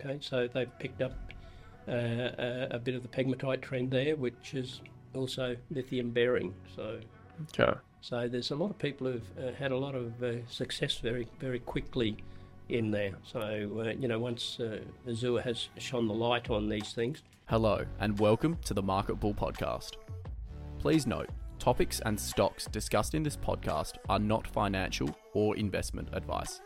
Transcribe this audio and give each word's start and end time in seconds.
Okay, 0.00 0.18
so 0.20 0.48
they've 0.52 0.78
picked 0.78 1.02
up 1.02 1.12
uh, 1.88 1.92
a, 1.92 2.68
a 2.72 2.78
bit 2.78 2.94
of 2.94 3.02
the 3.02 3.08
pegmatite 3.08 3.60
trend 3.62 3.90
there, 3.90 4.16
which 4.16 4.54
is 4.54 4.80
also 5.14 5.56
lithium 5.70 6.10
bearing. 6.10 6.54
So, 6.74 7.00
Okay. 7.58 7.72
so 8.00 8.28
there's 8.28 8.50
a 8.50 8.56
lot 8.56 8.70
of 8.70 8.78
people 8.78 9.10
who've 9.10 9.30
uh, 9.38 9.52
had 9.58 9.72
a 9.72 9.76
lot 9.76 9.94
of 9.94 10.22
uh, 10.22 10.46
success 10.48 10.96
very, 10.98 11.26
very 11.40 11.58
quickly 11.58 12.16
in 12.68 12.90
there. 12.90 13.12
So, 13.24 13.40
uh, 13.40 13.90
you 13.98 14.08
know, 14.08 14.18
once 14.18 14.58
uh, 14.60 14.78
Azure 15.08 15.40
has 15.40 15.68
shone 15.78 16.06
the 16.06 16.14
light 16.14 16.50
on 16.50 16.68
these 16.68 16.92
things, 16.92 17.22
Hello, 17.46 17.84
and 17.98 18.18
welcome 18.18 18.56
to 18.64 18.72
the 18.72 18.82
Market 18.82 19.16
Bull 19.16 19.34
podcast. 19.34 19.96
Please 20.78 21.06
note, 21.06 21.28
topics 21.58 22.00
and 22.06 22.18
stocks 22.18 22.66
discussed 22.66 23.14
in 23.14 23.22
this 23.22 23.36
podcast 23.36 23.94
are 24.08 24.18
not 24.20 24.46
financial 24.46 25.10
or 25.34 25.56
investment 25.56 26.08
advice. 26.12 26.60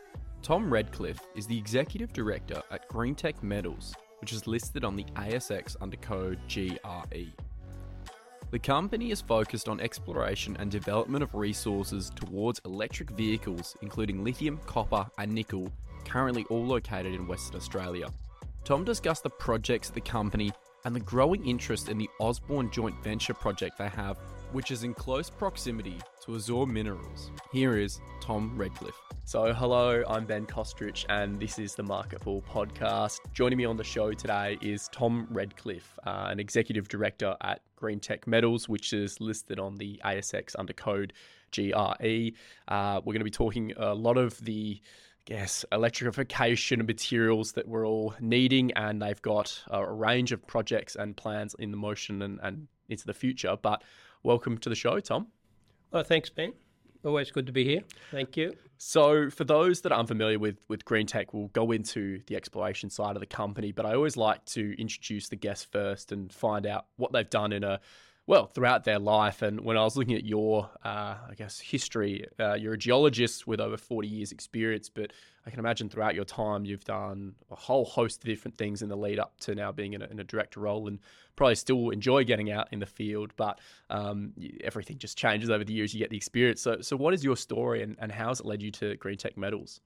Tom 0.46 0.70
Reddicliffe 0.70 1.18
is 1.34 1.48
the 1.48 1.58
executive 1.58 2.12
director 2.12 2.62
at 2.70 2.88
GreenTech 2.88 3.42
Metals, 3.42 3.92
which 4.20 4.32
is 4.32 4.46
listed 4.46 4.84
on 4.84 4.94
the 4.94 5.02
ASX 5.16 5.74
under 5.80 5.96
code 5.96 6.38
GRE. 6.48 7.32
The 8.52 8.58
company 8.60 9.10
is 9.10 9.20
focused 9.20 9.68
on 9.68 9.80
exploration 9.80 10.56
and 10.60 10.70
development 10.70 11.24
of 11.24 11.34
resources 11.34 12.12
towards 12.14 12.60
electric 12.64 13.10
vehicles, 13.10 13.76
including 13.82 14.22
lithium, 14.22 14.60
copper, 14.66 15.04
and 15.18 15.32
nickel, 15.32 15.68
currently 16.04 16.44
all 16.48 16.64
located 16.64 17.12
in 17.12 17.26
Western 17.26 17.56
Australia. 17.56 18.08
Tom 18.62 18.84
discussed 18.84 19.24
the 19.24 19.30
projects 19.30 19.88
of 19.88 19.96
the 19.96 20.00
company 20.00 20.52
and 20.84 20.94
the 20.94 21.00
growing 21.00 21.44
interest 21.44 21.88
in 21.88 21.98
the 21.98 22.08
Osborne 22.20 22.70
joint 22.70 22.94
venture 23.02 23.34
project 23.34 23.78
they 23.78 23.88
have, 23.88 24.16
which 24.52 24.70
is 24.70 24.84
in 24.84 24.94
close 24.94 25.30
proximity 25.30 25.98
to 26.24 26.36
Azure 26.36 26.66
Minerals. 26.66 27.30
Here 27.52 27.76
is 27.76 28.00
Tom 28.20 28.54
Reddicliffe. 28.56 28.92
So, 29.24 29.52
hello, 29.52 30.04
I'm 30.08 30.24
Ben 30.24 30.46
Kostrich, 30.46 31.04
and 31.08 31.40
this 31.40 31.58
is 31.58 31.74
the 31.74 31.82
Market 31.82 32.20
podcast. 32.20 33.18
Joining 33.32 33.58
me 33.58 33.64
on 33.64 33.76
the 33.76 33.84
show 33.84 34.12
today 34.12 34.56
is 34.62 34.88
Tom 34.92 35.26
Reddicliffe, 35.32 35.98
uh, 36.06 36.28
an 36.30 36.38
executive 36.38 36.88
director 36.88 37.36
at 37.40 37.60
GreenTech 37.76 38.26
Metals, 38.26 38.68
which 38.68 38.92
is 38.92 39.20
listed 39.20 39.58
on 39.58 39.76
the 39.76 40.00
ASX 40.04 40.54
under 40.58 40.72
code 40.72 41.12
GRE. 41.54 42.30
Uh, 42.68 43.00
we're 43.04 43.12
going 43.12 43.18
to 43.18 43.24
be 43.24 43.30
talking 43.30 43.72
a 43.76 43.94
lot 43.94 44.16
of 44.16 44.38
the 44.44 44.80
Yes, 45.28 45.64
electrification 45.72 46.86
materials 46.86 47.50
that 47.52 47.66
we're 47.66 47.84
all 47.84 48.14
needing, 48.20 48.70
and 48.74 49.02
they've 49.02 49.20
got 49.22 49.60
a 49.68 49.84
range 49.84 50.30
of 50.30 50.46
projects 50.46 50.94
and 50.94 51.16
plans 51.16 51.56
in 51.58 51.72
the 51.72 51.76
motion 51.76 52.22
and, 52.22 52.38
and 52.44 52.68
into 52.88 53.06
the 53.06 53.14
future. 53.14 53.56
But 53.60 53.82
welcome 54.26 54.58
to 54.58 54.68
the 54.68 54.74
show, 54.74 54.98
Tom. 54.98 55.28
oh, 55.92 56.02
thanks, 56.02 56.28
Ben. 56.28 56.52
Always 57.04 57.30
good 57.30 57.46
to 57.46 57.52
be 57.52 57.64
here. 57.64 57.82
Thank 58.10 58.36
you. 58.36 58.54
So, 58.76 59.30
for 59.30 59.44
those 59.44 59.82
that 59.82 59.92
are 59.92 59.98
unfamiliar 59.98 60.40
with 60.40 60.58
with 60.68 60.84
Green 60.84 61.06
Tech, 61.06 61.32
we'll 61.32 61.48
go 61.48 61.70
into 61.70 62.20
the 62.26 62.34
exploration 62.34 62.90
side 62.90 63.14
of 63.14 63.20
the 63.20 63.26
company. 63.26 63.70
But 63.70 63.86
I 63.86 63.94
always 63.94 64.16
like 64.16 64.44
to 64.46 64.74
introduce 64.80 65.28
the 65.28 65.36
guests 65.36 65.66
first 65.70 66.10
and 66.10 66.32
find 66.32 66.66
out 66.66 66.86
what 66.96 67.12
they've 67.12 67.30
done 67.30 67.52
in 67.52 67.62
a 67.62 67.80
well 68.26 68.46
throughout 68.46 68.84
their 68.84 68.98
life. 68.98 69.42
And 69.42 69.60
when 69.60 69.76
I 69.76 69.84
was 69.84 69.96
looking 69.96 70.16
at 70.16 70.24
your, 70.24 70.68
uh, 70.84 71.16
I 71.28 71.34
guess, 71.36 71.60
history, 71.60 72.26
uh, 72.40 72.54
you're 72.54 72.74
a 72.74 72.78
geologist 72.78 73.46
with 73.46 73.60
over 73.60 73.76
40 73.76 74.08
years' 74.08 74.32
experience. 74.32 74.88
But 74.88 75.12
I 75.46 75.50
can 75.50 75.60
imagine 75.60 75.88
throughout 75.88 76.14
your 76.14 76.24
time, 76.24 76.64
you've 76.64 76.84
done 76.84 77.34
a 77.50 77.54
whole 77.54 77.84
host 77.84 78.22
of 78.22 78.24
different 78.24 78.56
things 78.58 78.82
in 78.82 78.88
the 78.88 78.96
lead 78.96 79.20
up 79.20 79.38
to 79.40 79.54
now 79.54 79.70
being 79.70 79.92
in 79.92 80.02
a, 80.02 80.06
in 80.06 80.18
a 80.18 80.24
director 80.24 80.60
role, 80.60 80.88
and 80.88 80.98
probably 81.36 81.54
still 81.54 81.90
enjoy 81.90 82.24
getting 82.24 82.50
out 82.50 82.68
in 82.72 82.80
the 82.80 82.86
field. 82.86 83.32
But 83.36 83.60
um, 83.90 84.32
everything 84.64 84.98
just 84.98 85.16
changes 85.16 85.48
over 85.48 85.62
the 85.62 85.72
years. 85.72 85.94
You 85.94 86.00
get 86.00 86.10
the 86.10 86.16
experience. 86.16 86.60
So, 86.60 86.80
so 86.80 86.96
what 86.96 87.14
is 87.14 87.22
your 87.22 87.36
story, 87.36 87.82
and, 87.82 87.96
and 88.00 88.10
how 88.10 88.28
has 88.28 88.40
it 88.40 88.46
led 88.46 88.60
you 88.60 88.72
to 88.72 88.96
Green 88.96 89.18
Tech 89.18 89.36
Metals? 89.36 89.80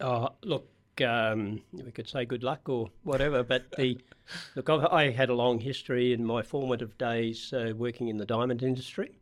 Oh, 0.00 0.30
look, 0.42 0.68
um, 1.02 1.60
we 1.72 1.90
could 1.90 2.08
say 2.08 2.24
good 2.24 2.42
luck 2.42 2.68
or 2.68 2.90
whatever, 3.02 3.42
but 3.42 3.70
the 3.76 3.98
look, 4.56 4.68
I've, 4.70 4.84
I 4.86 5.10
had 5.10 5.30
a 5.30 5.34
long 5.34 5.60
history 5.60 6.12
in 6.12 6.24
my 6.24 6.42
formative 6.42 6.96
days 6.98 7.52
uh, 7.52 7.72
working 7.76 8.08
in 8.08 8.16
the 8.16 8.26
diamond 8.26 8.62
industry, 8.62 9.18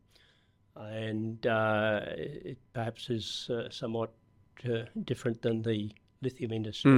and 0.77 1.47
uh, 1.47 2.01
it 2.17 2.59
perhaps 2.73 3.11
is 3.11 3.51
uh, 3.51 3.69
somewhat 3.71 4.11
uh, 4.69 4.85
different 5.05 5.43
than 5.43 5.63
the 5.63 5.91
lithium 6.23 6.53
industry 6.53 6.91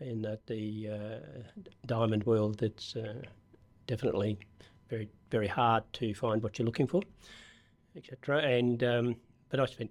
in 0.00 0.22
that 0.22 0.46
the 0.46 0.88
uh, 0.90 1.62
diamond 1.86 2.24
world 2.24 2.62
it's 2.62 2.96
uh, 2.96 3.14
definitely 3.86 4.38
very 4.88 5.08
very 5.30 5.46
hard 5.48 5.82
to 5.92 6.14
find 6.14 6.42
what 6.42 6.58
you're 6.58 6.66
looking 6.66 6.86
for, 6.86 7.02
etc. 7.96 8.38
And 8.42 8.82
um, 8.84 9.16
but 9.48 9.60
I 9.60 9.66
spent 9.66 9.90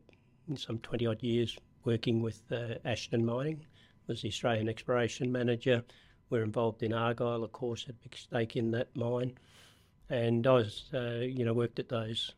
some 0.55 0.79
twenty 0.79 1.05
odd 1.05 1.21
years 1.23 1.57
working 1.83 2.21
with 2.21 2.41
uh, 2.51 2.75
Ashton 2.85 3.25
Mining, 3.25 3.65
was 4.07 4.21
the 4.21 4.29
Australian 4.29 4.69
exploration 4.69 5.31
manager. 5.31 5.83
We're 6.29 6.43
involved 6.43 6.83
in 6.83 6.93
Argyle, 6.93 7.43
of 7.43 7.51
course, 7.51 7.85
had 7.85 7.95
a 7.95 8.03
big 8.09 8.17
stake 8.17 8.55
in 8.55 8.71
that 8.71 8.95
mine, 8.95 9.37
and 10.09 10.45
I 10.45 10.53
was 10.53 10.89
uh, 10.93 11.19
you 11.21 11.45
know 11.45 11.53
worked 11.53 11.79
at 11.79 11.89
those 11.89 12.33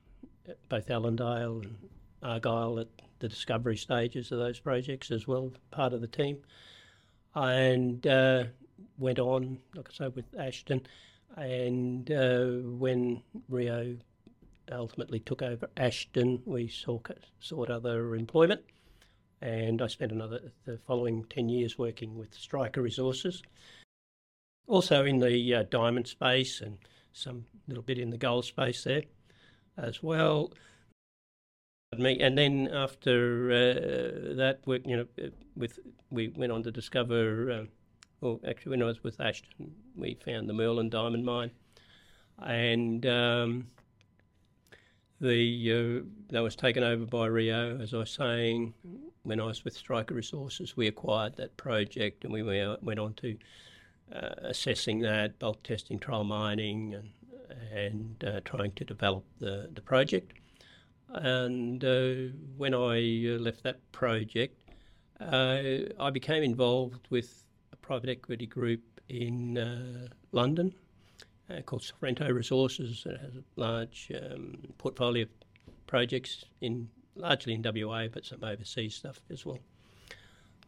both 0.70 0.88
Ellendale 0.88 1.64
and 1.64 1.78
Argyle 2.24 2.80
at 2.80 2.88
the 3.20 3.28
discovery 3.28 3.78
stages 3.78 4.32
of 4.32 4.40
those 4.40 4.60
projects 4.60 5.12
as 5.12 5.28
well, 5.28 5.52
part 5.72 5.94
of 5.94 6.02
the 6.02 6.08
team, 6.08 6.38
and 7.36 8.06
uh, 8.08 8.44
went 8.98 9.20
on, 9.20 9.60
like 9.76 9.90
I 9.90 9.94
say, 9.94 10.08
with 10.10 10.26
Ashton. 10.38 10.86
And 11.36 12.10
uh, 12.12 12.46
when 12.78 13.22
Rio 13.50 13.98
ultimately 14.72 15.20
took 15.20 15.42
over 15.42 15.70
Ashton, 15.78 16.42
we 16.46 16.68
sought, 16.68 17.10
sought 17.40 17.70
other 17.70 18.16
employment. 18.16 18.62
And 19.42 19.82
I 19.82 19.88
spent 19.88 20.12
another 20.12 20.52
the 20.66 20.80
following 20.88 21.26
10 21.30 21.50
years 21.50 21.78
working 21.78 22.18
with 22.18 22.34
Striker 22.34 22.82
Resources, 22.82 23.44
also 24.68 25.06
in 25.06 25.20
the 25.20 25.54
uh, 25.54 25.64
diamond 25.70 26.08
space 26.08 26.62
and 26.62 26.78
some 27.14 27.46
little 27.68 27.84
bit 27.84 28.00
in 28.00 28.10
the 28.10 28.18
gold 28.18 28.46
space 28.46 28.84
there 28.84 29.04
as 29.78 30.02
well 30.02 30.52
me. 31.96 32.20
And 32.20 32.38
then 32.38 32.70
after 32.74 33.52
uh, 33.52 34.36
that 34.36 34.60
work, 34.66 34.82
you 34.86 34.98
know, 34.98 35.30
with 35.56 35.80
we 36.10 36.30
went 36.30 36.52
on 36.52 36.64
to 36.64 36.72
discover. 36.72 37.52
Uh, 37.52 37.64
well, 38.20 38.40
actually, 38.48 38.72
when 38.72 38.82
I 38.82 38.86
was 38.86 39.04
with 39.04 39.22
Ashton, 39.22 39.76
we 39.96 40.18
found 40.26 40.50
the 40.50 40.54
Merlin 40.54 40.90
diamond 40.90 41.24
mine, 41.24 41.52
and 42.40 43.06
um, 43.06 43.68
the 45.22 46.02
uh, 46.04 46.06
that 46.30 46.42
was 46.42 46.56
taken 46.56 46.84
over 46.84 47.06
by 47.06 47.28
Rio. 47.28 47.80
As 47.80 47.94
I 47.94 47.98
was 47.98 48.12
saying, 48.12 48.74
when 49.28 49.42
I 49.42 49.46
was 49.46 49.66
with 49.66 49.76
Striker 49.76 50.16
Resources, 50.16 50.78
we 50.78 50.88
acquired 50.88 51.36
that 51.36 51.58
project, 51.58 52.24
and 52.24 52.32
we 52.32 52.44
went 52.82 53.00
on 53.00 53.14
to 53.16 53.38
uh, 54.16 54.36
assessing 54.44 55.00
that, 55.02 55.38
bulk 55.38 55.62
testing, 55.64 56.00
trial 56.00 56.24
mining, 56.24 56.96
and 56.96 57.10
and 57.72 58.24
uh, 58.26 58.40
trying 58.46 58.72
to 58.74 58.86
develop 58.86 59.26
the 59.40 59.70
the 59.74 59.82
project. 59.82 60.34
And 61.10 61.84
uh, 61.84 62.34
when 62.58 62.74
I 62.74 62.98
uh, 63.28 63.40
left 63.40 63.64
that 63.64 63.80
project, 63.92 64.62
uh, 65.20 65.62
I 66.00 66.10
became 66.12 66.44
involved 66.44 67.08
with 67.10 67.44
a 67.72 67.76
private 67.78 68.10
equity 68.10 68.46
group 68.46 68.82
in 69.10 69.58
uh, 69.58 70.08
London 70.32 70.74
called 71.66 71.82
Sorrento 71.82 72.30
Resources. 72.30 73.06
It 73.06 73.22
has 73.22 73.36
a 73.36 73.44
large 73.56 74.12
um, 74.22 74.58
portfolio 74.78 75.24
of 75.24 75.30
projects 75.88 76.44
in 76.60 76.90
largely 77.18 77.54
in 77.54 77.64
WA, 77.64 78.08
but 78.08 78.26
some 78.26 78.44
overseas 78.44 78.96
stuff 78.96 79.20
as 79.30 79.46
well. 79.46 79.60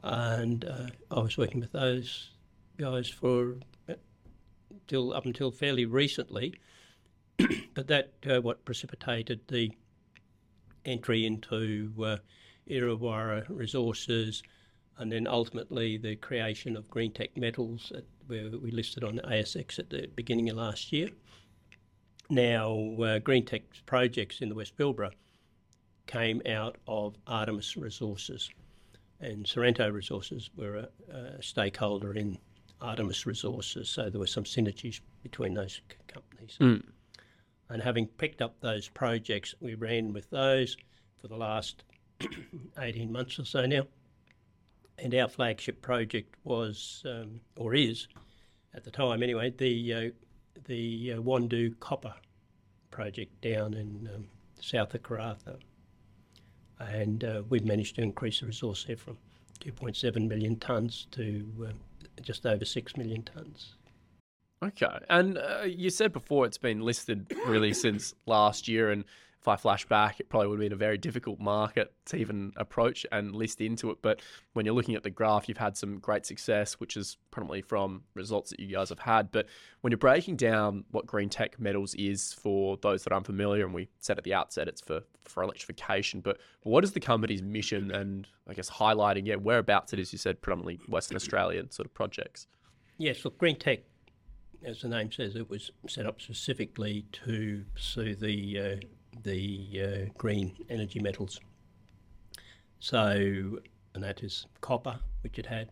And 0.04 0.66
uh, 0.66 0.88
I 1.12 1.20
was 1.20 1.38
working 1.38 1.60
with 1.60 1.72
those 1.72 2.30
guys 2.78 3.10
for 3.10 3.58
uh, 3.90 3.96
till 4.88 5.14
up 5.14 5.26
until 5.26 5.52
fairly 5.52 5.86
recently. 5.86 6.56
but 7.74 7.88
that 7.88 8.14
uh, 8.30 8.42
what 8.42 8.66
precipitated 8.66 9.42
the 9.48 9.72
entry 10.86 11.26
into 11.26 11.92
uh, 12.00 12.18
Resources, 13.50 14.44
and 14.98 15.12
then 15.12 15.28
ultimately 15.28 15.98
the 15.98 16.16
creation 16.18 16.78
of 16.78 16.90
Green 16.90 17.12
Tech 17.12 17.36
Metals, 17.36 17.92
at, 17.96 18.04
where 18.28 18.50
we 18.50 18.72
listed 18.72 19.04
on 19.04 19.20
ASX 19.20 19.80
at 19.80 19.90
the 19.90 20.08
beginning 20.16 20.50
of 20.50 20.58
last 20.58 20.92
year. 20.92 21.10
Now, 22.30 22.96
uh, 23.02 23.20
Green 23.20 23.48
projects 23.88 24.42
in 24.42 24.50
the 24.50 24.56
West 24.56 24.78
Pilbara 24.78 25.12
came 26.10 26.42
out 26.50 26.76
of 26.88 27.16
Artemis 27.28 27.78
Resources, 27.78 28.50
and 29.22 29.48
Sorrento 29.48 29.90
Resources 29.90 30.50
were 30.56 30.76
a, 30.78 31.16
a 31.16 31.44
stakeholder 31.44 32.14
in 32.14 32.38
Artemis 32.82 33.28
Resources, 33.28 33.90
so 33.90 34.10
there 34.10 34.20
were 34.20 34.28
some 34.28 34.44
synergies 34.44 35.02
between 35.22 35.54
those 35.54 35.74
c- 35.74 35.98
companies. 36.08 36.58
Mm. 36.60 36.84
And 37.70 37.84
having 37.84 38.08
picked 38.08 38.42
up 38.42 38.60
those 38.60 38.88
projects, 38.88 39.54
we 39.60 39.76
ran 39.76 40.12
with 40.12 40.28
those 40.32 40.76
for 41.22 41.28
the 41.28 41.38
last 41.38 41.84
18 42.80 43.12
months 43.12 43.38
or 43.38 43.46
so 43.46 43.68
now. 43.68 43.84
And 44.98 45.14
our 45.14 45.30
flagship 45.30 45.82
project 45.82 46.36
was, 46.44 47.04
um, 47.06 47.40
or 47.56 47.76
is, 47.76 48.08
at 48.74 48.84
the 48.84 48.92
time 48.92 49.22
anyway, 49.22 49.52
the 49.52 49.94
uh, 49.94 50.10
the 50.66 51.14
uh, 51.14 51.22
Whundo 51.22 51.80
Copper 51.80 52.14
project 52.92 53.40
down 53.42 53.74
in 53.74 54.10
um, 54.14 54.26
south 54.60 54.94
of 54.94 55.04
Karratha. 55.04 55.58
And 56.90 57.24
uh, 57.24 57.44
we've 57.50 57.66
managed 57.66 57.96
to 57.96 58.02
increase 58.02 58.40
the 58.40 58.48
resource 58.48 58.86
there 58.86 58.98
from 58.98 59.18
2.7 59.62 60.28
million 60.28 60.56
tonnes 60.56 61.10
to 61.12 61.46
uh, 61.68 61.72
just 62.22 62.46
over 62.46 62.66
6 62.66 62.98
million 62.98 63.24
tonnes. 63.24 63.74
Okay. 64.64 65.00
And 65.10 65.38
uh, 65.38 65.62
you 65.66 65.90
said 65.90 66.12
before 66.12 66.46
it's 66.46 66.58
been 66.58 66.82
listed 66.82 67.32
really 67.46 67.74
since 67.74 68.14
last 68.26 68.68
year. 68.68 68.92
And 68.92 69.06
if 69.42 69.48
I 69.48 69.56
flash 69.56 69.86
back, 69.86 70.20
it 70.20 70.28
probably 70.28 70.48
would 70.48 70.56
have 70.56 70.66
been 70.66 70.74
a 70.74 70.76
very 70.76 70.98
difficult 70.98 71.40
market 71.40 71.94
to 72.08 72.18
even 72.18 72.52
approach 72.58 73.06
and 73.12 73.34
list 73.34 73.62
into 73.62 73.90
it. 73.90 74.00
But 74.02 74.22
when 74.52 74.66
you're 74.66 74.76
looking 74.76 74.96
at 74.96 75.04
the 75.04 75.10
graph, 75.10 75.48
you've 75.48 75.58
had 75.58 75.78
some 75.78 75.98
great 76.00 76.26
success, 76.26 76.74
which 76.74 76.98
is 76.98 77.18
probably 77.32 77.62
from 77.62 78.04
results 78.16 78.50
that 78.50 78.60
you 78.60 78.68
guys 78.68 78.90
have 78.90 79.00
had. 79.00 79.32
But 79.32 79.48
when 79.80 79.92
you're 79.92 79.98
breaking 79.98 80.36
down 80.36 80.84
what 80.92 81.06
green 81.06 81.30
tech 81.30 81.58
metals 81.58 81.96
is 81.96 82.34
for 82.34 82.76
those 82.78 83.06
that 83.06 83.14
are 83.14 83.16
unfamiliar, 83.16 83.64
and 83.64 83.74
we 83.74 83.88
said 84.00 84.18
at 84.18 84.26
the 84.26 84.34
outset 84.34 84.68
it's 84.68 84.82
for, 84.82 85.04
for 85.24 85.42
electrification, 85.42 86.20
but 86.20 86.38
what 86.64 86.84
is 86.84 86.92
the 86.92 87.00
company's 87.00 87.42
mission 87.42 87.92
and 87.92 88.28
I 88.46 88.54
guess 88.54 88.70
highlighting, 88.70 89.26
yeah, 89.26 89.36
whereabouts 89.36 89.94
it 89.94 90.00
is, 90.00 90.12
you 90.12 90.20
said 90.20 90.42
predominantly 90.42 90.82
Western 90.90 91.16
Australian 91.16 91.72
sort 91.72 91.86
of 91.86 91.94
projects? 91.94 92.48
Yes, 92.98 93.24
look, 93.24 93.38
green 93.38 93.58
tech 93.58 93.80
as 94.66 94.82
the 94.82 94.90
name 94.90 95.12
says, 95.12 95.36
it 95.36 95.50
was 95.50 95.72
set 95.88 96.06
up 96.06 96.22
specifically 96.22 97.06
to 97.12 97.64
pursue 97.74 98.16
the 98.16 98.60
uh, 98.60 98.86
the 99.24 99.82
uh, 99.82 100.12
green 100.18 100.56
energy 100.70 101.00
metals. 101.00 101.40
So, 102.80 103.60
and 103.94 104.04
that 104.04 104.24
is 104.24 104.48
copper, 104.62 105.00
which 105.22 105.38
it 105.40 105.46
had. 105.46 105.70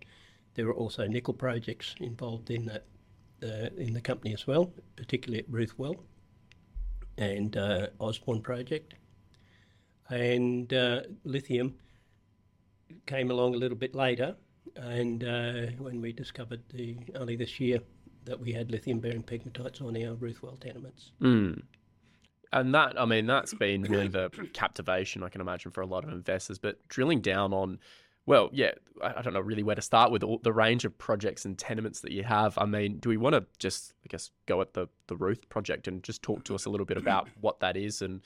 There 0.56 0.66
were 0.66 0.74
also 0.74 1.08
nickel 1.08 1.34
projects 1.34 1.96
involved 2.00 2.50
in 2.50 2.66
that 2.66 2.86
uh, 3.44 3.70
in 3.78 3.94
the 3.94 4.02
company 4.02 4.34
as 4.34 4.48
well, 4.48 4.72
particularly 4.96 5.40
at 5.40 5.50
Ruthwell 5.50 5.96
and 7.18 7.56
uh, 7.56 7.88
Osborne 8.00 8.42
project. 8.42 8.96
And 10.10 10.74
uh, 10.74 11.02
lithium 11.24 11.76
came 13.06 13.30
along 13.30 13.54
a 13.54 13.58
little 13.58 13.78
bit 13.78 13.94
later, 13.94 14.36
and 14.76 15.24
uh, 15.24 15.68
when 15.78 16.02
we 16.02 16.12
discovered 16.14 16.62
the 16.70 16.98
only 17.16 17.36
this 17.36 17.60
year 17.60 17.80
that 18.26 18.40
we 18.40 18.52
had 18.52 18.72
lithium 18.72 19.00
bearing 19.00 19.24
pegmatites 19.24 19.82
on 19.82 19.96
our 20.04 20.16
Ruthwell 20.16 20.60
tenements. 20.60 21.12
Mm. 21.22 21.62
And 22.54 22.74
that, 22.74 23.00
I 23.00 23.06
mean, 23.06 23.26
that's 23.26 23.54
been 23.60 23.84
really 23.84 24.08
the 24.08 24.30
captivation, 24.54 25.24
I 25.24 25.30
can 25.30 25.42
imagine, 25.42 25.72
for 25.72 25.82
a 25.82 25.86
lot 25.86 26.04
of 26.04 26.12
investors. 26.12 26.58
But 26.58 26.86
drilling 26.88 27.22
down 27.22 27.54
on, 27.54 27.80
well, 28.26 28.50
yeah, 28.52 28.72
I 29.02 29.22
don't 29.22 29.34
know 29.34 29.40
really 29.40 29.64
where 29.64 29.76
to 29.76 29.82
start 29.82 30.12
with 30.12 30.24
all 30.24 30.40
the 30.40 30.54
range 30.54 30.86
of 30.86 30.98
projects 30.98 31.46
and 31.46 31.58
tenements 31.58 32.02
that 32.02 32.12
you 32.12 32.24
have. 32.24 32.58
I 32.58 32.66
mean, 32.66 33.00
do 33.00 33.10
we 33.10 33.18
want 33.18 33.34
to 33.36 33.46
just, 33.60 33.94
I 34.04 34.08
guess, 34.10 34.32
go 34.46 34.62
at 34.62 34.74
the, 34.74 34.88
the 35.08 35.16
Ruth 35.16 35.48
project 35.50 35.88
and 35.88 36.04
just 36.04 36.22
talk 36.22 36.44
to 36.46 36.56
us 36.56 36.66
a 36.66 36.70
little 36.70 36.86
bit 36.86 36.98
about 36.98 37.28
what 37.42 37.60
that 37.62 37.78
is 37.78 38.02
and, 38.02 38.22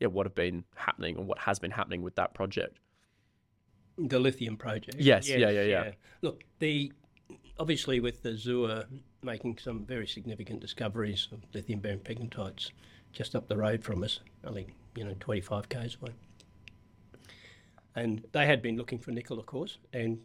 yeah, 0.00 0.08
what 0.08 0.26
have 0.26 0.34
been 0.34 0.64
happening 0.74 1.16
and 1.16 1.26
what 1.26 1.38
has 1.38 1.58
been 1.58 1.70
happening 1.70 2.02
with 2.02 2.16
that 2.16 2.34
project? 2.34 2.78
The 3.98 4.18
lithium 4.18 4.58
project. 4.58 4.96
Yes, 4.98 5.26
yes 5.26 5.38
yeah, 5.38 5.48
yeah, 5.48 5.62
yeah, 5.62 5.84
yeah. 5.84 5.90
Look, 6.20 6.44
the 6.58 6.92
obviously 7.58 8.00
with 8.00 8.22
the 8.22 8.32
Azure 8.32 8.84
making 9.22 9.58
some 9.58 9.84
very 9.84 10.06
significant 10.06 10.60
discoveries 10.60 11.28
of 11.32 11.40
lithium 11.54 11.80
bearing 11.80 12.00
pegmatites 12.00 12.70
just 13.16 13.34
up 13.34 13.48
the 13.48 13.56
road 13.56 13.82
from 13.82 14.04
us, 14.04 14.20
only 14.44 14.66
you 14.94 15.02
know 15.02 15.14
25 15.18 15.70
k's 15.70 15.96
away. 16.00 16.12
And 17.94 18.22
they 18.32 18.44
had 18.44 18.60
been 18.60 18.76
looking 18.76 18.98
for 18.98 19.10
nickel, 19.10 19.38
of 19.38 19.46
course, 19.46 19.78
and 19.94 20.18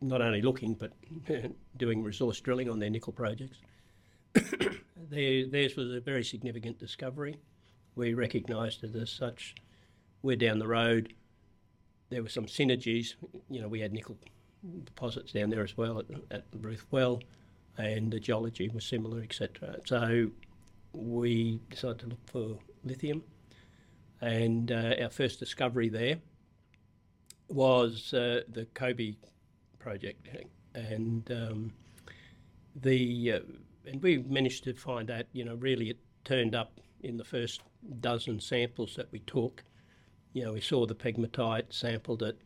not 0.00 0.22
only 0.22 0.42
looking 0.42 0.74
but 0.74 0.92
doing 1.76 2.04
resource 2.04 2.40
drilling 2.40 2.70
on 2.70 2.78
their 2.78 2.88
nickel 2.88 3.12
projects. 3.12 3.58
their, 5.10 5.46
theirs 5.48 5.74
was 5.74 5.92
a 5.92 6.00
very 6.00 6.22
significant 6.22 6.78
discovery. 6.78 7.36
We 7.96 8.14
recognised 8.14 8.84
it 8.84 8.94
as 8.94 9.10
such. 9.10 9.56
We're 10.22 10.36
down 10.36 10.60
the 10.60 10.68
road. 10.68 11.12
There 12.10 12.22
were 12.22 12.28
some 12.28 12.46
synergies. 12.46 13.14
You 13.50 13.60
know, 13.60 13.68
we 13.68 13.80
had 13.80 13.92
nickel 13.92 14.16
deposits 14.84 15.32
down 15.32 15.50
there 15.50 15.64
as 15.64 15.76
well 15.76 15.98
at, 15.98 16.06
at 16.30 16.44
Ruthwell 16.60 17.20
and 17.76 18.12
the 18.12 18.20
geology 18.20 18.68
was 18.68 18.84
similar, 18.84 19.20
etc. 19.20 19.78
So 19.84 20.30
we 20.92 21.60
decided 21.70 22.00
to 22.00 22.06
look 22.06 22.26
for 22.26 22.58
lithium, 22.84 23.22
and 24.20 24.70
uh, 24.70 24.94
our 25.02 25.10
first 25.10 25.38
discovery 25.38 25.88
there 25.88 26.18
was 27.48 28.14
uh, 28.14 28.42
the 28.48 28.66
Kobe 28.74 29.16
project, 29.78 30.28
and 30.74 31.30
um, 31.30 31.72
the 32.76 33.32
uh, 33.32 33.40
and 33.86 34.02
we 34.02 34.18
managed 34.18 34.64
to 34.64 34.74
find 34.74 35.10
out. 35.10 35.26
You 35.32 35.44
know, 35.44 35.54
really, 35.56 35.90
it 35.90 35.98
turned 36.24 36.54
up 36.54 36.80
in 37.02 37.16
the 37.16 37.24
first 37.24 37.62
dozen 38.00 38.40
samples 38.40 38.94
that 38.96 39.10
we 39.12 39.20
took. 39.20 39.64
You 40.32 40.44
know, 40.44 40.52
we 40.52 40.60
saw 40.60 40.86
the 40.86 40.94
pegmatite, 40.94 41.72
sampled 41.72 42.22
it, 42.22 42.38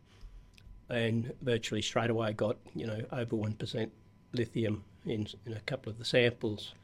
and 0.89 1.33
virtually 1.43 1.83
straight 1.83 2.11
away 2.11 2.33
got 2.33 2.57
you 2.75 2.87
know 2.87 3.01
over 3.13 3.37
one 3.37 3.55
percent 3.55 3.93
lithium 4.33 4.85
in, 5.05 5.27
in 5.47 5.53
a 5.53 5.61
couple 5.61 5.91
of 5.91 5.99
the 5.99 6.05
samples, 6.05 6.75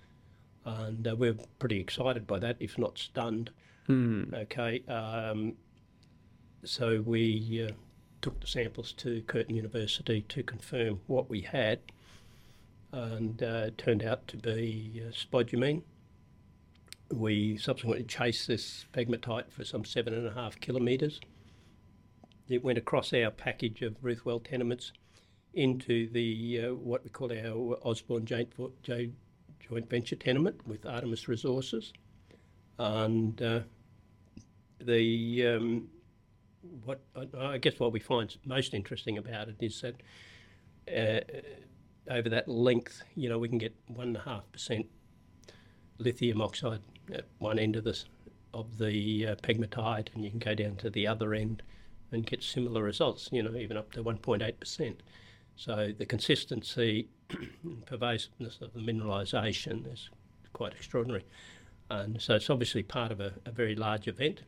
and 0.64 1.06
uh, 1.06 1.17
we're 1.17 1.37
pretty 1.59 1.81
excited 1.81 2.26
by 2.26 2.38
that, 2.38 2.56
if 2.61 2.79
not 2.79 2.99
stunned. 2.99 3.50
Mm. 3.88 4.32
Okay, 4.35 4.82
um, 4.88 5.55
so 6.64 7.03
we 7.05 7.67
uh, 7.69 7.73
took 8.20 8.41
the 8.41 8.47
samples 8.47 8.93
to 8.93 9.23
Curtin 9.23 9.56
University 9.56 10.23
to 10.29 10.43
confirm 10.43 11.00
what 11.06 11.29
we 11.29 11.41
had, 11.41 11.81
and 12.93 13.43
uh, 13.43 13.64
it 13.67 13.79
turned 13.79 14.05
out 14.05 14.29
to 14.29 14.37
be 14.37 15.03
uh, 15.05 15.11
spodumene. 15.11 15.82
We 17.11 17.56
subsequently 17.59 18.05
chased 18.05 18.47
this 18.47 18.87
pegmatite 18.93 19.50
for 19.50 19.64
some 19.64 19.85
seven 19.85 20.14
and 20.14 20.26
a 20.26 20.32
half 20.32 20.59
kilometres. 20.61 21.20
It 22.49 22.64
went 22.64 22.79
across 22.79 23.12
our 23.12 23.31
package 23.31 23.82
of 23.82 23.97
Ruthwell 24.03 24.41
tenements 24.41 24.93
into 25.55 26.09
the 26.11 26.67
uh, 26.67 26.75
what 26.75 27.05
we 27.05 27.11
call 27.11 27.32
our 27.32 27.76
Osborne 27.87 28.25
joint, 28.25 28.53
joint 29.69 29.88
venture 29.88 30.17
tenement 30.17 30.67
with 30.67 30.87
Artemis 30.87 31.29
Resources, 31.29 31.93
and 32.79 33.41
uh, 33.41 33.61
the 34.81 35.47
um, 35.47 35.88
what 36.85 37.00
I 37.38 37.59
guess 37.59 37.79
what 37.79 37.93
we 37.93 38.00
find 38.00 38.37
most 38.44 38.75
interesting 38.75 39.19
about 39.19 39.49
it 39.49 39.56
is 39.61 39.82
that 39.82 39.97
uh, 40.88 41.20
over 42.11 42.29
that 42.29 42.49
length, 42.49 43.03
you 43.14 43.29
know, 43.29 43.38
we 43.38 43.49
can 43.49 43.59
get 43.59 43.75
one 43.87 44.09
and 44.09 44.17
a 44.17 44.20
half 44.20 44.50
percent 44.53 44.87
lithium 45.99 46.41
oxide 46.41 46.81
at 47.12 47.26
one 47.38 47.59
end 47.59 47.76
of 47.76 47.85
this 47.85 48.06
of 48.55 48.79
the 48.79 49.29
uh, 49.29 49.35
pegmatite, 49.37 50.09
and 50.14 50.25
you 50.25 50.31
can 50.31 50.38
go 50.38 50.55
down 50.55 50.76
to 50.76 50.91
the 50.91 51.06
other 51.06 51.32
end 51.32 51.62
and 52.11 52.26
get 52.26 52.43
similar 52.43 52.82
results. 52.82 53.29
You 53.32 53.43
know, 53.43 53.56
even 53.56 53.76
up 53.76 53.93
to 53.93 54.03
1.8 54.03 54.61
percent. 54.61 55.03
So 55.64 55.93
the 55.97 56.06
consistency 56.06 57.06
and 57.62 57.87
pervasiveness 57.87 58.61
of 58.62 58.73
the 58.73 58.81
mineralisation 58.81 59.93
is 59.93 60.11
quite 60.52 60.73
extraordinary. 60.73 61.25
And 61.88 62.21
so 62.21 62.35
it's 62.35 62.50
obviously 62.50 62.83
part 62.83 63.12
of 63.12 63.21
a, 63.21 63.33
a 63.47 63.52
very 63.52 63.76
large 63.76 64.09
event. 64.09 64.40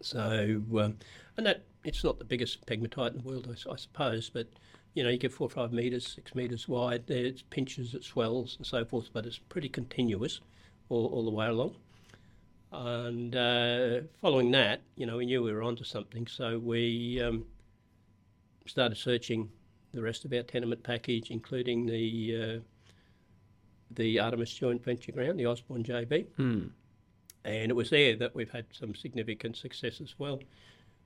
So, 0.00 0.62
um, 0.78 0.96
and 1.36 1.44
that 1.44 1.64
it's 1.82 2.04
not 2.04 2.20
the 2.20 2.24
biggest 2.24 2.64
pegmatite 2.66 3.10
in 3.10 3.16
the 3.16 3.28
world, 3.28 3.48
I, 3.48 3.72
I, 3.72 3.74
suppose, 3.74 4.30
but 4.30 4.46
you 4.94 5.02
know, 5.02 5.10
you 5.10 5.18
get 5.18 5.32
four 5.32 5.48
or 5.48 5.50
five 5.50 5.72
metres, 5.72 6.06
six 6.06 6.36
metres 6.36 6.68
wide, 6.68 7.08
there's 7.08 7.42
pinches, 7.42 7.92
it 7.92 8.04
swells 8.04 8.54
and 8.58 8.66
so 8.66 8.84
forth, 8.84 9.08
but 9.12 9.26
it's 9.26 9.38
pretty 9.38 9.68
continuous 9.68 10.40
all, 10.88 11.06
all 11.06 11.24
the 11.24 11.32
way 11.32 11.48
along. 11.48 11.74
And 12.70 13.34
uh, 13.34 14.02
following 14.20 14.52
that, 14.52 14.82
you 14.94 15.06
know, 15.06 15.16
we 15.16 15.26
knew 15.26 15.42
we 15.42 15.52
were 15.52 15.64
onto 15.64 15.82
something, 15.82 16.28
so 16.28 16.60
we 16.60 17.20
um, 17.20 17.44
started 18.66 18.96
searching 18.96 19.50
the 19.92 20.02
rest 20.02 20.24
of 20.24 20.32
our 20.32 20.42
tenement 20.42 20.82
package, 20.82 21.30
including 21.30 21.86
the 21.86 22.58
uh, 22.58 22.60
the 23.90 24.20
Artemis 24.20 24.54
joint 24.54 24.84
venture 24.84 25.12
ground, 25.12 25.38
the 25.38 25.46
Osborne 25.46 25.82
JV. 25.82 26.26
Mm. 26.38 26.70
And 27.44 27.70
it 27.70 27.74
was 27.74 27.90
there 27.90 28.16
that 28.16 28.34
we've 28.34 28.50
had 28.50 28.66
some 28.72 28.94
significant 28.94 29.56
success 29.56 30.00
as 30.00 30.14
well. 30.18 30.40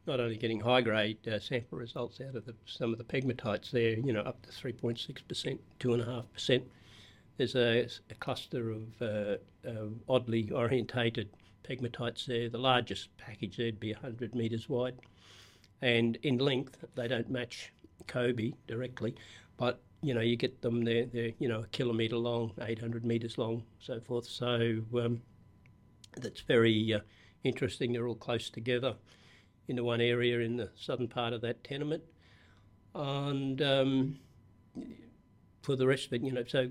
Not 0.06 0.20
only 0.20 0.36
getting 0.36 0.60
high 0.60 0.82
grade 0.82 1.26
uh, 1.26 1.38
sample 1.38 1.78
results 1.78 2.20
out 2.20 2.34
of 2.34 2.44
the, 2.44 2.54
some 2.66 2.92
of 2.92 2.98
the 2.98 3.04
pegmatites 3.04 3.70
there, 3.70 3.98
you 3.98 4.12
know, 4.12 4.20
up 4.20 4.42
to 4.42 4.50
3.6%, 4.50 5.58
2.5%. 5.80 6.62
There's 7.36 7.54
a, 7.54 7.88
a 8.10 8.14
cluster 8.16 8.70
of 8.70 8.82
uh, 9.00 9.36
uh, 9.66 9.86
oddly 10.08 10.50
orientated 10.50 11.30
pegmatites 11.66 12.26
there. 12.26 12.48
The 12.50 12.58
largest 12.58 13.16
package 13.16 13.56
there'd 13.56 13.80
be 13.80 13.92
100 13.92 14.34
metres 14.34 14.68
wide. 14.68 14.96
And 15.80 16.16
in 16.22 16.38
length, 16.38 16.84
they 16.96 17.08
don't 17.08 17.30
match 17.30 17.72
Kobe 18.06 18.52
directly, 18.66 19.14
but 19.56 19.80
you 20.02 20.14
know 20.14 20.20
you 20.20 20.36
get 20.36 20.60
them 20.62 20.84
they're, 20.84 21.06
they're 21.06 21.32
you 21.38 21.48
know 21.48 21.60
a 21.60 21.66
kilometre 21.68 22.16
long, 22.16 22.52
800 22.60 23.04
metres 23.04 23.38
long, 23.38 23.62
so 23.78 24.00
forth. 24.00 24.26
So 24.26 24.82
um, 24.98 25.22
that's 26.16 26.40
very 26.42 26.94
uh, 26.94 27.00
interesting. 27.42 27.92
They're 27.92 28.08
all 28.08 28.14
close 28.14 28.50
together 28.50 28.94
in 29.68 29.76
the 29.76 29.84
one 29.84 30.00
area 30.00 30.40
in 30.40 30.56
the 30.56 30.70
southern 30.76 31.08
part 31.08 31.32
of 31.32 31.40
that 31.42 31.64
tenement, 31.64 32.02
and 32.94 33.62
um, 33.62 34.18
for 35.62 35.76
the 35.76 35.86
rest 35.86 36.06
of 36.06 36.12
it, 36.12 36.22
you 36.22 36.32
know, 36.32 36.44
so 36.46 36.70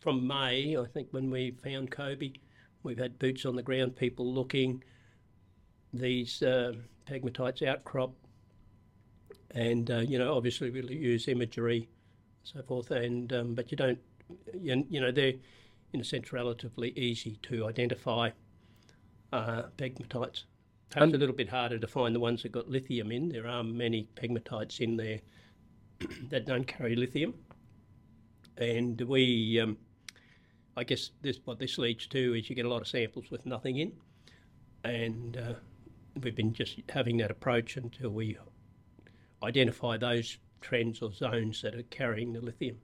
from 0.00 0.26
May, 0.26 0.76
I 0.76 0.86
think 0.86 1.08
when 1.10 1.30
we 1.30 1.50
found 1.62 1.90
Kobe, 1.90 2.32
we've 2.82 2.98
had 2.98 3.18
boots 3.18 3.44
on 3.44 3.54
the 3.54 3.62
ground, 3.62 3.96
people 3.96 4.32
looking. 4.32 4.82
These 5.92 6.42
uh, 6.42 6.72
pegmatites 7.06 7.66
outcrop 7.66 8.12
and, 9.54 9.90
uh, 9.90 9.98
you 9.98 10.18
know, 10.18 10.34
obviously 10.36 10.70
we'll 10.70 10.90
use 10.90 11.28
imagery 11.28 11.88
so 12.42 12.62
forth. 12.62 12.90
And 12.90 13.32
um, 13.32 13.54
but 13.54 13.70
you 13.70 13.76
don't, 13.76 13.98
you, 14.58 14.84
you 14.88 15.00
know, 15.00 15.10
they're 15.10 15.34
in 15.92 16.00
a 16.00 16.04
sense 16.04 16.32
relatively 16.32 16.90
easy 16.90 17.38
to 17.42 17.66
identify 17.66 18.30
uh, 19.32 19.62
pegmatites. 19.76 20.44
Perhaps 20.90 21.04
And- 21.04 21.14
a 21.14 21.18
little 21.18 21.34
bit 21.34 21.48
harder 21.48 21.78
to 21.78 21.86
find 21.86 22.14
the 22.14 22.20
ones 22.20 22.42
that 22.42 22.52
got 22.52 22.68
lithium 22.68 23.12
in. 23.12 23.28
There 23.28 23.46
are 23.46 23.62
many 23.62 24.08
pegmatites 24.16 24.80
in 24.80 24.96
there 24.96 25.20
that 26.30 26.46
don't 26.46 26.66
carry 26.66 26.96
lithium, 26.96 27.34
and 28.56 29.00
we, 29.02 29.60
um, 29.60 29.76
I 30.76 30.84
guess, 30.84 31.10
this 31.22 31.38
what 31.44 31.58
this 31.58 31.78
leads 31.78 32.06
to 32.08 32.34
is 32.34 32.48
you 32.48 32.56
get 32.56 32.64
a 32.64 32.68
lot 32.68 32.82
of 32.82 32.88
samples 32.88 33.30
with 33.30 33.46
nothing 33.46 33.76
in, 33.78 33.92
and 34.82 35.36
uh, 35.36 35.54
we've 36.22 36.34
been 36.34 36.52
just 36.52 36.80
having 36.88 37.18
that 37.18 37.30
approach 37.30 37.76
until 37.76 38.10
we 38.10 38.36
identify 39.42 39.96
those 39.96 40.38
trends 40.60 41.02
or 41.02 41.12
zones 41.12 41.62
that 41.62 41.74
are 41.74 41.82
carrying 41.84 42.32
the 42.32 42.40
lithium. 42.40 42.78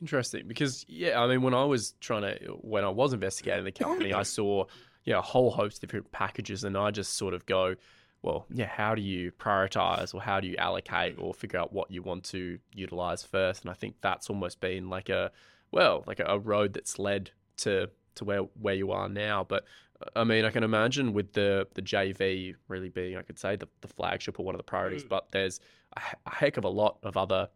Interesting, 0.00 0.48
because 0.48 0.84
yeah, 0.88 1.20
I 1.20 1.26
mean, 1.26 1.42
when 1.42 1.54
I 1.54 1.64
was 1.64 1.92
trying 2.00 2.22
to, 2.22 2.58
when 2.62 2.84
I 2.84 2.88
was 2.88 3.12
investigating 3.12 3.64
the 3.64 3.72
company, 3.72 4.12
I 4.12 4.22
saw 4.24 4.64
yeah 5.04 5.18
a 5.18 5.22
whole 5.22 5.50
host 5.50 5.82
of 5.82 5.88
different 5.88 6.10
packages, 6.12 6.64
and 6.64 6.76
I 6.76 6.90
just 6.90 7.16
sort 7.16 7.34
of 7.34 7.44
go, 7.44 7.74
well, 8.22 8.46
yeah, 8.50 8.66
how 8.66 8.94
do 8.94 9.02
you 9.02 9.30
prioritize, 9.32 10.14
or 10.14 10.22
how 10.22 10.40
do 10.40 10.48
you 10.48 10.56
allocate, 10.56 11.16
or 11.18 11.34
figure 11.34 11.58
out 11.58 11.72
what 11.72 11.90
you 11.90 12.02
want 12.02 12.24
to 12.24 12.58
utilize 12.74 13.22
first? 13.22 13.62
And 13.62 13.70
I 13.70 13.74
think 13.74 13.96
that's 14.00 14.30
almost 14.30 14.60
been 14.60 14.88
like 14.88 15.10
a, 15.10 15.32
well, 15.70 16.02
like 16.06 16.20
a, 16.20 16.24
a 16.24 16.38
road 16.38 16.72
that's 16.72 16.98
led 16.98 17.30
to 17.58 17.90
to 18.14 18.24
where 18.24 18.40
where 18.60 18.74
you 18.74 18.92
are 18.92 19.08
now. 19.08 19.44
But 19.44 19.64
I 20.16 20.24
mean, 20.24 20.46
I 20.46 20.50
can 20.50 20.62
imagine 20.64 21.12
with 21.12 21.34
the 21.34 21.66
the 21.74 21.82
JV 21.82 22.54
really 22.68 22.88
being, 22.88 23.16
I 23.16 23.22
could 23.22 23.38
say, 23.38 23.56
the, 23.56 23.68
the 23.82 23.88
flagship 23.88 24.38
or 24.38 24.44
one 24.44 24.54
of 24.54 24.58
the 24.58 24.64
priorities. 24.64 25.04
Mm. 25.04 25.08
But 25.10 25.30
there's 25.30 25.60
a, 25.96 26.30
heck 26.30 26.56
of 26.56 26.64
a 26.64 26.68
lot 26.68 26.98
of 27.02 27.16
other, 27.16 27.48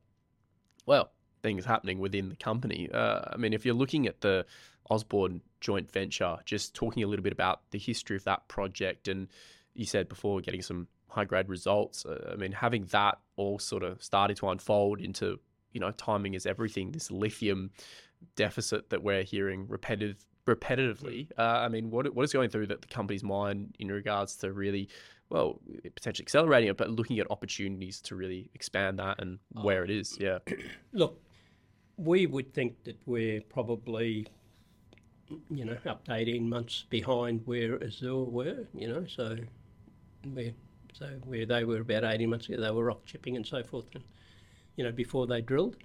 well, 0.87 1.11
things 1.43 1.65
happening 1.65 1.99
within 1.99 2.29
the 2.29 2.37
company. 2.37 2.91
Uh, 2.93 3.21
I 3.33 3.37
mean, 3.37 3.53
if 3.53 3.65
you're 3.65 3.75
looking 3.75 4.07
at 4.07 4.21
the 4.21 4.47
Osborne 4.91 5.41
joint 5.61 5.91
venture, 5.91 6.37
just 6.45 6.75
talking 6.75 7.03
a 7.03 7.07
little 7.07 7.23
bit 7.23 7.33
about 7.33 7.63
the 7.71 7.79
history 7.79 8.17
of 8.17 8.25
that 8.25 8.49
project, 8.49 9.09
and 9.09 9.29
you 9.75 9.85
said 9.85 10.09
before 10.09 10.41
getting 10.41 10.63
some 10.63 10.89
high 11.09 11.25
grade 11.25 11.49
results. 11.49 12.05
Uh, 12.05 12.31
I 12.33 12.37
mean, 12.37 12.53
having 12.53 12.85
that 12.87 13.19
all 13.37 13.59
sort 13.59 13.83
of 13.83 14.03
started 14.03 14.37
to 14.39 14.49
unfold 14.49 15.01
into, 15.01 15.39
you 15.73 15.81
know, 15.81 15.93
timing 15.93 16.35
is 16.35 16.45
everything. 16.45 16.91
This 16.91 17.11
lithium 17.11 17.71
deficit 18.37 18.91
that 18.91 19.03
we're 19.03 19.23
hearing 19.23 19.67
repetitive 19.69 20.25
repetitively. 20.47 21.29
Uh, 21.39 21.43
I 21.43 21.69
mean, 21.69 21.91
what 21.91 22.13
what 22.15 22.25
is 22.25 22.33
going 22.33 22.51
through 22.51 22.67
the, 22.67 22.77
the 22.77 22.87
company's 22.89 23.23
mind 23.23 23.77
in 23.79 23.89
regards 23.89 24.37
to 24.37 24.53
really, 24.53 24.89
well, 25.31 25.61
potentially 25.95 26.25
accelerating 26.25 26.71
it, 26.71 26.77
but 26.77 26.91
looking 26.91 27.19
at 27.19 27.31
opportunities 27.31 28.01
to 28.03 28.15
really 28.15 28.51
expand 28.55 28.99
that 28.99 29.21
and 29.21 29.39
where 29.53 29.85
it 29.85 29.91
is. 29.91 30.17
Yeah. 30.21 30.39
Look, 30.93 31.21
we 31.97 32.27
would 32.27 32.53
think 32.53 32.85
that 32.85 32.97
we're 33.07 33.41
probably, 33.41 34.27
you 35.51 35.65
know, 35.65 35.77
up 35.87 36.05
to 36.05 36.15
18 36.15 36.49
months 36.49 36.87
behind 36.91 37.41
where 37.47 37.83
Azure 37.83 38.25
were, 38.25 38.67
you 38.75 38.89
know, 38.89 39.05
so 39.07 39.37
we're, 40.27 40.55
so 40.93 41.07
where 41.25 41.47
they 41.47 41.65
were 41.65 41.81
about 41.81 42.05
18 42.05 42.31
months 42.31 42.49
ago, 42.49 42.61
they 42.61 42.71
were 42.71 42.85
rock 42.85 43.05
chipping 43.05 43.37
and 43.37 43.47
so 43.47 43.63
forth, 43.63 43.87
and, 43.95 44.05
you 44.77 44.85
know, 44.85 44.93
before 44.93 45.27
they 45.27 45.41
drilled. 45.41 45.77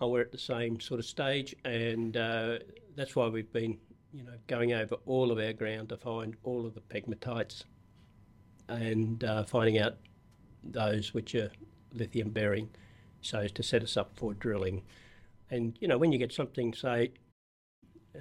Uh, 0.00 0.06
we're 0.06 0.20
at 0.20 0.30
the 0.30 0.38
same 0.38 0.78
sort 0.78 1.00
of 1.00 1.06
stage, 1.06 1.56
and 1.64 2.16
uh, 2.16 2.58
that's 2.94 3.16
why 3.16 3.26
we've 3.26 3.52
been, 3.52 3.76
you 4.12 4.22
know, 4.22 4.32
going 4.46 4.72
over 4.72 4.94
all 5.06 5.32
of 5.32 5.38
our 5.38 5.52
ground 5.52 5.88
to 5.88 5.96
find 5.96 6.36
all 6.44 6.64
of 6.64 6.74
the 6.74 6.80
pegmatites 6.80 7.64
and 8.68 9.24
uh, 9.24 9.44
finding 9.44 9.78
out 9.78 9.96
those 10.62 11.14
which 11.14 11.34
are 11.34 11.50
lithium 11.94 12.30
bearing 12.30 12.68
so 13.22 13.38
as 13.40 13.52
to 13.52 13.62
set 13.62 13.82
us 13.82 13.96
up 13.96 14.10
for 14.14 14.34
drilling. 14.34 14.82
And 15.50 15.76
you 15.80 15.88
know, 15.88 15.98
when 15.98 16.12
you 16.12 16.18
get 16.18 16.32
something, 16.32 16.74
say, 16.74 17.12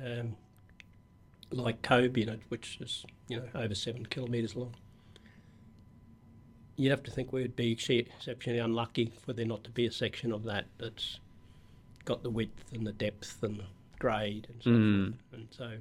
um, 0.04 0.36
like 1.51 1.82
Kobe, 1.82 2.20
you 2.20 2.25
know, 2.25 2.38
which 2.50 2.77
is 2.82 3.06
you 3.27 3.38
know 3.38 3.44
over 3.56 3.75
seven 3.75 4.06
kilometres 4.06 4.56
long, 4.56 4.74
you'd 6.77 6.92
have 6.92 7.04
to 7.04 7.12
think 7.12 7.34
we'd 7.34 7.56
be 7.56 7.72
exceptionally 7.72 8.60
unlucky 8.60 9.12
for 9.25 9.34
there 9.34 9.46
not 9.46 9.63
to 9.66 9.70
be 9.72 9.86
a 9.86 9.92
section 9.92 10.32
of 10.32 10.44
that 10.44 10.66
that's 10.77 11.20
got 12.06 12.24
the 12.24 12.30
width 12.30 12.72
and 12.74 12.86
the 12.88 12.92
depth 12.94 13.42
and 13.44 13.60
the 13.60 13.66
grade 14.00 14.48
and 14.51 14.63
so 14.63 14.70
Mm. 14.70 15.06
forth. 15.12 15.18
And 15.34 15.48
so, 15.51 15.72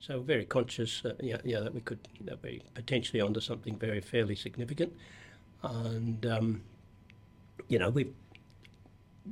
so 0.00 0.20
very 0.20 0.44
conscious, 0.46 1.04
uh, 1.04 1.12
yeah, 1.20 1.36
yeah, 1.44 1.60
that 1.60 1.74
we 1.74 1.80
could 1.82 1.98
that 2.22 2.42
we 2.42 2.62
potentially 2.74 3.20
onto 3.20 3.40
something 3.40 3.76
very 3.78 4.00
fairly 4.00 4.34
significant, 4.34 4.92
and 5.62 6.24
um, 6.26 6.62
you 7.68 7.78
know 7.78 7.90
we've 7.90 8.12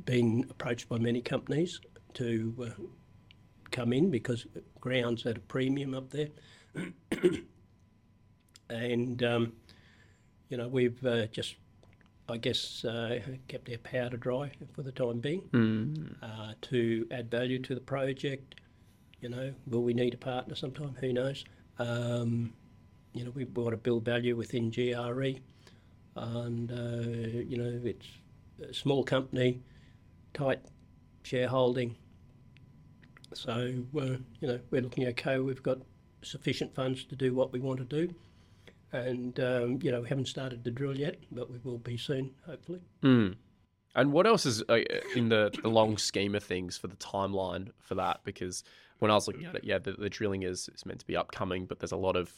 been 0.05 0.47
approached 0.51 0.89
by 0.89 0.99
many 0.99 1.21
companies 1.23 1.81
to 2.15 2.55
uh, 2.63 2.83
come 3.71 3.93
in 3.93 4.11
because 4.11 4.47
ground's 4.81 5.25
at 5.27 5.37
a 5.39 5.41
premium 5.41 5.95
up 5.95 6.11
there, 6.11 6.29
and 8.71 9.23
um, 9.23 9.53
you 10.51 10.57
know 10.57 10.69
we've 10.69 11.05
uh, 11.07 11.27
just, 11.27 11.57
I 12.29 12.37
guess, 12.37 12.85
uh, 12.85 13.21
kept 13.49 13.71
our 13.71 13.79
powder 13.79 14.17
dry 14.19 14.51
for 14.75 14.83
the 14.83 14.93
time 14.93 15.21
being 15.21 15.43
Mm. 15.53 16.15
uh, 16.23 16.53
to 16.63 17.07
add 17.11 17.31
value 17.31 17.59
to 17.61 17.75
the 17.75 17.81
project. 17.81 18.57
You 19.21 19.29
know, 19.29 19.53
will 19.67 19.83
we 19.83 19.95
need 19.95 20.15
a 20.15 20.19
partner 20.19 20.55
sometime? 20.55 20.97
Who 21.01 21.13
knows? 21.13 21.45
Um, 21.79 22.53
you 23.13 23.25
know, 23.25 23.31
we 23.35 23.45
want 23.45 23.71
to 23.71 23.77
build 23.77 24.05
value 24.05 24.37
within 24.37 24.71
GRE, 24.71 25.41
and 26.17 26.71
uh, 26.71 27.41
you 27.47 27.57
know, 27.57 27.81
it's 27.85 28.07
a 28.63 28.73
small 28.73 29.03
company, 29.03 29.61
tight 30.35 30.61
shareholding. 31.23 31.97
So 33.35 33.53
uh, 33.53 34.01
you 34.41 34.49
know, 34.49 34.61
we're 34.71 34.83
looking 34.83 35.07
okay. 35.09 35.39
We've 35.39 35.63
got 35.63 35.79
sufficient 36.23 36.75
funds 36.75 37.05
to 37.05 37.17
do 37.17 37.35
what 37.35 37.53
we 37.53 37.61
want 37.61 37.79
to 37.79 37.85
do, 37.85 38.15
and 38.93 39.39
um, 39.41 39.79
you 39.83 39.91
know, 39.91 40.01
we 40.01 40.09
haven't 40.09 40.29
started 40.29 40.65
to 40.65 40.71
drill 40.71 40.97
yet, 40.97 41.17
but 41.33 41.51
we 41.51 41.59
will 41.65 41.79
be 41.79 41.97
soon, 41.97 42.31
hopefully. 42.47 42.81
Mm. 43.03 43.37
And 43.95 44.13
what 44.13 44.27
else 44.27 44.47
is 44.47 44.63
uh, 44.69 44.79
in 45.17 45.29
the, 45.29 45.51
the 45.63 45.69
long 45.69 45.99
scheme 45.99 46.35
of 46.35 46.45
things 46.45 46.77
for 46.77 46.87
the 46.87 46.97
timeline 46.97 47.71
for 47.81 47.97
that? 47.97 48.21
Because 48.23 48.63
when 48.99 49.11
I 49.11 49.15
was 49.15 49.27
looking 49.29 49.47
at 49.47 49.55
it, 49.55 49.65
yeah, 49.65 49.79
the, 49.79 49.93
the 49.93 50.11
drilling 50.11 50.43
is, 50.43 50.69
is 50.75 50.85
meant 50.85 51.01
to 51.01 51.07
be 51.07 51.17
upcoming, 51.17 51.67
but 51.67 51.79
there's 51.79 51.93
a 51.93 51.97
lot 51.97 52.17
of 52.17 52.33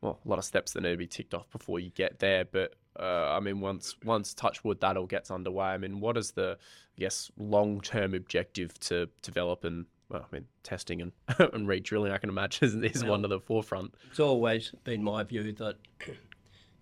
well, 0.00 0.18
a 0.24 0.28
lot 0.28 0.38
of 0.38 0.44
steps 0.44 0.72
that 0.72 0.82
need 0.82 0.90
to 0.90 0.96
be 0.96 1.06
ticked 1.06 1.34
off 1.34 1.50
before 1.50 1.80
you 1.80 1.90
get 1.90 2.18
there. 2.18 2.44
But 2.44 2.74
uh, 2.98 3.32
I 3.36 3.40
mean, 3.40 3.60
once 3.60 3.96
once 4.04 4.34
Touchwood 4.34 4.80
that 4.80 4.96
all 4.96 5.06
gets 5.06 5.30
underway, 5.30 5.66
I 5.66 5.78
mean, 5.78 6.00
what 6.00 6.16
is 6.16 6.32
the 6.32 6.58
I 6.96 7.00
guess 7.00 7.30
long 7.36 7.80
term 7.80 8.14
objective 8.14 8.78
to 8.80 9.08
develop 9.22 9.64
and 9.64 9.86
well, 10.08 10.26
I 10.30 10.34
mean, 10.34 10.46
testing 10.62 11.02
and 11.02 11.12
and 11.52 11.66
re-drilling? 11.66 12.12
I 12.12 12.18
can 12.18 12.30
imagine 12.30 12.84
is, 12.84 12.96
is 12.96 13.04
one 13.04 13.22
to 13.22 13.28
the 13.28 13.40
forefront. 13.40 13.94
It's 14.10 14.20
always 14.20 14.72
been 14.84 15.02
my 15.02 15.22
view 15.24 15.52
that 15.52 15.76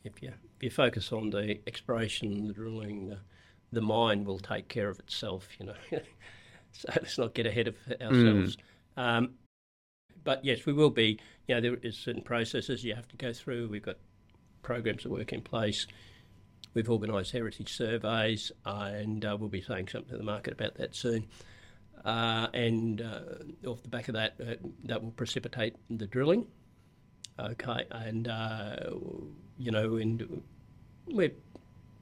if 0.05 0.23
you 0.23 0.33
if 0.57 0.63
you 0.63 0.71
focus 0.71 1.13
on 1.13 1.31
the 1.31 1.59
exploration 1.67 2.33
and 2.33 2.49
the 2.49 2.53
drilling, 2.53 3.09
the, 3.09 3.19
the 3.73 3.81
mine 3.81 4.25
will 4.25 4.39
take 4.39 4.69
care 4.69 4.89
of 4.89 4.99
itself. 4.99 5.49
You 5.59 5.67
know, 5.67 5.75
so 6.73 6.89
let's 6.97 7.19
not 7.19 7.35
get 7.35 7.47
ahead 7.47 7.69
of 7.69 7.77
ourselves. 8.01 8.57
Um, 8.97 9.35
but 10.23 10.45
yes, 10.45 10.67
we 10.67 10.73
will 10.73 10.91
be. 10.91 11.19
You 11.47 11.57
know, 11.57 11.61
there 11.61 11.77
is 11.83 11.97
certain 11.97 12.23
processes 12.23 12.85
you 12.85 12.95
have 12.95 13.09
to 13.09 13.17
go 13.17 13.33
through. 13.33 13.69
We've 13.69 13.83
got 13.83 13.97
programs 14.63 15.05
of 15.05 15.11
work 15.11 15.33
in 15.33 15.43
place. 15.43 15.87
We've 16.73 16.89
organised 16.89 17.33
heritage 17.33 17.77
surveys, 17.77 18.51
and 18.65 19.25
uh, 19.25 19.37
we'll 19.39 19.49
be 19.49 19.61
saying 19.61 19.89
something 19.89 20.11
to 20.11 20.17
the 20.17 20.25
market 20.25 20.55
about 20.55 20.75
that 20.77 20.97
soon. 20.97 21.27
Uh, 22.05 22.49
and 22.53 23.01
uh, 23.01 23.69
off 23.69 23.83
the 23.83 23.89
back 23.89 24.09
of 24.09 24.15
that, 24.15 24.35
uh, 24.41 24.55
that 24.85 25.03
will 25.03 25.13
precipitate 25.13 25.77
the 25.89 26.07
drilling. 26.07 26.47
Okay, 27.39 27.85
and 27.91 28.29
uh, 28.29 28.77
you 29.59 29.71
know, 29.71 29.97
and 29.97 30.43
we're 31.07 31.33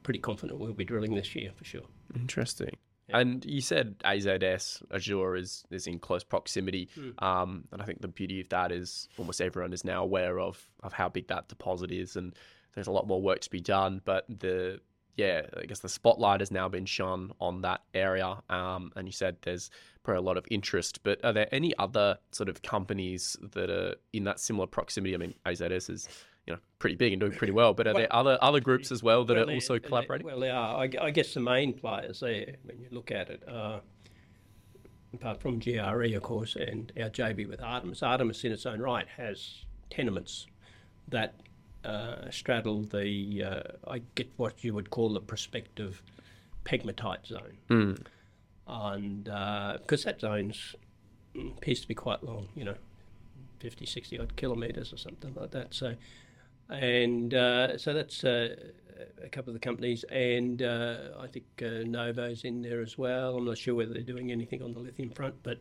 pretty 0.02 0.18
confident 0.18 0.58
we'll 0.58 0.72
be 0.72 0.84
drilling 0.84 1.14
this 1.14 1.34
year 1.34 1.50
for 1.56 1.64
sure. 1.64 1.86
Interesting. 2.14 2.76
And 3.12 3.44
you 3.44 3.60
said 3.60 3.98
AZS 4.04 4.82
Azure 4.92 5.36
is 5.36 5.64
is 5.70 5.86
in 5.86 5.98
close 5.98 6.24
proximity, 6.24 6.88
um, 7.18 7.64
and 7.72 7.82
I 7.82 7.84
think 7.84 8.00
the 8.00 8.08
beauty 8.08 8.40
of 8.40 8.48
that 8.50 8.72
is 8.72 9.08
almost 9.18 9.40
everyone 9.40 9.72
is 9.72 9.84
now 9.84 10.02
aware 10.02 10.38
of 10.40 10.66
of 10.82 10.92
how 10.92 11.08
big 11.08 11.28
that 11.28 11.48
deposit 11.48 11.90
is, 11.90 12.16
and 12.16 12.34
there's 12.74 12.86
a 12.86 12.92
lot 12.92 13.06
more 13.06 13.20
work 13.20 13.40
to 13.40 13.50
be 13.50 13.60
done. 13.60 14.00
But 14.04 14.24
the 14.28 14.80
yeah, 15.16 15.42
I 15.56 15.66
guess 15.66 15.80
the 15.80 15.88
spotlight 15.88 16.40
has 16.40 16.50
now 16.50 16.68
been 16.68 16.86
shone 16.86 17.32
on 17.40 17.62
that 17.62 17.82
area, 17.92 18.42
um, 18.48 18.92
and 18.96 19.06
you 19.06 19.12
said 19.12 19.36
there's 19.42 19.70
probably 20.02 20.18
a 20.18 20.22
lot 20.22 20.36
of 20.38 20.46
interest. 20.50 21.02
But 21.02 21.22
are 21.24 21.32
there 21.32 21.48
any 21.52 21.76
other 21.78 22.18
sort 22.30 22.48
of 22.48 22.62
companies 22.62 23.36
that 23.52 23.68
are 23.68 23.96
in 24.12 24.24
that 24.24 24.40
similar 24.40 24.66
proximity? 24.66 25.14
I 25.14 25.18
mean, 25.18 25.34
AZS 25.44 25.90
is 25.90 26.08
you 26.46 26.54
know 26.54 26.60
pretty 26.78 26.96
big 26.96 27.12
and 27.12 27.20
doing 27.20 27.32
pretty 27.32 27.52
well, 27.52 27.74
but 27.74 27.86
are 27.86 27.94
there 27.94 28.12
other 28.12 28.38
other 28.40 28.60
groups 28.60 28.90
as 28.90 29.02
well 29.02 29.24
that 29.24 29.36
Well, 29.36 29.50
are 29.50 29.54
also 29.54 29.78
collaborating? 29.78 30.26
Well, 30.26 30.40
they 30.40 30.50
are. 30.50 30.82
I, 30.82 30.90
I 31.00 31.10
guess 31.10 31.34
the 31.34 31.40
main 31.40 31.72
players 31.72 32.20
there, 32.20 32.56
when 32.64 32.78
you 32.80 32.88
look 32.90 33.10
at 33.10 33.28
it, 33.30 33.42
are 33.48 33.80
apart 35.14 35.40
from 35.40 35.58
GRE, 35.58 36.16
of 36.16 36.22
course, 36.22 36.56
and 36.56 36.92
our 37.00 37.10
JV 37.10 37.48
with 37.48 37.62
Artemis. 37.62 38.02
Artemis, 38.02 38.44
in 38.44 38.52
its 38.52 38.66
own 38.66 38.80
right, 38.80 39.06
has 39.16 39.64
tenements 39.90 40.46
that 41.08 41.34
uh, 41.84 42.30
straddle 42.30 42.82
the, 42.82 43.44
uh, 43.44 43.90
I 43.90 44.02
get 44.14 44.30
what 44.36 44.64
you 44.64 44.74
would 44.74 44.90
call 44.90 45.12
the 45.12 45.20
prospective 45.20 46.02
pegmatite 46.64 47.26
zone. 47.26 47.58
and 48.66 49.24
because 49.24 50.04
that 50.04 50.20
zone's 50.20 50.74
mm, 51.34 51.56
appears 51.56 51.80
to 51.80 51.88
be 51.88 51.94
quite 51.94 52.22
long, 52.22 52.48
you 52.54 52.64
know, 52.64 52.76
50, 53.60 53.86
60 53.86 54.18
odd 54.18 54.36
kilometres 54.36 54.92
or 54.92 54.96
something 54.96 55.34
like 55.34 55.50
that. 55.50 55.74
So, 55.74 55.94
and 56.72 57.34
uh, 57.34 57.76
so 57.76 57.92
that's 57.92 58.24
uh, 58.24 58.56
a 59.22 59.28
couple 59.28 59.50
of 59.50 59.54
the 59.54 59.60
companies, 59.60 60.04
and 60.04 60.62
uh, 60.62 60.96
I 61.20 61.26
think 61.26 61.44
uh, 61.60 61.84
Novo's 61.84 62.44
in 62.44 62.62
there 62.62 62.80
as 62.80 62.96
well. 62.96 63.36
I'm 63.36 63.44
not 63.44 63.58
sure 63.58 63.74
whether 63.74 63.92
they're 63.92 64.02
doing 64.02 64.32
anything 64.32 64.62
on 64.62 64.72
the 64.72 64.80
lithium 64.80 65.10
front, 65.10 65.34
but 65.42 65.58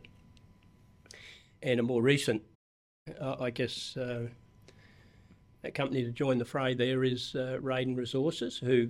and 1.62 1.78
a 1.78 1.82
more 1.82 2.02
recent, 2.02 2.42
uh, 3.20 3.36
I 3.40 3.50
guess, 3.50 3.96
uh, 3.96 4.28
a 5.64 5.70
company 5.70 6.02
to 6.02 6.10
join 6.10 6.38
the 6.38 6.44
fray 6.44 6.74
there 6.74 7.04
is 7.04 7.36
Raiden 7.36 7.96
Resources, 7.96 8.58
who, 8.58 8.88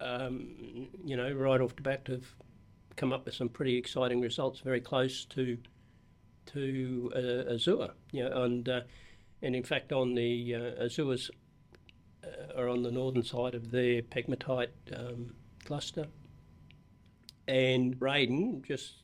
um, 0.00 0.88
you 1.04 1.16
know, 1.16 1.32
right 1.32 1.60
off 1.60 1.76
the 1.76 1.82
bat 1.82 2.08
have 2.08 2.26
come 2.96 3.12
up 3.12 3.24
with 3.24 3.34
some 3.34 3.48
pretty 3.48 3.76
exciting 3.76 4.20
results, 4.20 4.60
very 4.60 4.80
close 4.80 5.24
to 5.26 5.58
to 6.46 7.46
Azure, 7.48 7.90
you 8.10 8.28
know, 8.28 8.42
and 8.42 8.68
and 9.42 9.56
in 9.56 9.62
fact 9.62 9.92
on 9.92 10.14
the 10.14 10.54
uh, 10.54 10.84
Azures 10.84 11.30
are 12.56 12.68
on 12.68 12.82
the 12.82 12.90
northern 12.90 13.22
side 13.22 13.54
of 13.54 13.70
their 13.70 14.02
pegmatite 14.02 14.68
um, 14.96 15.34
cluster, 15.64 16.06
and 17.48 17.98
Raiden 17.98 18.64
just 18.64 18.94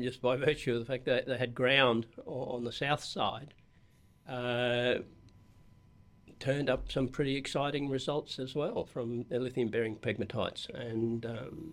just 0.00 0.22
by 0.22 0.36
virtue 0.48 0.74
of 0.74 0.80
the 0.80 0.84
fact 0.84 1.04
that 1.06 1.26
they 1.26 1.38
had 1.38 1.54
ground 1.54 2.06
on 2.26 2.64
the 2.64 2.72
south 2.72 3.02
side, 3.02 3.54
uh, 4.28 4.96
turned 6.38 6.70
up 6.70 6.90
some 6.90 7.08
pretty 7.08 7.36
exciting 7.36 7.88
results 7.88 8.38
as 8.38 8.54
well 8.54 8.84
from 8.84 9.24
their 9.24 9.40
lithium-bearing 9.40 9.96
pegmatites, 9.96 10.68
and 10.74 11.26
um, 11.26 11.72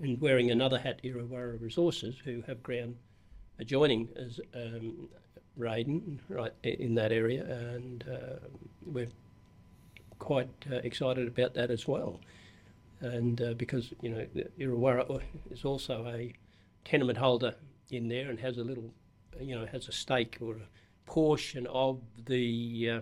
and 0.00 0.20
wearing 0.20 0.50
another 0.50 0.78
hat, 0.78 1.00
Errawarra 1.02 1.60
Resources, 1.60 2.16
who 2.24 2.42
have 2.46 2.62
ground 2.62 2.96
adjoining 3.58 4.08
as 4.16 4.40
um, 4.54 5.08
Raiden, 5.58 6.18
right 6.28 6.52
in 6.62 6.94
that 6.94 7.12
area, 7.12 7.44
and 7.44 8.04
uh, 8.10 8.46
we're 8.86 9.08
quite 10.18 10.48
uh, 10.70 10.76
excited 10.76 11.28
about 11.28 11.54
that 11.54 11.70
as 11.70 11.86
well. 11.86 12.20
And 13.00 13.40
uh, 13.40 13.54
because 13.54 13.92
you 14.02 14.10
know 14.10 14.26
Errawarra 14.58 15.20
is 15.50 15.64
also 15.64 16.06
a 16.06 16.32
tenement 16.84 17.18
holder 17.18 17.54
in 17.90 18.08
there 18.08 18.28
and 18.28 18.38
has 18.40 18.58
a 18.58 18.64
little, 18.64 18.90
you 19.40 19.54
know, 19.54 19.66
has 19.66 19.88
a 19.88 19.92
stake 19.92 20.38
or 20.40 20.54
a 20.54 20.68
portion 21.06 21.66
of 21.68 22.00
the 22.26 22.90
uh, 22.90 23.00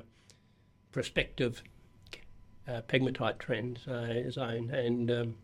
prospective 0.92 1.62
uh, 2.68 2.82
pegmatite 2.88 3.38
trend 3.38 3.80
uh, 3.88 4.30
zone, 4.30 4.70
and 4.70 5.10
um, 5.10 5.34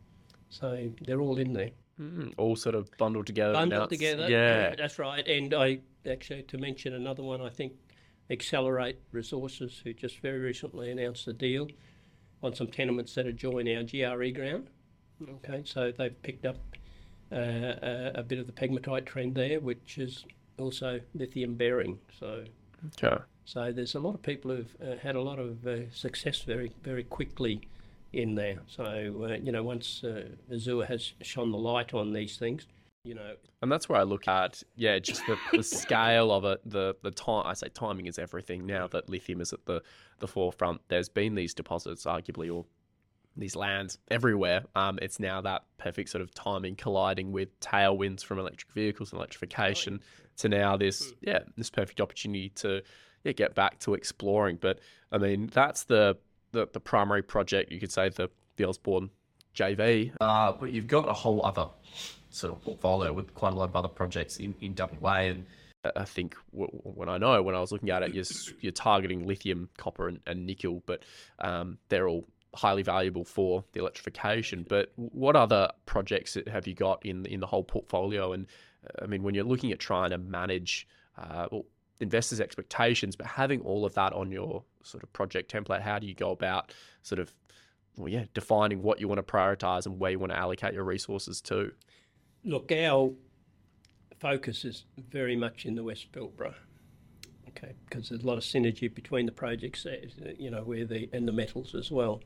so 0.51 0.91
they're 1.07 1.21
all 1.21 1.39
in 1.39 1.53
there. 1.53 1.71
Mm, 2.01 2.35
all 2.37 2.57
sort 2.57 2.75
of 2.75 2.91
bundled 2.99 3.27
together. 3.27 3.53
Bundled 3.53 3.91
together. 3.91 4.29
Yeah. 4.29 4.75
That's 4.75 4.99
right. 4.99 5.27
And 5.27 5.55
I 5.55 5.81
actually, 6.09 6.43
to 6.45 6.59
mention 6.59 6.95
another 6.95 7.23
one, 7.23 7.41
I 7.41 7.51
think 7.51 7.73
Accelerate 8.31 8.99
Resources, 9.13 9.81
who 9.83 9.93
just 9.93 10.21
very 10.21 10.39
recently 10.39 10.91
announced 10.91 11.27
a 11.29 11.33
deal 11.33 11.69
on 12.43 12.55
some 12.55 12.67
tenements 12.67 13.15
that 13.15 13.27
adjoin 13.27 13.69
our 13.69 13.83
GRE 13.83 14.31
ground. 14.31 14.69
Okay, 15.23 15.63
so 15.65 15.93
they've 15.97 16.21
picked 16.23 16.47
up 16.47 16.57
uh, 17.31 17.37
a, 17.37 18.13
a, 18.17 18.23
bit 18.23 18.39
of 18.39 18.47
the 18.47 18.53
pegmatite 18.53 19.07
trend 19.07 19.35
there, 19.35 19.61
which 19.61 19.99
is 19.99 20.25
also 20.59 21.01
lithium 21.15 21.55
bearing. 21.55 21.99
So, 22.19 22.45
okay. 23.03 23.23
so 23.45 23.73
there's 23.73 23.95
a 23.95 24.01
lot 24.01 24.15
of 24.15 24.23
people 24.23 24.51
who've 24.51 24.77
uh, 24.83 24.97
had 25.01 25.15
a 25.15 25.21
lot 25.21 25.39
of 25.39 25.67
uh, 25.67 25.91
success 25.93 26.43
very, 26.43 26.73
very 26.83 27.05
quickly 27.05 27.61
in 28.13 28.35
there. 28.35 28.59
So, 28.67 28.85
uh, 28.85 29.35
you 29.43 29.53
know, 29.53 29.63
once 29.63 30.03
uh, 30.05 30.25
Azure 30.53 30.85
has 30.85 31.13
shone 31.23 31.53
the 31.53 31.59
light 31.59 31.95
on 31.95 32.13
these 32.13 32.37
things, 32.37 32.67
you 33.05 33.15
know. 33.15 33.35
And 33.61 33.71
that's 33.71 33.89
where 33.89 34.01
I 34.01 34.03
look 34.03 34.29
at, 34.29 34.63
yeah, 34.77 34.99
just 34.99 35.27
the, 35.27 35.37
the 35.53 35.63
scale 35.63 36.31
of 36.33 36.45
it, 36.45 36.61
the 36.65 36.97
the 37.03 37.11
time. 37.11 37.47
I 37.47 37.55
say 37.55 37.69
timing 37.69 38.07
is 38.07 38.19
everything. 38.19 38.67
Now 38.67 38.87
that 38.89 39.09
lithium 39.09 39.41
is 39.41 39.53
at 39.53 39.65
the 39.67 39.83
the 40.19 40.29
forefront, 40.29 40.81
there's 40.89 41.09
been 41.09 41.35
these 41.35 41.55
deposits, 41.55 42.05
arguably, 42.05 42.55
or 42.55 42.65
these 43.37 43.57
lands 43.57 43.99
everywhere. 44.11 44.65
Um, 44.75 44.99
it's 45.01 45.19
now 45.19 45.41
that 45.41 45.63
perfect 45.79 46.11
sort 46.11 46.23
of 46.23 46.35
timing 46.35 46.77
colliding 46.77 47.33
with 47.33 47.59
tailwinds 47.61 48.23
from 48.23 48.39
electric 48.39 48.73
vehicles 48.73 49.13
and 49.13 49.19
electrification 49.19 50.01
to 50.39 50.49
now 50.49 50.77
this, 50.77 51.11
hmm. 51.11 51.15
yeah, 51.23 51.39
this 51.57 51.71
perfect 51.71 52.01
opportunity 52.01 52.51
to 52.51 52.83
yeah 53.25 53.33
get 53.33 53.55
back 53.55 53.79
to 53.81 53.95
exploring. 53.95 54.59
But 54.61 54.81
I 55.11 55.19
mean, 55.19 55.49
that's 55.53 55.85
the 55.85 56.19
the, 56.53 56.69
the 56.73 56.81
primary 56.81 57.23
project. 57.23 57.73
You 57.73 57.81
could 57.81 57.93
say 57.93 58.09
the 58.09 58.29
the 58.57 58.69
Osborne 58.69 59.11
JV. 59.55 60.13
Uh, 60.21 60.53
but 60.53 60.73
you've 60.73 60.87
got 60.87 61.09
a 61.09 61.13
whole 61.13 61.45
other 61.45 61.69
sort 62.33 62.53
of 62.53 62.63
portfolio 62.63 63.13
with 63.13 63.35
quite 63.35 63.53
a 63.53 63.57
lot 63.57 63.69
of 63.69 63.77
other 63.77 63.89
projects 63.89 64.39
in, 64.39 64.55
in 64.61 64.75
WA. 65.01 65.15
And 65.15 65.47
I 65.97 66.05
think 66.05 66.37
when 66.51 67.09
I 67.09 67.19
know 67.19 67.43
when 67.43 67.55
I 67.55 67.61
was 67.61 67.73
looking 67.73 67.91
at 67.91 68.03
it, 68.03 68.15
you're, 68.15 68.25
you're 68.61 68.73
targeting 68.73 69.27
lithium, 69.27 69.69
copper, 69.77 70.09
and, 70.09 70.21
and 70.27 70.47
nickel, 70.47 70.83
but 70.87 71.03
um, 71.41 71.79
they're 71.89 72.09
all 72.09 72.27
highly 72.55 72.83
valuable 72.83 73.25
for 73.25 73.65
the 73.73 73.81
electrification. 73.81 74.65
But 74.69 74.93
what 74.97 75.37
other 75.37 75.71
projects 75.87 76.37
have 76.47 76.67
you 76.67 76.75
got 76.75 77.05
in 77.05 77.27
in 77.27 77.41
the 77.41 77.47
whole 77.47 77.65
portfolio? 77.65 78.33
And 78.33 78.47
I 79.01 79.07
mean, 79.07 79.23
when 79.23 79.35
you're 79.35 79.45
looking 79.45 79.73
at 79.73 79.79
trying 79.79 80.11
to 80.11 80.19
manage 80.19 80.87
uh, 81.19 81.49
well, 81.51 81.65
investors' 82.01 82.41
expectations, 82.41 83.17
but 83.17 83.27
having 83.27 83.61
all 83.63 83.85
of 83.85 83.95
that 83.95 84.13
on 84.13 84.31
your 84.31 84.63
sort 84.83 85.03
of 85.03 85.13
project 85.13 85.53
template, 85.53 85.81
how 85.81 85.99
do 85.99 86.07
you 86.07 86.15
go 86.15 86.31
about 86.31 86.73
sort 87.03 87.19
of 87.19 87.35
well, 87.97 88.09
yeah, 88.09 88.25
defining 88.35 88.83
what 88.83 89.01
you 89.01 89.09
want 89.09 89.19
to 89.19 89.23
prioritize 89.23 89.87
and 89.87 89.99
where 89.99 90.11
you 90.11 90.19
want 90.19 90.33
to 90.33 90.39
allocate 90.39 90.75
your 90.75 90.85
resources 90.85 91.41
to? 91.43 91.73
Look, 92.45 92.73
our 92.73 93.13
focus 94.19 94.65
is 94.65 94.85
very 95.11 95.37
much 95.37 95.65
in 95.65 95.75
the 95.77 95.85
West 95.85 96.11
Pilbara. 96.13 96.55
Okay, 97.49 97.75
because 97.89 98.09
there's 98.09 98.23
a 98.23 98.27
lot 98.27 98.39
of 98.39 98.45
synergy 98.45 98.93
between 98.93 99.27
the 99.27 99.33
projects, 99.33 99.87
you 100.39 100.51
know, 100.51 100.63
where 100.63 100.85
the 100.85 101.09
and 101.13 101.29
the 101.29 101.33
metals 101.33 101.75
as 101.75 101.91
well, 101.91 102.23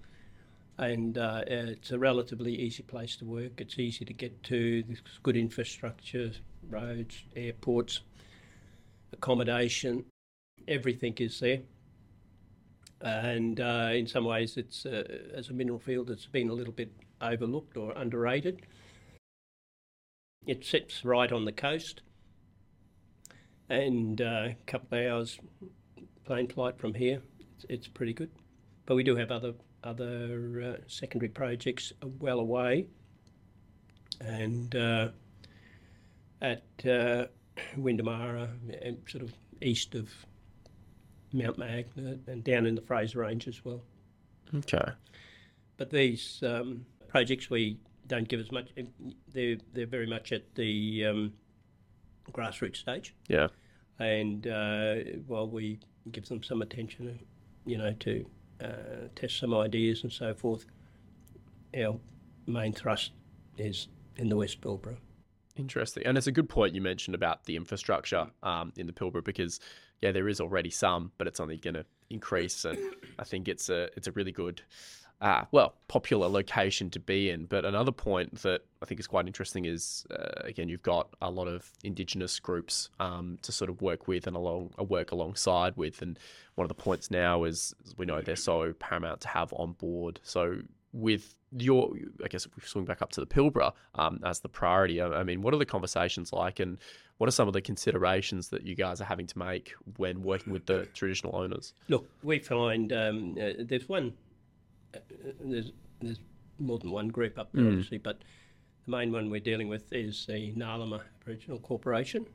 and 0.79 1.18
uh, 1.18 1.42
it's 1.46 1.90
a 1.90 1.98
relatively 1.98 2.55
easy 2.55 2.83
place 2.83 3.16
to 3.16 3.24
work. 3.24 3.61
It's 3.61 3.79
easy 3.79 4.05
to 4.05 4.12
get 4.12 4.42
to. 4.44 4.83
There's 4.85 5.02
good 5.22 5.37
infrastructure, 5.37 6.31
roads, 6.70 7.24
airports, 7.35 8.00
accommodation, 9.12 10.05
everything 10.68 11.14
is 11.18 11.40
there. 11.40 11.61
And 13.00 13.61
uh, 13.61 13.90
in 13.92 14.07
some 14.07 14.24
ways, 14.24 14.57
it's 14.57 14.87
uh, 14.87 15.05
as 15.35 15.50
a 15.50 15.52
mineral 15.52 15.79
field, 15.79 16.11
it's 16.11 16.26
been 16.26 16.48
a 16.48 16.55
little 16.55 16.72
bit 16.72 16.92
overlooked 17.20 17.76
or 17.76 17.92
underrated. 17.92 18.66
It 20.46 20.64
sits 20.64 21.04
right 21.04 21.30
on 21.30 21.44
the 21.44 21.52
coast, 21.52 22.02
and 23.68 24.20
uh, 24.20 24.48
a 24.50 24.56
couple 24.66 24.98
of 24.98 25.06
hours 25.06 25.38
plane 26.24 26.48
flight 26.48 26.78
from 26.78 26.94
here, 26.94 27.20
it's, 27.56 27.66
it's, 27.68 27.88
pretty 27.88 28.12
good. 28.12 28.30
But 28.85 28.94
we 28.94 29.02
do 29.02 29.16
have 29.16 29.30
other 29.30 29.54
other 29.82 30.76
uh, 30.78 30.82
secondary 30.87 31.28
projects 31.28 31.92
well 32.20 32.38
away, 32.38 32.87
and 34.20 34.74
uh, 34.74 35.09
at 36.42 36.62
uh, 36.85 37.26
Windimurra, 37.76 38.48
sort 39.09 39.24
of 39.24 39.32
east 39.62 39.94
of 39.94 40.11
Mount 41.32 41.59
Magnet, 41.59 42.20
and 42.26 42.44
down 42.44 42.66
in 42.66 42.74
the 42.74 42.82
Fraser 42.82 43.20
Range 43.20 43.48
as 43.48 43.64
well. 43.64 43.82
Okay. 44.54 44.92
But 45.76 45.90
these 45.90 46.42
um, 46.42 46.87
projects 47.09 47.50
we 47.50 47.78
don't 48.07 48.29
give 48.29 48.40
as 48.40 48.53
much. 48.53 48.69
They're 49.33 49.57
they're 49.73 49.87
very 49.87 50.07
much 50.07 50.33
at 50.33 50.55
the 50.55 51.05
um, 51.07 51.33
grassroots 52.33 52.77
stage. 52.77 53.14
Yeah. 53.29 53.49
And 53.99 54.47
uh, 54.47 54.97
while 55.27 55.49
we 55.49 55.81
give 56.12 56.27
them 56.29 56.42
some 56.42 56.62
attention, 56.62 57.19
you 57.64 57.79
know, 57.79 57.92
to 58.01 58.27
uh, 58.62 59.09
test 59.14 59.38
some 59.38 59.55
ideas 59.55 60.03
and 60.03 60.12
so 60.12 60.35
forth, 60.35 60.66
our 61.77 61.99
main 62.47 62.73
thrust 62.73 63.12
is 63.57 63.88
in 64.16 64.29
the 64.29 64.37
West 64.37 64.61
Pilbara. 64.61 64.97
Interesting, 65.57 66.05
and 66.05 66.19
it's 66.19 66.27
a 66.27 66.33
good 66.33 66.51
point 66.51 66.75
you 66.75 66.83
mentioned 66.83 67.14
about 67.14 67.45
the 67.45 67.57
infrastructure 67.57 68.27
um, 68.42 68.73
in 68.77 68.87
the 68.87 68.92
Pilbara 68.92 69.25
because 69.25 69.59
yeah, 70.03 70.12
there 70.12 70.29
is 70.29 70.40
already 70.40 70.69
some, 70.69 71.12
but 71.16 71.27
it's 71.27 71.40
only 71.40 71.57
going 71.57 71.75
to 71.75 71.87
increase, 72.11 72.66
and 72.66 72.79
I 73.19 73.25
think 73.25 73.49
it's 73.49 73.71
a 73.71 73.88
it's 73.97 74.07
a 74.07 74.12
really 74.12 74.33
good 74.33 74.61
uh, 75.20 75.44
well, 75.50 75.74
popular 75.88 76.29
location 76.29 76.90
to 76.90 77.00
be 77.00 77.31
in. 77.31 77.46
But 77.46 77.64
another 77.64 77.92
point 77.92 78.42
that 78.42 78.62
I 78.83 78.87
think 78.87 79.00
is 79.00 79.07
quite 79.07 79.26
interesting 79.26 79.64
is, 79.64 80.07
uh, 80.11 80.42
again, 80.44 80.68
you've 80.68 80.83
got 80.83 81.09
a 81.22 81.31
lot 81.31 81.48
of 81.48 81.70
Indigenous 81.83 82.38
groups 82.38 82.90
um, 83.00 83.38
to 83.42 83.52
sort 83.52 83.70
of 83.70 83.81
work 83.81 84.09
with 84.09 84.26
and 84.26 84.37
along 84.37 84.74
uh, 84.79 84.85
work 84.85 85.12
alongside 85.12 85.76
with. 85.76 86.02
And 86.02 86.18
one 86.55 86.64
of 86.64 86.68
the 86.68 86.74
points 86.74 87.11
now 87.11 87.44
is 87.44 87.74
we 87.96 88.05
know 88.05 88.20
they're 88.20 88.37
so 88.37 88.74
paramount 88.79 89.22
to 89.22 89.29
have 89.29 89.52
on 89.55 89.72
board. 89.72 90.20
So 90.22 90.59
with 90.92 91.35
your, 91.57 91.92
I 92.22 92.29
guess 92.29 92.44
if 92.44 92.55
we 92.55 92.62
swing 92.64 92.85
back 92.85 93.00
up 93.00 93.11
to 93.12 93.20
the 93.20 93.26
Pilbara 93.26 93.72
um, 93.94 94.20
as 94.22 94.40
the 94.40 94.48
priority, 94.50 95.00
I, 95.00 95.09
I 95.09 95.22
mean, 95.24 95.40
what 95.40 95.55
are 95.55 95.59
the 95.59 95.64
conversations 95.64 96.33
like 96.33 96.61
and 96.61 96.76
what 97.16 97.29
are 97.29 97.33
some 97.33 97.48
of 97.48 97.55
the 97.55 97.62
considerations 97.62 98.48
that 98.50 98.66
you 98.66 98.74
guys 98.74 99.00
are 99.00 99.05
having 99.05 99.26
to 99.29 99.38
make 99.38 99.72
when 99.96 100.22
working 100.22 100.52
with 100.52 100.66
the 100.66 100.87
traditional 100.92 101.35
owners? 101.35 101.72
Look, 101.88 102.07
we 102.22 102.38
find 102.38 102.92
um, 102.92 103.37
uh, 103.40 103.64
there's 103.64 103.88
one 103.88 104.12
there's 105.40 105.72
there's 106.00 106.20
more 106.59 106.78
than 106.78 106.90
one 106.90 107.09
group 107.09 107.38
up 107.38 107.50
there, 107.52 107.64
mm. 107.64 107.68
obviously, 107.68 107.98
but 107.98 108.20
the 108.85 108.90
main 108.90 109.12
one 109.12 109.30
we're 109.30 109.40
dealing 109.40 109.68
with 109.68 109.92
is 109.92 110.26
the 110.26 110.52
Ngarluma 110.52 111.02
Aboriginal 111.20 111.59
Corporation, 111.59 112.26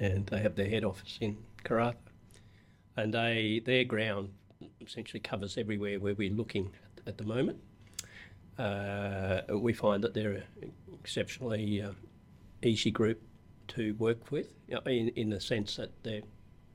and 0.00 0.26
they 0.26 0.38
have 0.38 0.54
their 0.54 0.68
head 0.68 0.84
office 0.84 1.18
in 1.20 1.36
Karratha, 1.64 1.96
and 2.96 3.12
they 3.12 3.62
their 3.64 3.84
ground 3.84 4.30
essentially 4.80 5.20
covers 5.20 5.58
everywhere 5.58 5.98
where 5.98 6.14
we're 6.14 6.32
looking 6.32 6.70
at, 6.98 7.08
at 7.08 7.18
the 7.18 7.24
moment. 7.24 7.58
Uh, 8.58 9.40
we 9.58 9.72
find 9.72 10.04
that 10.04 10.14
they're 10.14 10.44
an 10.62 10.72
exceptionally 10.92 11.82
uh, 11.82 11.90
easy 12.62 12.90
group 12.90 13.20
to 13.66 13.94
work 13.94 14.30
with, 14.30 14.52
in, 14.86 15.08
in 15.16 15.30
the 15.30 15.40
sense 15.40 15.76
that 15.76 15.90
they're 16.04 16.22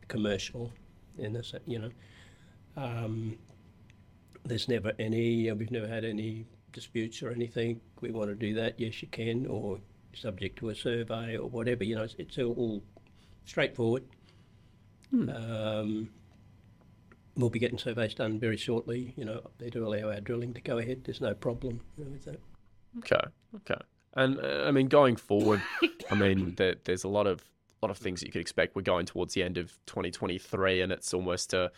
commercial, 0.07 0.73
in 1.17 1.33
the 1.33 1.61
you 1.65 1.79
know. 1.79 1.91
Um, 2.75 3.37
there's 4.49 4.67
never 4.67 4.93
any, 4.99 5.49
uh, 5.49 5.55
we've 5.55 5.71
never 5.71 5.87
had 5.87 6.05
any 6.05 6.45
disputes 6.71 7.23
or 7.23 7.31
anything. 7.31 7.81
We 8.01 8.11
want 8.11 8.29
to 8.29 8.35
do 8.35 8.53
that, 8.55 8.79
yes, 8.79 9.01
you 9.01 9.07
can, 9.07 9.45
or 9.45 9.79
subject 10.13 10.59
to 10.59 10.69
a 10.69 10.75
survey 10.75 11.37
or 11.37 11.47
whatever. 11.47 11.83
You 11.83 11.95
know, 11.95 12.03
it's, 12.03 12.15
it's 12.17 12.37
all 12.37 12.83
straightforward. 13.45 14.03
Hmm. 15.11 15.29
Um, 15.29 16.09
we'll 17.35 17.49
be 17.49 17.59
getting 17.59 17.79
surveys 17.79 18.13
done 18.13 18.39
very 18.39 18.57
shortly. 18.57 19.13
You 19.15 19.25
know, 19.25 19.41
they 19.57 19.69
do 19.69 19.87
allow 19.87 20.11
our 20.11 20.21
drilling 20.21 20.53
to 20.53 20.61
go 20.61 20.77
ahead. 20.77 21.03
There's 21.05 21.21
no 21.21 21.33
problem 21.33 21.81
with 21.97 22.25
that. 22.25 22.39
Okay, 22.99 23.21
okay. 23.55 23.81
And 24.13 24.39
uh, 24.39 24.65
I 24.65 24.71
mean, 24.71 24.87
going 24.87 25.15
forward, 25.15 25.61
I 26.09 26.15
mean, 26.15 26.55
there, 26.57 26.75
there's 26.83 27.03
a 27.03 27.09
lot 27.09 27.27
of 27.27 27.43
lot 27.81 27.91
of 27.91 27.97
things 27.97 28.19
that 28.19 28.25
you 28.25 28.31
could 28.33 28.41
expect. 28.41 28.75
We're 28.75 28.81
going 28.81 29.05
towards 29.05 29.33
the 29.33 29.43
end 29.43 29.57
of 29.57 29.71
2023, 29.85 30.81
and 30.81 30.91
it's 30.91 31.13
almost 31.13 31.53
a 31.53 31.71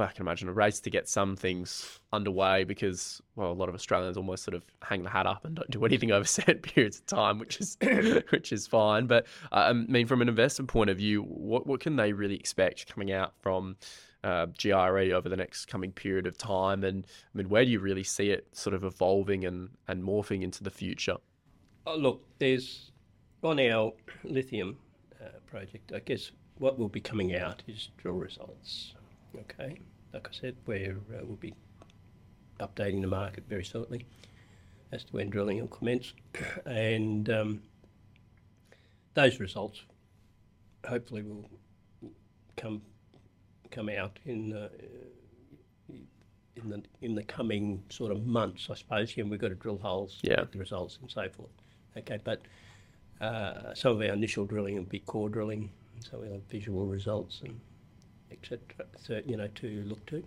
well, 0.00 0.08
I 0.08 0.12
can 0.12 0.22
imagine 0.22 0.48
a 0.48 0.52
race 0.54 0.80
to 0.80 0.88
get 0.88 1.10
some 1.10 1.36
things 1.36 2.00
underway 2.10 2.64
because, 2.64 3.20
well, 3.36 3.52
a 3.52 3.52
lot 3.52 3.68
of 3.68 3.74
Australians 3.74 4.16
almost 4.16 4.44
sort 4.44 4.54
of 4.54 4.64
hang 4.80 5.02
the 5.02 5.10
hat 5.10 5.26
up 5.26 5.44
and 5.44 5.54
don't 5.54 5.70
do 5.70 5.84
anything 5.84 6.10
over 6.10 6.24
set 6.24 6.62
periods 6.74 7.00
of 7.00 7.06
time, 7.06 7.38
which 7.38 7.60
is 7.60 7.76
which 8.30 8.50
is 8.50 8.66
fine. 8.66 9.06
But 9.06 9.26
uh, 9.52 9.56
I 9.68 9.72
mean, 9.74 10.06
from 10.06 10.22
an 10.22 10.28
investment 10.30 10.70
point 10.70 10.88
of 10.88 10.96
view, 10.96 11.20
what 11.22 11.66
what 11.66 11.80
can 11.80 11.96
they 11.96 12.14
really 12.14 12.34
expect 12.34 12.86
coming 12.86 13.12
out 13.12 13.34
from 13.42 13.76
uh, 14.24 14.46
GRE 14.46 15.12
over 15.12 15.28
the 15.28 15.36
next 15.36 15.66
coming 15.66 15.92
period 15.92 16.26
of 16.26 16.38
time? 16.38 16.82
And 16.82 17.04
I 17.06 17.36
mean, 17.36 17.50
where 17.50 17.66
do 17.66 17.70
you 17.70 17.78
really 17.78 18.04
see 18.04 18.30
it 18.30 18.46
sort 18.52 18.72
of 18.72 18.84
evolving 18.84 19.44
and 19.44 19.68
and 19.86 20.02
morphing 20.02 20.40
into 20.40 20.64
the 20.64 20.70
future? 20.70 21.18
Oh, 21.86 21.96
look, 21.96 22.24
there's 22.38 22.90
on 23.42 23.60
our 23.60 23.92
lithium 24.24 24.78
uh, 25.22 25.28
project. 25.46 25.92
I 25.94 25.98
guess 25.98 26.30
what 26.56 26.78
will 26.78 26.88
be 26.88 27.02
coming 27.02 27.36
out 27.36 27.62
is 27.66 27.90
drill 27.98 28.14
results. 28.14 28.94
Okay, 29.38 29.80
like 30.12 30.28
I 30.28 30.32
said, 30.32 30.56
we're, 30.66 30.96
uh, 31.14 31.20
we'll 31.22 31.36
be 31.36 31.54
updating 32.58 33.00
the 33.00 33.06
market 33.06 33.44
very 33.48 33.62
shortly 33.62 34.06
as 34.92 35.04
to 35.04 35.12
when 35.12 35.30
drilling 35.30 35.60
will 35.60 35.68
commence, 35.68 36.12
and 36.66 37.30
um, 37.30 37.62
those 39.14 39.38
results 39.38 39.82
hopefully 40.86 41.22
will 41.22 41.48
come 42.56 42.82
come 43.70 43.88
out 43.88 44.18
in 44.24 44.52
uh, 44.52 44.68
in 46.56 46.68
the 46.68 46.82
in 47.02 47.14
the 47.14 47.22
coming 47.22 47.82
sort 47.88 48.12
of 48.12 48.26
months, 48.26 48.68
I 48.70 48.74
suppose. 48.74 49.14
And 49.16 49.30
we've 49.30 49.40
got 49.40 49.48
to 49.48 49.54
drill 49.54 49.78
holes, 49.78 50.18
yeah. 50.22 50.36
get 50.36 50.52
the 50.52 50.58
results, 50.58 50.98
and 51.00 51.10
so 51.10 51.28
forth. 51.28 51.50
Okay, 51.96 52.18
but 52.22 52.42
uh, 53.20 53.74
some 53.74 53.92
of 53.92 53.98
our 53.98 54.14
initial 54.14 54.44
drilling 54.44 54.76
will 54.76 54.82
be 54.82 55.00
core 55.00 55.28
drilling, 55.28 55.70
so 56.00 56.18
we'll 56.20 56.32
have 56.32 56.42
visual 56.48 56.86
results 56.86 57.42
and 57.44 57.60
etc. 58.30 58.60
So, 58.98 59.20
you 59.26 59.36
know, 59.36 59.48
to 59.56 59.84
look 59.86 60.04
to. 60.06 60.22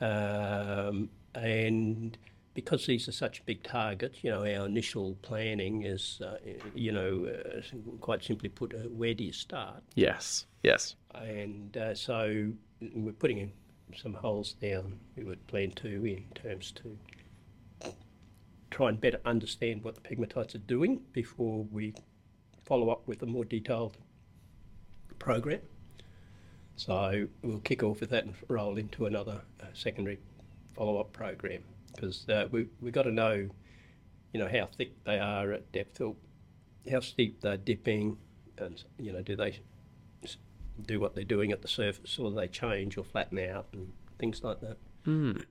Um, 0.00 1.10
and 1.34 2.16
because 2.54 2.86
these 2.86 3.08
are 3.08 3.12
such 3.12 3.44
big 3.46 3.62
targets, 3.62 4.22
you 4.22 4.30
know, 4.30 4.40
our 4.40 4.66
initial 4.66 5.16
planning 5.22 5.84
is, 5.84 6.20
uh, 6.24 6.38
you 6.74 6.92
know, 6.92 7.26
uh, 7.26 7.60
quite 8.00 8.24
simply 8.24 8.48
put, 8.48 8.74
uh, 8.74 8.88
where 8.88 9.14
do 9.14 9.24
you 9.24 9.32
start? 9.32 9.82
Yes, 9.94 10.46
yes. 10.62 10.96
And 11.14 11.76
uh, 11.76 11.94
so 11.94 12.52
we're 12.94 13.12
putting 13.12 13.38
in 13.38 13.52
some 13.96 14.14
holes 14.14 14.52
down 14.54 14.98
we 15.16 15.24
would 15.24 15.44
plan 15.46 15.70
to 15.72 16.06
in 16.06 16.24
terms 16.34 16.72
to 16.72 16.96
try 18.70 18.88
and 18.88 19.00
better 19.00 19.20
understand 19.24 19.82
what 19.82 19.94
the 19.94 20.00
pegmatites 20.00 20.54
are 20.54 20.58
doing 20.58 21.00
before 21.12 21.64
we 21.72 21.94
follow 22.64 22.90
up 22.90 23.06
with 23.06 23.22
a 23.22 23.26
more 23.26 23.44
detailed 23.44 23.96
program. 25.18 25.60
So 26.80 27.28
we'll 27.42 27.58
kick 27.58 27.82
off 27.82 28.00
with 28.00 28.08
that 28.08 28.24
and 28.24 28.34
roll 28.48 28.78
into 28.78 29.04
another 29.04 29.42
uh, 29.62 29.66
secondary 29.74 30.18
follow-up 30.74 31.12
program 31.12 31.62
because 31.94 32.26
uh, 32.30 32.48
we 32.50 32.68
we 32.80 32.90
got 32.90 33.02
to 33.02 33.12
know, 33.12 33.50
you 34.32 34.40
know, 34.40 34.48
how 34.48 34.64
thick 34.64 34.92
they 35.04 35.18
are 35.18 35.52
at 35.52 35.70
depth 35.72 36.00
or 36.00 36.16
how 36.90 37.00
steep 37.00 37.42
they're 37.42 37.58
dipping, 37.58 38.16
and 38.56 38.82
you 38.98 39.12
know, 39.12 39.20
do 39.20 39.36
they 39.36 39.58
do 40.86 40.98
what 40.98 41.14
they're 41.14 41.22
doing 41.22 41.52
at 41.52 41.60
the 41.60 41.68
surface, 41.68 42.18
or 42.18 42.30
do 42.30 42.36
they 42.36 42.48
change 42.48 42.96
or 42.96 43.04
flatten 43.04 43.38
out 43.40 43.66
and 43.74 43.92
things 44.18 44.42
like 44.42 44.62
that. 44.62 44.78
Mm. 45.06 45.44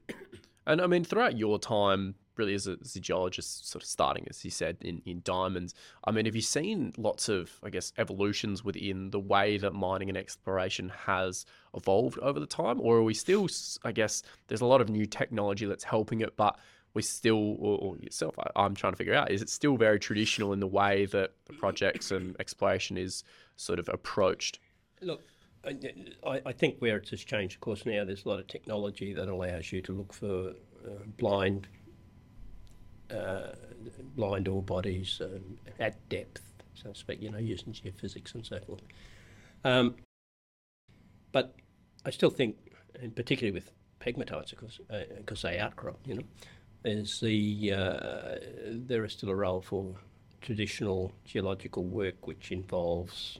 And 0.65 0.82
I 0.82 0.88
mean, 0.88 1.04
throughout 1.04 1.38
your 1.38 1.60
time 1.60 2.15
really 2.39 2.56
as 2.56 2.67
a, 2.67 2.78
as 2.82 2.95
a, 2.95 2.99
geologist, 2.99 3.69
sort 3.69 3.84
of 3.84 3.88
starting, 3.88 4.25
as 4.30 4.43
you 4.43 4.49
said, 4.49 4.78
in, 4.82 5.02
in 5.06 5.21
diamonds. 5.23 5.75
I 6.06 6.12
mean, 6.12 6.25
have 6.25 6.36
you 6.36 6.41
seen 6.41 6.93
lots 6.97 7.30
of, 7.30 7.52
I 7.62 7.69
guess, 7.69 7.93
evolutions 7.97 8.63
within 8.63 9.12
the 9.12 9.19
way 9.19 9.58
that 9.58 9.73
mining 9.73 10.10
and 10.10 10.17
exploration 10.17 10.89
has 11.06 11.45
evolved 11.75 12.17
over 12.19 12.39
the 12.39 12.47
time? 12.47 12.80
Or 12.82 12.97
are 12.97 13.04
we 13.04 13.13
still, 13.13 13.47
I 13.84 13.91
guess, 13.91 14.23
there's 14.47 14.62
a 14.62 14.65
lot 14.65 14.82
of 14.82 14.89
new 14.89 15.06
technology 15.06 15.65
that's 15.65 15.84
helping 15.84 16.21
it, 16.21 16.36
but 16.36 16.58
we 16.93 17.02
still, 17.04 17.56
or, 17.60 17.78
or 17.78 17.97
yourself, 17.97 18.36
I, 18.39 18.65
am 18.65 18.73
trying 18.73 18.93
to 18.93 18.97
figure 18.97 19.13
out, 19.13 19.30
is 19.30 19.41
it 19.41 19.49
still 19.49 19.78
very 19.78 19.99
traditional 19.99 20.54
in 20.54 20.60
the 20.60 20.67
way 20.67 21.06
that 21.08 21.34
the 21.45 21.54
projects 21.54 22.10
and 22.12 22.36
exploration 22.39 22.97
is 22.97 23.23
sort 23.58 23.78
of 23.78 23.89
approached? 23.89 24.60
Look, 25.02 25.21
I, 25.65 26.41
I, 26.45 26.54
think 26.54 26.78
where 26.80 26.97
it's 26.97 27.10
just 27.10 27.28
changed, 27.28 27.56
of 27.56 27.62
course, 27.62 27.86
now 27.86 28.06
there's 28.06 28.25
a 28.25 28.30
lot 28.30 28.39
of 28.39 28.47
technology 28.47 29.13
that 29.13 29.28
allows 29.28 29.71
you 29.71 29.82
to 29.84 29.91
look 29.91 30.13
for 30.13 30.54
uh, 30.86 31.04
blind 31.17 31.67
uh, 33.12 33.54
blind 34.15 34.48
ore 34.48 34.62
bodies 34.62 35.22
um, 35.24 35.58
at 35.80 36.08
depth, 36.10 36.41
so 36.74 36.91
to 36.91 37.00
speak, 37.00 37.22
you 37.22 37.32
know, 37.32 37.38
using 37.38 37.74
geophysics 37.74 38.34
and 38.36 38.45
so 38.45 38.60
forth. 38.60 38.82
Um, 39.63 39.95
but 41.32 41.56
I 42.06 42.12
still 42.12 42.30
think, 42.30 42.58
and 43.02 43.15
particularly 43.15 43.54
with 43.54 43.72
pegmatites, 44.00 44.52
of 44.54 44.60
course, 44.60 44.80
because 45.17 45.43
uh, 45.43 45.50
they 45.50 45.60
outcrop, 45.60 46.00
you 46.06 46.15
know, 46.15 46.24
is 46.86 47.19
the 47.19 47.74
uh, 47.74 48.36
there 48.67 49.04
is 49.04 49.13
still 49.13 49.30
a 49.30 49.36
role 49.36 49.62
for 49.62 49.95
traditional 50.41 51.12
geological 51.26 51.84
work 51.84 52.26
which 52.26 52.52
involves 52.52 53.39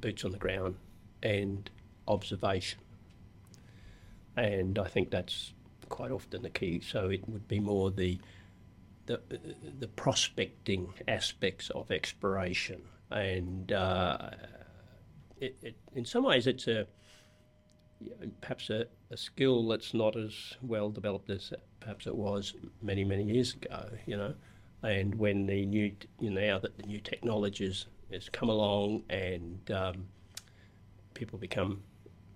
boots 0.00 0.24
on 0.24 0.32
the 0.32 0.38
ground 0.38 0.74
and 1.22 1.70
observation. 2.08 2.80
And 4.36 4.78
I 4.78 4.88
think 4.88 5.10
that's 5.10 5.52
quite 5.88 6.10
often 6.10 6.42
the 6.42 6.50
key. 6.50 6.80
So 6.80 7.08
it 7.08 7.28
would 7.28 7.46
be 7.46 7.60
more 7.60 7.90
the 7.90 8.18
the, 9.06 9.20
the 9.78 9.88
prospecting 9.88 10.92
aspects 11.08 11.70
of 11.70 11.90
exploration. 11.90 12.82
And 13.10 13.72
uh, 13.72 14.30
it, 15.40 15.56
it, 15.62 15.76
in 15.94 16.04
some 16.04 16.24
ways, 16.24 16.46
it's 16.46 16.66
a 16.66 16.86
perhaps 18.40 18.70
a, 18.70 18.86
a, 19.10 19.16
skill 19.16 19.66
that's 19.68 19.94
not 19.94 20.16
as 20.16 20.54
well 20.62 20.90
developed 20.90 21.30
as 21.30 21.52
perhaps 21.80 22.06
it 22.06 22.14
was 22.14 22.54
many, 22.82 23.04
many 23.04 23.24
years 23.24 23.54
ago, 23.54 23.88
you 24.06 24.16
know. 24.16 24.34
And 24.82 25.14
when 25.14 25.46
the 25.46 25.64
new, 25.64 25.92
you 26.20 26.30
know, 26.30 26.40
now 26.40 26.58
that 26.58 26.76
the 26.76 26.82
new 26.82 27.00
technologies 27.00 27.86
has 28.12 28.28
come 28.28 28.48
along 28.48 29.04
and 29.08 29.58
um, 29.70 30.06
people 31.14 31.38
become 31.38 31.82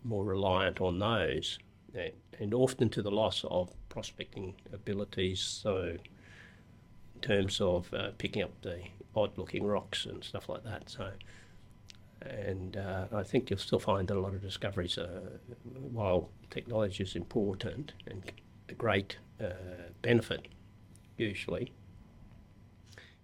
more 0.05 0.25
reliant 0.25 0.81
on 0.81 0.99
those, 0.99 1.59
and, 1.95 2.13
and 2.39 2.55
often 2.55 2.89
to 2.91 3.03
the 3.03 3.11
loss 3.11 3.45
of 3.51 3.71
prospecting 3.89 4.55
abilities. 4.73 5.41
So 5.41 5.97
terms 7.19 7.61
of 7.61 7.93
uh, 7.93 8.11
picking 8.19 8.43
up 8.43 8.51
the 8.63 8.81
odd-looking 9.15 9.65
rocks 9.65 10.07
and 10.07 10.23
stuff 10.23 10.49
like 10.49 10.65
that. 10.65 10.89
So, 10.89 11.11
and 12.23 12.77
uh, 12.77 13.07
I 13.13 13.23
think 13.23 13.51
you'll 13.51 13.59
still 13.59 13.79
find 13.79 14.09
that 14.09 14.17
a 14.17 14.21
lot 14.21 14.35
of 14.35 14.43
discoveries, 14.43 14.99
uh, 14.99 15.21
while 15.93 16.31
technology 16.51 17.03
is 17.03 17.17
important 17.17 17.93
and 18.07 18.33
a 18.69 18.75
great 18.75 19.19
uh, 19.41 19.51
benefit, 20.03 20.49
usually, 21.17 21.73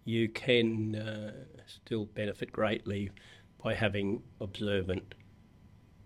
you 0.04 0.28
can 0.28 0.96
uh, 0.96 1.32
still 1.66 2.06
benefit 2.06 2.52
greatly 2.52 3.10
by 3.62 3.74
having 3.74 4.22
observant 4.40 5.14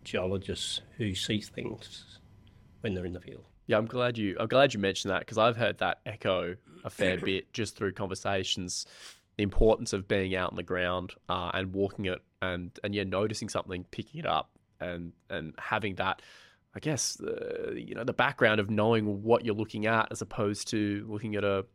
geologists 0.05 0.81
who 0.97 1.15
see 1.15 1.41
things 1.41 2.19
when 2.81 2.95
they're 2.95 3.05
in 3.05 3.13
the 3.13 3.21
field. 3.21 3.45
Yeah, 3.69 3.77
I'm 3.77 3.87
glad 3.87 4.19
you. 4.19 4.35
I'm 4.41 4.49
glad 4.49 4.75
you 4.75 4.81
mentioned 4.81 5.13
that 5.13 5.21
because 5.21 5.39
I've 5.39 5.57
heard 5.57 5.79
that 5.79 6.01
echo 6.07 6.57
a 6.85 6.91
fair 6.91 7.19
bit 7.25 7.53
just 7.53 7.77
through 7.77 7.93
conversations. 7.93 8.87
The 9.37 9.45
importance 9.45 9.93
of 9.93 10.09
being 10.09 10.35
out 10.35 10.51
on 10.51 10.57
the 10.57 10.65
ground 10.65 11.13
uh, 11.29 11.53
and 11.55 11.73
walking 11.73 12.07
it, 12.07 12.21
and 12.43 12.77
and 12.83 12.95
yeah, 12.95 13.05
noticing 13.05 13.49
something, 13.49 13.85
picking 13.93 14.21
it 14.21 14.27
up, 14.27 14.51
and 14.81 15.13
and 15.31 15.55
having 15.59 15.95
that. 15.97 16.23
I 16.75 16.81
guess 16.81 17.21
uh, 17.21 17.73
you 17.75 17.95
know 17.95 18.05
the 18.05 18.13
background 18.13 18.59
of 18.59 18.71
knowing 18.71 19.23
what 19.23 19.45
you're 19.45 19.55
looking 19.55 19.87
at, 19.87 20.09
as 20.11 20.23
opposed 20.23 20.69
to 20.69 21.07
looking 21.09 21.37
at 21.37 21.45
a 21.45 21.67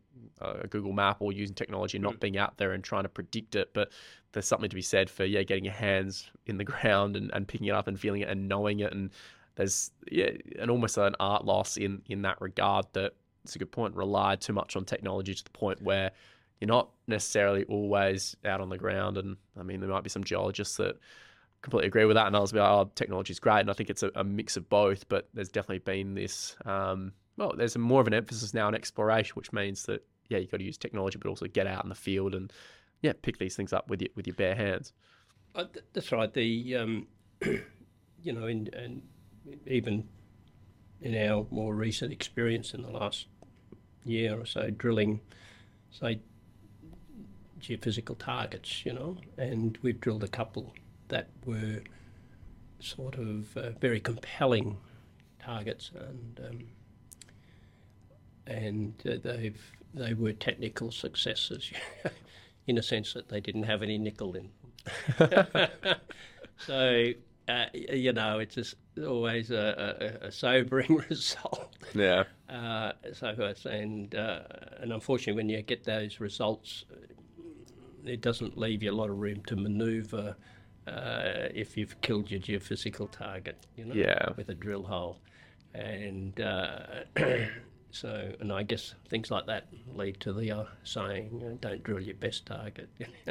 a 0.41 0.67
Google 0.67 0.93
map 0.93 1.17
or 1.19 1.32
using 1.32 1.56
technology 1.56 1.97
and 1.97 2.03
not 2.03 2.19
being 2.19 2.38
out 2.38 2.58
there 2.58 2.71
and 2.71 2.84
trying 2.84 3.03
to 3.03 3.10
predict 3.10 3.56
it. 3.56 3.71
But 3.73 3.91
there's 4.32 4.47
something 4.47 4.69
to 4.69 4.75
be 4.75 4.82
said 4.82 5.10
for 5.10 5.25
yeah, 5.25 5.43
getting 5.43 5.65
your 5.65 5.73
hands 5.73 6.29
in 6.45 6.58
the 6.58 6.63
ground 6.63 7.15
and, 7.15 7.32
and 7.34 7.47
picking 7.47 7.67
it 7.67 7.75
up 7.75 7.88
and 7.88 7.99
feeling 7.99 8.21
it 8.21 8.29
and 8.29 8.47
knowing 8.47 8.79
it. 8.79 8.91
And 8.91 9.12
there's 9.56 9.92
yeah, 10.12 10.32
and 10.60 10.72
almost 10.72 10.98
an 10.98 11.16
art 11.20 11.46
loss 11.46 11.78
in 11.78 12.02
in 12.08 12.24
that 12.24 12.42
regard. 12.42 12.86
That 12.94 13.13
it's 13.44 13.56
a 13.56 13.60
good 13.60 13.72
point. 13.72 13.96
Relied 13.96 14.42
too 14.42 14.54
much 14.54 14.76
on 14.76 14.86
technology 14.86 15.34
to 15.34 15.44
the 15.44 15.50
point 15.52 15.82
where 15.82 16.12
you're 16.60 16.68
not 16.68 16.89
necessarily 17.08 17.63
always 17.66 18.36
out 18.46 18.62
on 18.62 18.70
the 18.70 18.78
ground. 18.78 19.18
And 19.18 19.38
I 19.60 19.63
mean, 19.63 19.80
there 19.80 19.89
might 19.89 20.04
be 20.04 20.10
some 20.10 20.24
geologists 20.24 20.78
that 20.78 20.98
completely 21.62 21.88
agree 21.88 22.06
with 22.06 22.16
that, 22.16 22.28
and 22.28 22.36
others 22.36 22.52
be 22.52 22.60
like, 22.60 22.70
"Oh, 22.70 22.92
technology 22.96 23.32
is 23.32 23.39
great," 23.39 23.62
and 23.62 23.70
I 23.70 23.74
think 23.74 23.89
it's 23.89 24.04
a, 24.04 24.12
a, 24.16 24.24
mix 24.24 24.58
of 24.58 24.70
both. 24.70 25.08
But 25.10 25.30
there's 25.34 25.50
definitely 25.50 25.80
been 25.80 26.13
this, 26.13 26.56
um, 26.66 27.13
well, 27.38 27.54
there's 27.56 27.78
more 27.78 28.02
of 28.02 28.08
an 28.08 28.13
emphasis 28.13 28.54
now 28.54 28.68
on 28.68 28.76
exploration, 28.76 29.34
which 29.36 29.52
means 29.52 29.84
that 29.84 30.06
yeah, 30.30 30.38
you've 30.38 30.52
got 30.52 30.58
to 30.58 30.63
use 30.63 30.78
technology, 30.78 31.18
but 31.18 31.30
also 31.30 31.48
get 31.48 31.68
out 31.68 31.84
in 31.84 31.89
the 31.89 31.96
field 31.96 32.34
and 32.34 32.52
yeah, 33.02 33.13
pick 33.22 33.38
these 33.38 33.56
things 33.56 33.74
up 33.74 33.89
with 33.89 34.02
your 34.02 34.10
with 34.16 34.28
your 34.28 34.36
bare 34.36 34.56
hands. 34.56 34.94
Uh, 35.56 35.66
that's 35.94 36.12
right. 36.12 36.34
The 36.34 36.76
um, 36.76 37.08
you 37.42 38.34
know, 38.34 38.48
in, 38.48 38.70
and 38.74 39.02
even 39.67 40.08
in 41.01 41.15
our 41.15 41.45
more 41.51 41.73
recent 41.75 42.12
experience 42.12 42.73
in 42.73 42.82
the 42.82 42.89
last 42.89 43.27
year 44.06 44.39
or 44.39 44.45
so, 44.45 44.69
drilling, 44.69 45.19
say, 45.91 46.19
geophysical 47.60 48.17
targets, 48.17 48.86
you 48.86 48.93
know, 48.93 49.17
and 49.38 49.77
we've 49.82 49.99
drilled 49.99 50.23
a 50.23 50.27
couple 50.27 50.73
that 51.10 51.29
were 51.45 51.82
sort 52.79 53.15
of 53.15 53.56
uh, 53.58 53.71
very 53.79 53.99
compelling 53.99 54.77
targets, 55.39 55.91
and 55.95 56.39
um, 56.49 56.60
and 58.47 58.93
uh, 59.06 59.15
they've 59.23 59.71
they 59.93 60.13
were 60.13 60.34
technical 60.34 60.91
successes, 60.91 61.71
in 62.67 62.77
a 62.77 62.84
sense 62.84 63.13
that 63.13 63.29
they 63.29 63.39
didn't 63.39 63.63
have 63.63 63.82
any 63.84 63.97
nickel 63.97 64.36
in 64.36 64.49
so 66.58 67.13
uh, 67.47 67.65
you 67.73 68.13
know, 68.13 68.39
it's 68.39 68.56
just 68.56 68.75
always 68.97 69.51
a, 69.51 70.19
a, 70.23 70.27
a 70.27 70.32
sobering 70.32 70.95
result. 71.10 71.75
Yeah. 71.93 72.23
Uh, 72.49 72.93
so 73.13 73.36
forth, 73.36 73.65
and 73.65 74.13
uh, 74.15 74.41
and 74.79 74.91
unfortunately, 74.93 75.34
when 75.34 75.49
you 75.49 75.62
get 75.62 75.84
those 75.84 76.19
results, 76.19 76.86
it 78.06 78.21
doesn't 78.21 78.58
leave 78.58 78.84
you 78.84 78.91
a 78.91 78.93
lot 78.93 79.10
of 79.10 79.17
room 79.17 79.41
to 79.47 79.56
manoeuvre 79.56 80.36
uh, 80.88 81.47
if 81.53 81.77
you've 81.77 81.99
killed 82.01 82.29
your 82.29 82.39
geophysical 82.39 83.10
target, 83.10 83.65
you 83.75 83.86
know, 83.86 83.93
yeah. 83.93 84.29
with 84.36 84.49
a 84.49 84.53
drill 84.53 84.84
hole. 84.84 85.19
And 85.73 86.39
uh, 86.39 87.03
so, 87.91 88.34
and 88.39 88.51
I 88.51 88.63
guess 88.63 88.93
things 89.10 89.32
like 89.32 89.45
that 89.47 89.67
lead 89.93 90.19
to 90.21 90.34
the 90.34 90.51
uh, 90.51 90.65
saying, 90.84 91.58
don't 91.62 91.84
drill 91.84 92.01
your 92.01 92.15
best 92.15 92.45
target. 92.45 92.89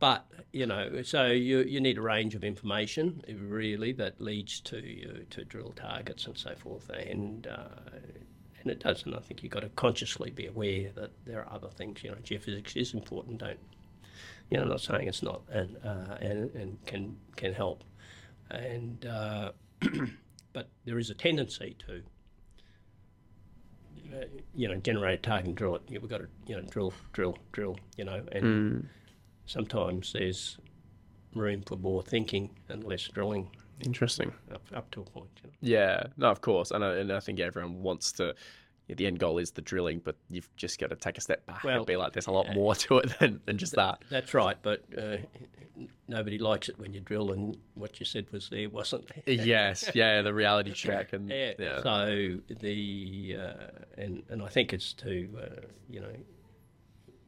but, 0.00 0.26
you 0.52 0.66
know, 0.66 1.02
so 1.02 1.26
you, 1.26 1.60
you 1.60 1.80
need 1.80 1.98
a 1.98 2.02
range 2.02 2.34
of 2.34 2.44
information, 2.44 3.22
really, 3.28 3.92
that 3.92 4.20
leads 4.20 4.60
to 4.60 4.78
you 4.78 5.26
to 5.30 5.44
drill 5.44 5.72
targets 5.76 6.26
and 6.26 6.36
so 6.36 6.54
forth. 6.54 6.88
And, 6.90 7.46
uh, 7.46 7.98
and 8.60 8.70
it 8.70 8.80
does, 8.80 9.04
and 9.04 9.14
I 9.14 9.20
think 9.20 9.42
you've 9.42 9.52
got 9.52 9.60
to 9.60 9.68
consciously 9.70 10.30
be 10.30 10.46
aware 10.46 10.90
that 10.94 11.10
there 11.24 11.40
are 11.40 11.52
other 11.52 11.68
things. 11.68 12.02
You 12.02 12.10
know, 12.10 12.16
geophysics 12.16 12.76
is 12.76 12.94
important. 12.94 13.38
Don't 13.38 13.58
you 14.52 14.58
know, 14.58 14.64
I'm 14.64 14.68
not 14.68 14.82
saying 14.82 15.08
it's 15.08 15.22
not, 15.22 15.40
and 15.50 15.78
uh, 15.82 16.16
and 16.20 16.54
and 16.54 16.84
can 16.84 17.16
can 17.36 17.54
help, 17.54 17.84
and 18.50 19.06
uh, 19.06 19.52
but 20.52 20.68
there 20.84 20.98
is 20.98 21.08
a 21.08 21.14
tendency 21.14 21.74
to, 21.86 22.02
uh, 24.14 24.24
you 24.54 24.68
know, 24.68 24.76
generate 24.76 25.20
a 25.20 25.22
target 25.22 25.46
and 25.46 25.56
drill 25.56 25.76
it. 25.76 25.82
We've 25.88 26.06
got 26.06 26.18
to, 26.18 26.28
you 26.46 26.56
know, 26.56 26.62
drill, 26.68 26.92
drill, 27.14 27.38
drill. 27.52 27.78
You 27.96 28.04
know, 28.04 28.22
and 28.30 28.44
mm. 28.44 28.84
Sometimes 29.46 30.12
there's 30.12 30.58
room 31.34 31.62
for 31.62 31.76
more 31.76 32.02
thinking 32.02 32.50
and 32.68 32.84
less 32.84 33.08
drilling. 33.08 33.50
Interesting. 33.80 34.32
Up, 34.52 34.62
up 34.74 34.90
to 34.92 35.00
a 35.00 35.04
point. 35.04 35.30
You 35.42 35.50
know? 35.50 35.56
Yeah, 35.60 36.02
no, 36.16 36.30
of 36.30 36.40
course, 36.40 36.70
and 36.70 36.84
I, 36.84 36.96
and 36.96 37.12
I 37.12 37.20
think 37.20 37.40
everyone 37.40 37.82
wants 37.82 38.12
to 38.12 38.34
yeah, 38.88 38.96
the 38.96 39.06
end 39.06 39.18
goal 39.18 39.38
is 39.38 39.52
the 39.52 39.62
drilling, 39.62 40.00
but 40.04 40.16
you've 40.28 40.48
just 40.56 40.78
got 40.80 40.90
to 40.90 40.96
take 40.96 41.16
a 41.16 41.20
step 41.20 41.46
back 41.46 41.62
well, 41.62 41.78
and 41.78 41.86
be 41.86 41.96
like, 41.96 42.12
there's 42.12 42.26
a 42.26 42.32
lot 42.32 42.52
more 42.54 42.74
to 42.74 42.98
it 42.98 43.18
than, 43.18 43.40
than 43.46 43.58
just 43.58 43.74
that. 43.76 44.02
That's 44.10 44.34
right, 44.34 44.56
but 44.60 44.82
uh, 44.98 45.18
nobody 46.08 46.38
likes 46.38 46.68
it 46.68 46.78
when 46.78 46.92
you 46.92 47.00
drill 47.00 47.32
and 47.32 47.56
what 47.74 48.00
you 48.00 48.06
said 48.06 48.26
was 48.32 48.48
there 48.48 48.68
wasn't. 48.68 49.10
yes, 49.26 49.90
yeah, 49.94 50.22
the 50.22 50.34
reality 50.34 50.72
check 50.72 51.12
and 51.12 51.30
yeah. 51.30 51.52
yeah. 51.58 51.82
So 51.82 52.38
the 52.60 53.36
uh, 53.38 53.52
and 53.98 54.22
and 54.28 54.42
I 54.42 54.48
think 54.48 54.72
it's 54.72 54.92
to 54.94 55.28
uh, 55.40 55.60
you 55.88 56.00
know 56.00 56.12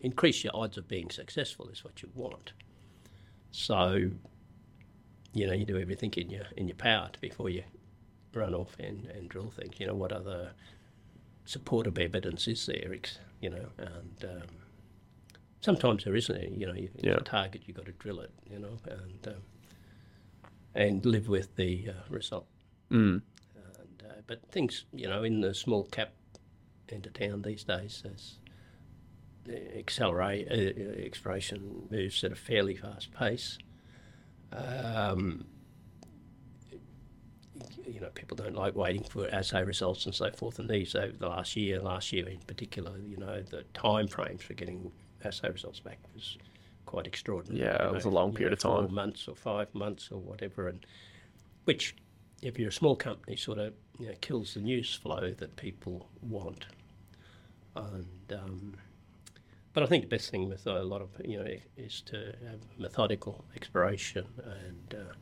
increase 0.05 0.45
your 0.45 0.55
odds 0.55 0.77
of 0.79 0.87
being 0.87 1.11
successful 1.11 1.69
is 1.69 1.85
what 1.85 2.03
you 2.03 2.11
want. 2.14 2.53
So 3.51 4.11
you 5.33 5.47
know 5.47 5.53
you 5.53 5.64
do 5.64 5.79
everything 5.79 6.12
in 6.17 6.31
your 6.31 6.47
in 6.57 6.69
your 6.69 6.77
power 6.77 7.11
before 7.21 7.49
you 7.51 7.64
run 8.33 8.55
off 8.55 8.77
and, 8.79 9.07
and 9.07 9.29
drill 9.29 9.51
things. 9.51 9.81
You 9.81 9.87
know 9.87 9.95
what 9.95 10.12
other 10.12 10.53
supportive 11.45 11.99
evidence 11.99 12.49
is 12.49 12.64
there, 12.67 12.95
you 13.40 13.51
know, 13.51 13.69
and 13.79 14.25
um, 14.25 14.49
sometimes 15.61 16.05
there 16.05 16.17
isn't 16.17 16.37
any, 16.37 16.55
you 16.55 16.67
know, 16.67 16.75
you, 16.75 16.88
yeah. 17.01 17.14
a 17.14 17.21
target, 17.21 17.62
you've 17.67 17.77
got 17.77 17.87
to 17.87 17.93
drill 17.93 18.21
it, 18.21 18.31
you 18.51 18.59
know, 18.59 18.79
and 18.88 19.29
um, 19.29 19.43
and 20.75 21.07
live 21.07 21.29
with 21.29 21.55
the 21.57 21.88
uh, 21.90 21.93
result. 22.09 22.47
Mm. 22.90 23.23
And, 23.79 24.03
uh, 24.11 24.14
but 24.27 24.40
things, 24.51 24.85
you 24.93 25.07
know, 25.07 25.23
in 25.23 25.40
the 25.40 25.55
small 25.55 25.85
cap 25.85 26.12
end 26.88 27.07
of 27.07 27.12
town 27.12 27.43
these 27.43 27.62
days, 27.64 28.01
there's 28.03 28.38
accelerate 29.76 30.48
uh, 30.50 31.02
exploration 31.02 31.87
moves 31.90 32.22
at 32.24 32.33
a 32.33 32.37
fairly 32.37 32.76
fast 32.76 33.12
pace. 33.12 33.59
Um, 34.52 35.44
you 37.87 38.00
know, 38.00 38.09
people 38.14 38.37
don't 38.37 38.54
like 38.54 38.74
waiting 38.74 39.02
for 39.02 39.28
assay 39.33 39.62
results 39.64 40.07
and 40.07 40.14
so 40.14 40.30
forth. 40.30 40.59
And 40.59 40.68
these 40.68 40.94
over 40.94 41.16
the 41.16 41.28
last 41.28 41.57
year, 41.57 41.80
last 41.80 42.12
year 42.12 42.28
in 42.28 42.38
particular, 42.38 42.92
you 42.98 43.16
know, 43.16 43.42
the 43.42 43.64
time 43.74 44.09
frames 44.09 44.42
for 44.42 44.54
getting 44.54 44.90
assay 45.24 45.50
results 45.50 45.80
back 45.80 45.98
was 46.14 46.38
quite 46.87 47.07
extraordinary. 47.07 47.64
Yeah, 47.64 47.83
you 47.83 47.88
it 47.88 47.94
was 47.94 48.04
a 48.04 48.11
long 48.11 48.33
period 48.33 48.59
know, 48.64 48.70
of 48.70 48.87
time. 48.87 48.94
months 48.94 49.28
or 49.28 49.35
five 49.35 49.74
months 49.74 50.11
or 50.11 50.18
whatever, 50.18 50.68
and 50.68 50.85
which, 51.64 51.94
if 52.42 52.59
you're 52.59 52.68
a 52.68 52.72
small 52.72 52.96
company, 52.96 53.37
sort 53.37 53.59
of 53.59 53.74
you 53.98 54.07
know, 54.07 54.14
kills 54.20 54.54
the 54.54 54.61
news 54.61 54.94
flow 54.94 55.33
that 55.38 55.57
people 55.57 56.09
want. 56.22 56.66
And 57.76 58.33
um, 58.33 58.74
but 59.75 59.83
I 59.83 59.87
think 59.87 60.05
the 60.05 60.09
best 60.09 60.31
thing 60.31 60.49
with 60.49 60.67
a 60.67 60.83
lot 60.83 61.03
of 61.03 61.11
you 61.25 61.39
know 61.39 61.47
is 61.77 62.01
to 62.07 62.35
have 62.49 62.61
methodical 62.79 63.45
exploration 63.57 64.25
and 64.45 64.95
uh, 64.95 65.13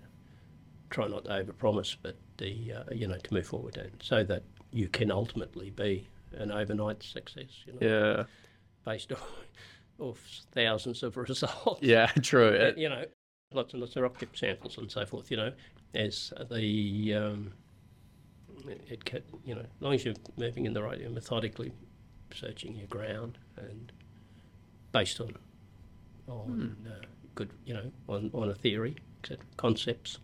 try 0.90 1.08
not 1.08 1.24
to 1.24 1.30
overpromise, 1.30 1.96
but 2.00 2.16
the 2.36 2.72
uh, 2.72 2.84
you 2.92 3.08
know 3.08 3.16
to 3.16 3.34
move 3.34 3.46
forward 3.46 3.76
and 3.78 3.90
so 4.00 4.22
that 4.24 4.44
you 4.70 4.88
can 4.88 5.10
ultimately 5.10 5.70
be 5.70 6.06
an 6.32 6.52
overnight 6.52 7.02
success. 7.02 7.64
You 7.66 7.72
know, 7.72 7.78
yeah, 7.80 8.24
based 8.84 9.12
off, 9.12 9.30
off 9.98 10.20
thousands 10.52 11.02
of 11.02 11.16
results. 11.16 11.82
Yeah, 11.82 12.06
true. 12.22 12.72
You 12.76 12.90
know, 12.90 13.04
lots 13.54 13.72
and 13.72 13.80
lots 13.80 13.96
of 13.96 14.02
rock 14.02 14.18
chip 14.18 14.36
samples 14.36 14.76
and 14.76 14.90
so 14.90 15.06
forth. 15.06 15.30
You 15.30 15.38
know, 15.38 15.52
as 15.94 16.32
the 16.50 17.14
um, 17.14 17.52
it 18.66 19.04
can, 19.04 19.22
you 19.44 19.54
know, 19.54 19.62
as 19.62 19.80
long 19.80 19.94
as 19.94 20.04
you're 20.04 20.14
moving 20.36 20.66
in 20.66 20.74
the 20.74 20.82
right, 20.82 21.00
you're 21.00 21.10
methodically 21.10 21.72
searching 22.34 22.76
your 22.76 22.86
ground 22.86 23.38
and 23.56 23.92
based 24.92 25.20
on 25.20 25.36
on 26.28 26.76
hmm. 26.82 26.88
uh, 26.88 27.04
good, 27.34 27.50
you 27.64 27.74
know, 27.74 27.90
on, 28.08 28.30
on 28.32 28.50
a 28.50 28.54
theory, 28.54 28.96
etc., 29.22 29.44
concepts. 29.56 30.18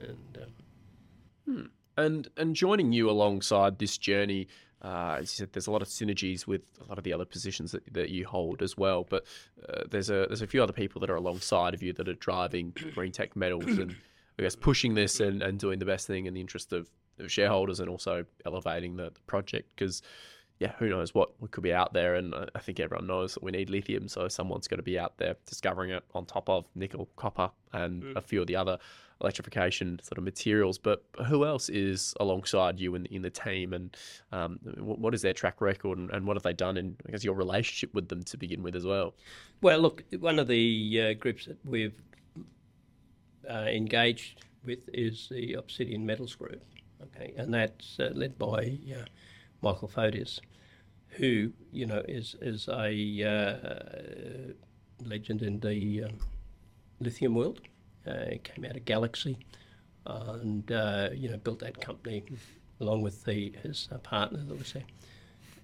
And 0.00 0.38
um, 0.42 1.54
hmm. 1.54 1.66
and 1.96 2.28
and 2.36 2.54
joining 2.54 2.92
you 2.92 3.10
alongside 3.10 3.78
this 3.78 3.98
journey, 3.98 4.48
uh, 4.82 5.18
as 5.20 5.32
you 5.32 5.44
said, 5.44 5.52
there's 5.52 5.66
a 5.66 5.70
lot 5.70 5.82
of 5.82 5.88
synergies 5.88 6.46
with 6.46 6.62
a 6.80 6.88
lot 6.88 6.98
of 6.98 7.04
the 7.04 7.12
other 7.12 7.24
positions 7.24 7.72
that, 7.72 7.82
that 7.92 8.10
you 8.10 8.26
hold 8.26 8.62
as 8.62 8.76
well. 8.76 9.06
But 9.08 9.24
uh, 9.68 9.82
there's 9.90 10.10
a 10.10 10.26
there's 10.28 10.42
a 10.42 10.46
few 10.46 10.62
other 10.62 10.72
people 10.72 11.00
that 11.00 11.10
are 11.10 11.16
alongside 11.16 11.74
of 11.74 11.82
you 11.82 11.92
that 11.94 12.08
are 12.08 12.14
driving 12.14 12.74
Green 12.94 13.12
Tech 13.12 13.36
Metals 13.36 13.78
and 13.78 13.94
I 14.38 14.42
guess 14.42 14.56
pushing 14.56 14.94
this 14.94 15.20
and, 15.20 15.42
and 15.42 15.58
doing 15.58 15.78
the 15.78 15.84
best 15.84 16.06
thing 16.06 16.26
in 16.26 16.34
the 16.34 16.40
interest 16.40 16.72
of, 16.72 16.88
of 17.18 17.30
shareholders 17.30 17.80
and 17.80 17.88
also 17.88 18.24
elevating 18.46 18.96
the, 18.96 19.10
the 19.10 19.20
project 19.26 19.70
because 19.76 20.02
yeah, 20.62 20.72
who 20.78 20.88
knows 20.88 21.12
what, 21.12 21.30
could 21.50 21.64
be 21.64 21.74
out 21.74 21.92
there. 21.92 22.14
And 22.14 22.32
I 22.54 22.60
think 22.60 22.78
everyone 22.78 23.08
knows 23.08 23.34
that 23.34 23.42
we 23.42 23.50
need 23.50 23.68
lithium. 23.68 24.06
So 24.06 24.28
someone's 24.28 24.68
going 24.68 24.78
to 24.78 24.84
be 24.84 24.96
out 24.96 25.18
there 25.18 25.34
discovering 25.44 25.90
it 25.90 26.04
on 26.14 26.24
top 26.24 26.48
of 26.48 26.66
nickel, 26.76 27.08
copper, 27.16 27.50
and 27.72 28.04
mm. 28.04 28.16
a 28.16 28.20
few 28.20 28.40
of 28.40 28.46
the 28.46 28.54
other 28.54 28.78
electrification 29.20 29.98
sort 30.04 30.18
of 30.18 30.24
materials. 30.24 30.78
But 30.78 31.02
who 31.26 31.44
else 31.44 31.68
is 31.68 32.14
alongside 32.20 32.78
you 32.78 32.94
in, 32.94 33.06
in 33.06 33.22
the 33.22 33.30
team, 33.30 33.72
and 33.72 33.96
um, 34.30 34.60
what 34.78 35.14
is 35.14 35.22
their 35.22 35.32
track 35.32 35.60
record, 35.60 35.98
and, 35.98 36.10
and, 36.12 36.28
what 36.28 36.36
have 36.36 36.44
they 36.44 36.52
done, 36.52 36.76
and 36.76 36.94
I 37.08 37.10
guess 37.10 37.24
your 37.24 37.34
relationship 37.34 37.92
with 37.92 38.08
them 38.08 38.22
to 38.22 38.36
begin 38.36 38.62
with 38.62 38.76
as 38.76 38.84
well? 38.84 39.14
Well, 39.62 39.80
look, 39.80 40.04
one 40.20 40.38
of 40.38 40.46
the 40.46 41.02
uh, 41.02 41.14
groups 41.14 41.46
that 41.46 41.58
we've 41.64 42.00
uh, 43.50 43.66
engaged 43.68 44.44
with 44.64 44.88
is 44.92 45.26
the 45.28 45.54
Obsidian 45.54 46.06
Metals 46.06 46.36
Group, 46.36 46.62
okay, 47.02 47.34
and 47.36 47.52
that's 47.52 47.98
uh, 47.98 48.10
led 48.14 48.38
by 48.38 48.78
uh, 48.96 49.06
Michael 49.60 49.88
Fotios. 49.88 50.38
Who 51.12 51.52
you 51.72 51.86
know 51.86 52.02
is 52.08 52.36
is 52.40 52.68
a 52.68 52.92
uh, 53.24 54.52
legend 55.04 55.42
in 55.42 55.60
the 55.60 56.04
um, 56.04 56.18
lithium 57.00 57.34
world. 57.34 57.60
Uh, 58.06 58.36
came 58.42 58.64
out 58.64 58.76
of 58.76 58.84
Galaxy, 58.84 59.38
and 60.06 60.70
uh, 60.72 61.10
you 61.14 61.28
know 61.28 61.36
built 61.36 61.60
that 61.60 61.80
company 61.80 62.24
along 62.80 63.02
with 63.02 63.24
the 63.24 63.52
his 63.62 63.88
uh, 63.92 63.98
partner 63.98 64.40
that 64.48 64.58
was 64.58 64.72
there. 64.72 64.84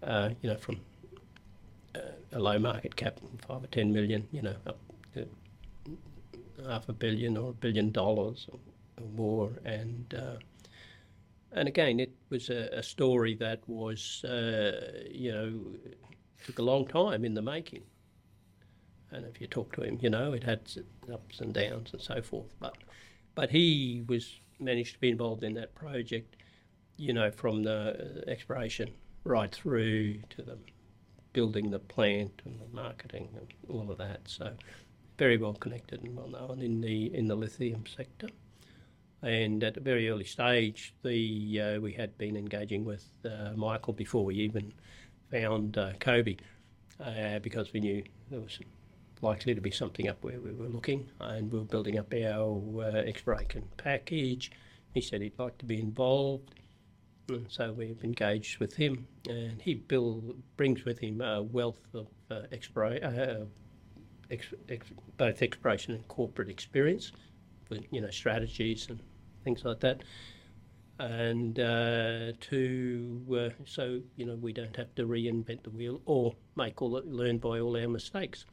Uh, 0.03 0.31
you 0.43 0.51
know 0.51 0.57
from 0.57 0.81
uh, 1.95 2.01
a 2.33 2.39
low 2.39 2.59
market 2.59 2.97
cap, 2.97 3.19
five 3.47 3.65
or 3.65 3.67
ten 3.69 3.93
million, 3.93 4.27
you 4.31 4.43
know, 4.43 4.55
up 4.67 4.79
to 5.15 5.27
half 6.67 6.89
a 6.89 6.93
billion 6.93 7.37
or 7.37 7.51
a 7.51 7.55
billion 7.55 7.91
dollars 7.91 8.47
or, 8.51 8.59
or 9.03 9.09
more, 9.17 9.51
and 9.65 10.15
uh, 10.15 10.37
and 11.53 11.69
again, 11.69 12.01
it 12.01 12.13
was 12.31 12.51
a, 12.51 12.69
a 12.73 12.83
story 12.83 13.35
that 13.37 13.61
was, 13.67 14.25
uh, 14.25 15.05
you 15.11 15.33
know, 15.33 15.61
took 16.45 16.59
a 16.59 16.63
long 16.63 16.87
time 16.87 17.25
in 17.25 17.35
the 17.35 17.43
making. 17.43 17.83
And 19.11 19.25
if 19.25 19.41
you 19.41 19.47
talk 19.47 19.75
to 19.77 19.83
him, 19.83 19.99
you 20.03 20.11
know, 20.11 20.33
it 20.33 20.45
had 20.45 20.61
ups 21.13 21.41
and 21.41 21.55
downs 21.55 21.91
and 21.93 22.03
so 22.03 22.21
forth. 22.21 22.53
But, 22.61 22.77
but 23.35 23.51
he 23.51 24.05
was 24.07 24.41
managed 24.61 24.95
to 24.95 25.01
be 25.01 25.09
involved 25.09 25.43
in 25.43 25.55
that 25.55 25.75
project, 25.75 26.37
you 26.97 27.15
know, 27.15 27.31
from 27.31 27.63
the 27.63 28.25
exploration 28.27 28.91
right 29.25 29.55
through 29.55 30.21
to 30.31 30.43
the 30.43 30.59
building 31.33 31.71
the 31.71 31.79
plant 31.79 32.43
and 32.45 32.59
the 32.61 32.67
marketing 32.75 33.29
and 33.37 33.53
all 33.69 33.91
of 33.91 33.99
that. 33.99 34.21
So, 34.27 34.53
very 35.19 35.37
well 35.37 35.55
connected 35.55 36.03
and 36.03 36.17
well 36.17 36.29
known 36.29 36.61
in 36.61 36.81
the 36.81 37.15
in 37.15 37.27
the 37.27 37.35
lithium 37.35 37.85
sector. 37.87 38.29
And 39.23 39.65
at 39.65 39.77
a 39.77 39.81
very 39.81 40.09
early 40.09 40.25
stage, 40.25 40.95
the 41.03 41.61
uh, 41.61 41.81
we 41.81 41.93
had 41.93 42.17
been 42.19 42.37
engaging 42.37 42.85
with 42.85 43.05
uh, 43.25 43.53
Michael 43.57 43.93
before 43.93 44.25
we 44.25 44.37
even 44.37 44.73
found 45.31 45.77
uh, 45.77 45.93
Kobe, 45.99 46.37
uh, 47.05 47.41
because 47.41 47.73
we 47.73 47.81
knew 47.81 48.05
there 48.31 48.41
was 48.41 48.61
likely 49.21 49.55
to 49.55 49.61
be 49.61 49.73
something 49.73 50.09
up 50.09 50.23
where 50.23 50.41
we 50.41 50.53
were 50.53 50.69
looking, 50.69 51.11
and 51.21 51.51
we 51.51 51.59
were 51.59 51.65
building 51.65 51.99
up 51.99 52.13
our 52.15 52.63
uh, 52.81 52.97
exploration 52.99 53.65
package. 53.77 54.53
He 54.95 55.01
said 55.01 55.21
he'd 55.21 55.39
like 55.39 55.59
to 55.59 55.65
be 55.65 55.81
involved, 55.81 56.55
and 57.29 57.47
so 57.49 57.73
we've 57.73 58.03
engaged 58.05 58.59
with 58.59 58.77
him, 58.77 59.09
and 59.29 59.61
he 59.61 59.75
Bill 59.75 60.37
brings 60.57 60.85
with 60.85 61.01
him 61.01 61.21
a 61.21 61.43
wealth 61.43 61.83
of 61.93 62.07
uh, 62.31 62.43
exploration, 62.53 63.05
uh, 63.05 63.47
ex- 64.31 64.55
ex- 64.69 64.93
both 65.17 65.43
exploration 65.43 65.95
and 65.95 66.07
corporate 66.07 66.49
experience 66.49 67.11
with 67.69 67.85
you 67.91 68.01
know 68.01 68.11
strategies 68.11 68.89
and 68.89 69.01
things 69.45 69.65
like 69.65 69.81
that, 69.81 70.03
and 70.99 71.59
uh, 71.59 72.33
to 72.41 73.23
uh, 73.33 73.63
so 73.65 74.01
you 74.17 74.27
know 74.27 74.37
we 74.37 74.53
don't 74.53 74.77
have 74.77 74.95
to 74.97 75.07
reinvent 75.07 75.63
the 75.63 75.71
wheel 75.71 76.01
or 76.07 76.35
make 76.57 76.81
all 76.83 77.01
learn 77.05 77.39
by 77.39 77.61
all 77.61 77.77
our 77.77 77.89
mistakes. 77.89 78.45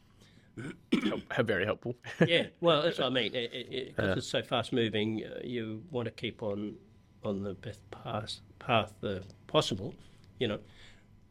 How 1.30 1.42
very 1.42 1.66
helpful. 1.66 1.94
yeah, 2.26 2.46
well, 2.60 2.82
that's 2.82 2.98
what 2.98 3.08
I 3.08 3.10
mean. 3.10 3.32
Because 3.32 3.52
it, 3.52 3.68
it, 3.70 3.94
yeah. 3.98 4.12
it's 4.16 4.26
so 4.26 4.42
fast 4.42 4.72
moving, 4.72 5.22
uh, 5.24 5.40
you 5.44 5.82
want 5.90 6.06
to 6.06 6.12
keep 6.12 6.42
on 6.42 6.76
on 7.24 7.42
the 7.42 7.54
best 7.54 7.80
path 7.90 8.40
path 8.58 8.92
uh, 9.04 9.20
possible, 9.46 9.94
you 10.38 10.48
know, 10.48 10.58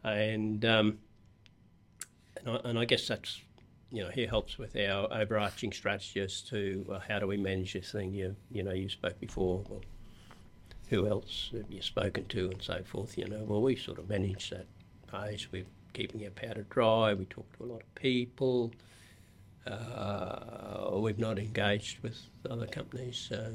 and 0.04 0.64
um, 0.66 1.00
and 2.38 2.50
I, 2.50 2.70
and 2.70 2.80
I 2.80 2.86
guess 2.86 3.08
that's 3.08 3.42
you 3.92 4.04
know, 4.04 4.10
he 4.10 4.26
helps 4.26 4.58
with 4.58 4.76
our 4.76 5.08
overarching 5.14 5.72
strategy 5.72 6.20
as 6.20 6.42
to 6.42 6.86
uh, 6.92 7.00
how 7.08 7.20
do 7.20 7.28
we 7.28 7.38
manage 7.38 7.74
this 7.74 7.92
thing. 7.92 8.14
You, 8.14 8.36
you 8.52 8.64
know, 8.64 8.74
you 8.74 8.90
spoke 8.90 9.20
before. 9.20 9.64
Well, 9.70 9.82
who 10.90 11.08
else 11.08 11.52
have 11.54 11.72
you 11.72 11.82
spoken 11.82 12.26
to 12.28 12.50
and 12.52 12.62
so 12.62 12.82
forth? 12.84 13.18
You 13.18 13.28
know, 13.28 13.44
well, 13.44 13.62
we 13.62 13.76
sort 13.76 13.98
of 13.98 14.10
manage 14.10 14.52
that 14.52 14.68
phase. 15.10 15.48
We're 15.52 15.66
keeping 15.94 16.24
our 16.26 16.32
powder 16.32 16.66
dry. 16.70 17.14
We 17.14 17.26
talk 17.26 17.46
to 17.58 17.64
a 17.64 17.68
lot 17.68 17.82
of 17.82 17.96
people. 17.96 18.72
Uh, 19.66 20.92
we've 21.00 21.18
not 21.18 21.40
engaged 21.40 22.04
with 22.04 22.20
other 22.50 22.68
companies, 22.68 23.32
uh, 23.32 23.50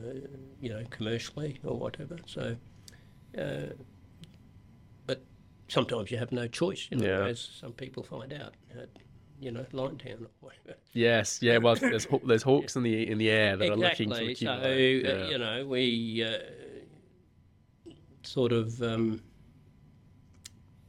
you 0.61 0.69
know, 0.69 0.85
commercially 0.91 1.61
or 1.63 1.77
whatever. 1.77 2.17
So, 2.27 2.57
uh, 3.39 3.75
but 5.07 5.23
sometimes 5.69 6.11
you 6.11 6.19
have 6.19 6.33
no 6.33 6.49
choice, 6.49 6.89
you 6.91 6.97
know, 6.97 7.07
yeah. 7.07 7.27
as 7.27 7.41
some 7.61 7.73
people 7.73 8.03
find 8.03 8.33
out 8.33 8.55
you 8.71 8.77
know, 8.77 8.87
lying 9.73 9.97
down. 9.97 10.27
Yes, 10.93 11.41
yeah. 11.43 11.59
Well, 11.59 11.77
there's 11.77 12.07
there's 12.25 12.43
hawks 12.43 12.77
in 12.77 12.83
the 12.83 13.09
in 13.09 13.19
the 13.19 13.31
air 13.31 13.57
that 13.57 13.73
exactly. 13.73 14.07
are 14.07 14.09
looking 14.09 14.11
to 14.11 14.33
accumulate. 14.33 15.03
So 15.03 15.09
yeah. 15.09 15.29
you 15.29 15.39
know, 15.39 15.67
we 15.67 16.25
uh, 16.25 17.93
sort 18.23 18.53
of 18.53 18.81
um, 18.83 19.23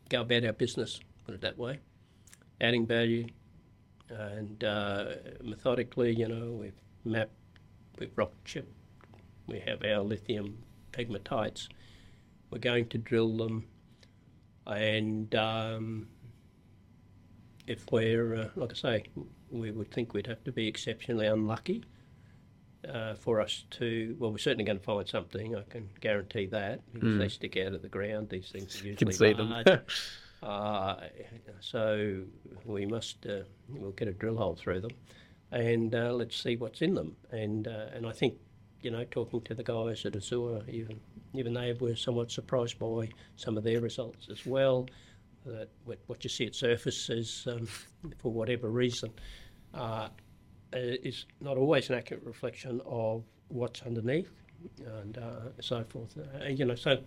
go 0.10 0.22
about 0.22 0.46
our 0.46 0.54
business, 0.54 1.00
put 1.26 1.36
it 1.36 1.42
that 1.42 1.58
way, 1.58 1.80
adding 2.60 2.86
value, 2.86 3.28
and 4.10 4.64
uh, 4.64 5.06
methodically, 5.44 6.14
you 6.14 6.28
know, 6.28 6.52
we've 6.52 6.82
mapped, 7.06 7.32
we've 7.98 8.12
rock 8.16 8.34
chip, 8.44 8.72
we 9.48 9.60
have 9.60 9.84
our 9.84 10.02
lithium 10.02 10.64
pegmatites. 10.92 11.68
We're 12.50 12.60
going 12.60 12.90
to 12.90 12.98
drill 12.98 13.38
them, 13.38 13.66
and 14.68 15.34
um, 15.36 16.08
if 17.72 17.90
we're, 17.92 18.36
uh, 18.36 18.50
like 18.56 18.72
I 18.72 18.76
say, 18.76 19.04
we 19.50 19.72
would 19.72 19.92
think 19.92 20.14
we'd 20.14 20.28
have 20.28 20.44
to 20.44 20.52
be 20.52 20.68
exceptionally 20.68 21.26
unlucky 21.26 21.84
uh, 22.88 23.16
for 23.16 23.40
us 23.40 23.66
to. 23.72 24.16
Well, 24.20 24.32
we're 24.32 24.38
certainly 24.38 24.66
going 24.66 24.80
to 24.80 24.84
find 24.84 25.08
something. 25.08 25.56
I 25.56 25.64
can 25.70 25.90
guarantee 26.00 26.48
that 26.48 26.82
because 26.94 27.10
mm. 27.10 27.20
they 27.20 27.30
stick 27.30 27.58
out 27.58 27.74
of 27.74 27.82
the 27.82 27.90
ground. 27.90 28.30
These 28.30 28.50
things 28.52 28.82
are 28.82 28.88
usually 28.88 28.96
can 28.96 29.12
see 29.14 29.34
large. 29.34 29.66
them. 29.66 29.82
uh, 30.44 30.96
so 31.60 32.24
we 32.66 32.86
must. 32.86 33.26
Uh, 33.26 33.44
we'll 33.70 33.92
get 33.92 34.08
a 34.08 34.14
drill 34.14 34.38
hole 34.38 34.56
through 34.56 34.82
them, 34.82 34.92
and 35.52 35.96
uh, 35.96 36.12
let's 36.14 36.36
see 36.36 36.58
what's 36.58 36.82
in 36.82 36.94
them. 36.94 37.16
And 37.32 37.68
uh, 37.68 37.88
and 37.94 38.06
I 38.06 38.12
think, 38.12 38.36
you 38.82 38.92
know, 38.92 39.06
talking 39.06 39.42
to 39.44 39.56
the 39.56 39.64
guys 39.64 40.06
at 40.06 40.16
Azure, 40.16 40.62
even 40.68 41.00
even 41.34 41.54
they 41.54 41.74
were 41.74 41.96
somewhat 41.96 42.32
surprised 42.32 42.78
by 42.80 43.10
some 43.38 43.58
of 43.58 43.64
their 43.64 43.80
results 43.80 44.28
as 44.30 44.46
well 44.46 44.88
that 45.46 45.70
what 45.86 46.24
you 46.24 46.30
see 46.30 46.46
at 46.46 46.56
surface 46.56 47.10
is, 47.10 47.48
um, 47.50 47.68
for 48.18 48.32
whatever 48.32 48.70
reason, 48.70 49.12
uh, 49.74 50.10
is 50.74 51.26
not 51.40 51.58
always 51.58 51.90
an 51.90 51.96
accurate 51.96 52.24
reflection 52.24 52.82
of 52.86 53.24
what's 53.50 53.82
underneath 53.82 54.32
and 55.02 55.18
uh, 55.18 55.50
so 55.60 55.84
forth. 55.84 56.18
Uh, 56.18 56.46
you 56.46 56.66
know, 56.66 56.76
so 56.76 56.98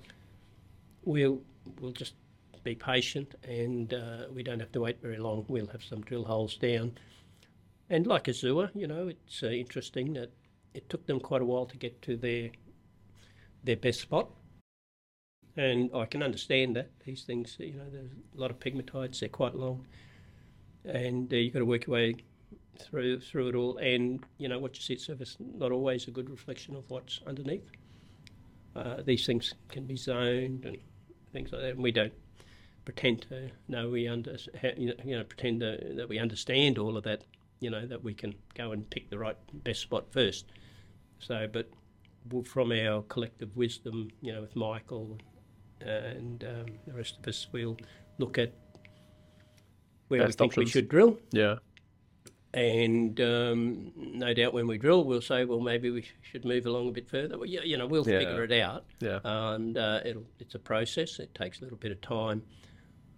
we'll 1.04 1.40
we'll 1.80 1.92
just 1.92 2.14
be 2.62 2.74
patient, 2.74 3.34
and 3.46 3.94
uh, 3.94 4.24
we 4.32 4.42
don't 4.42 4.60
have 4.60 4.72
to 4.72 4.80
wait 4.80 5.00
very 5.00 5.18
long. 5.18 5.44
We'll 5.48 5.66
have 5.68 5.82
some 5.82 6.00
drill 6.02 6.24
holes 6.24 6.56
down, 6.56 6.92
and 7.90 8.06
like 8.06 8.28
Azure, 8.28 8.70
you 8.74 8.86
know, 8.86 9.08
it's 9.08 9.42
uh, 9.42 9.48
interesting 9.48 10.14
that 10.14 10.30
it 10.72 10.88
took 10.88 11.06
them 11.06 11.20
quite 11.20 11.42
a 11.42 11.44
while 11.44 11.66
to 11.66 11.76
get 11.76 12.00
to 12.02 12.16
their 12.16 12.50
their 13.62 13.76
best 13.76 14.00
spot 14.00 14.30
and 15.56 15.90
I 15.94 16.06
can 16.06 16.22
understand 16.22 16.76
that 16.76 16.90
these 17.04 17.22
things, 17.22 17.56
you 17.58 17.74
know, 17.74 17.88
there's 17.90 18.10
a 18.36 18.40
lot 18.40 18.50
of 18.50 18.58
pegmatites; 18.58 19.20
they're 19.20 19.28
quite 19.28 19.54
long, 19.54 19.86
and 20.84 21.32
uh, 21.32 21.36
you've 21.36 21.52
got 21.52 21.60
to 21.60 21.64
work 21.64 21.86
your 21.86 21.94
way 21.94 22.16
through 22.80 23.20
through 23.20 23.48
it 23.48 23.54
all. 23.54 23.76
And 23.78 24.24
you 24.38 24.48
know, 24.48 24.58
what 24.58 24.76
you 24.76 24.82
see 24.82 24.94
at 24.94 25.00
surface 25.00 25.36
not 25.40 25.72
always 25.72 26.08
a 26.08 26.10
good 26.10 26.30
reflection 26.30 26.74
of 26.74 26.88
what's 26.90 27.20
underneath. 27.26 27.70
Uh, 28.74 29.02
these 29.04 29.24
things 29.24 29.54
can 29.68 29.84
be 29.84 29.96
zoned 29.96 30.64
and 30.64 30.78
things 31.32 31.52
like 31.52 31.62
that, 31.62 31.74
and 31.74 31.82
we 31.82 31.92
don't 31.92 32.12
pretend 32.84 33.22
to 33.22 33.48
know 33.68 33.88
we 33.88 34.08
under 34.08 34.36
you 34.76 34.94
know 35.04 35.24
pretend 35.24 35.60
to, 35.60 35.94
that 35.96 36.08
we 36.08 36.18
understand 36.18 36.78
all 36.78 36.96
of 36.96 37.04
that. 37.04 37.24
You 37.60 37.70
know 37.70 37.86
that 37.86 38.02
we 38.02 38.12
can 38.14 38.34
go 38.54 38.72
and 38.72 38.88
pick 38.90 39.08
the 39.10 39.18
right 39.18 39.36
best 39.52 39.80
spot 39.80 40.06
first. 40.10 40.46
So, 41.20 41.48
but 41.50 41.70
from 42.44 42.72
our 42.72 43.02
collective 43.02 43.56
wisdom, 43.56 44.10
you 44.20 44.32
know, 44.32 44.40
with 44.40 44.56
Michael 44.56 45.18
and 45.80 46.44
um, 46.44 46.66
the 46.86 46.92
rest 46.92 47.18
of 47.18 47.26
us 47.28 47.46
will 47.52 47.76
look 48.18 48.38
at 48.38 48.52
where 50.08 50.20
Best 50.20 50.40
we 50.40 50.44
think 50.44 50.52
options. 50.52 50.64
we 50.66 50.70
should 50.70 50.88
drill. 50.88 51.18
Yeah. 51.32 51.56
And 52.52 53.20
um, 53.20 53.92
no 53.96 54.32
doubt 54.32 54.54
when 54.54 54.68
we 54.68 54.78
drill, 54.78 55.02
we'll 55.04 55.20
say, 55.20 55.44
well, 55.44 55.58
maybe 55.58 55.90
we 55.90 56.06
should 56.22 56.44
move 56.44 56.66
along 56.66 56.88
a 56.88 56.92
bit 56.92 57.10
further. 57.10 57.36
Well, 57.36 57.48
yeah, 57.48 57.62
you 57.64 57.76
know, 57.76 57.86
we'll 57.86 58.08
yeah. 58.08 58.20
figure 58.20 58.44
it 58.44 58.52
out. 58.52 58.84
Yeah. 59.00 59.18
And 59.24 59.76
uh, 59.76 60.00
it's 60.38 60.54
a 60.54 60.60
process. 60.60 61.18
It 61.18 61.34
takes 61.34 61.58
a 61.58 61.64
little 61.64 61.78
bit 61.78 61.90
of 61.90 62.00
time, 62.00 62.42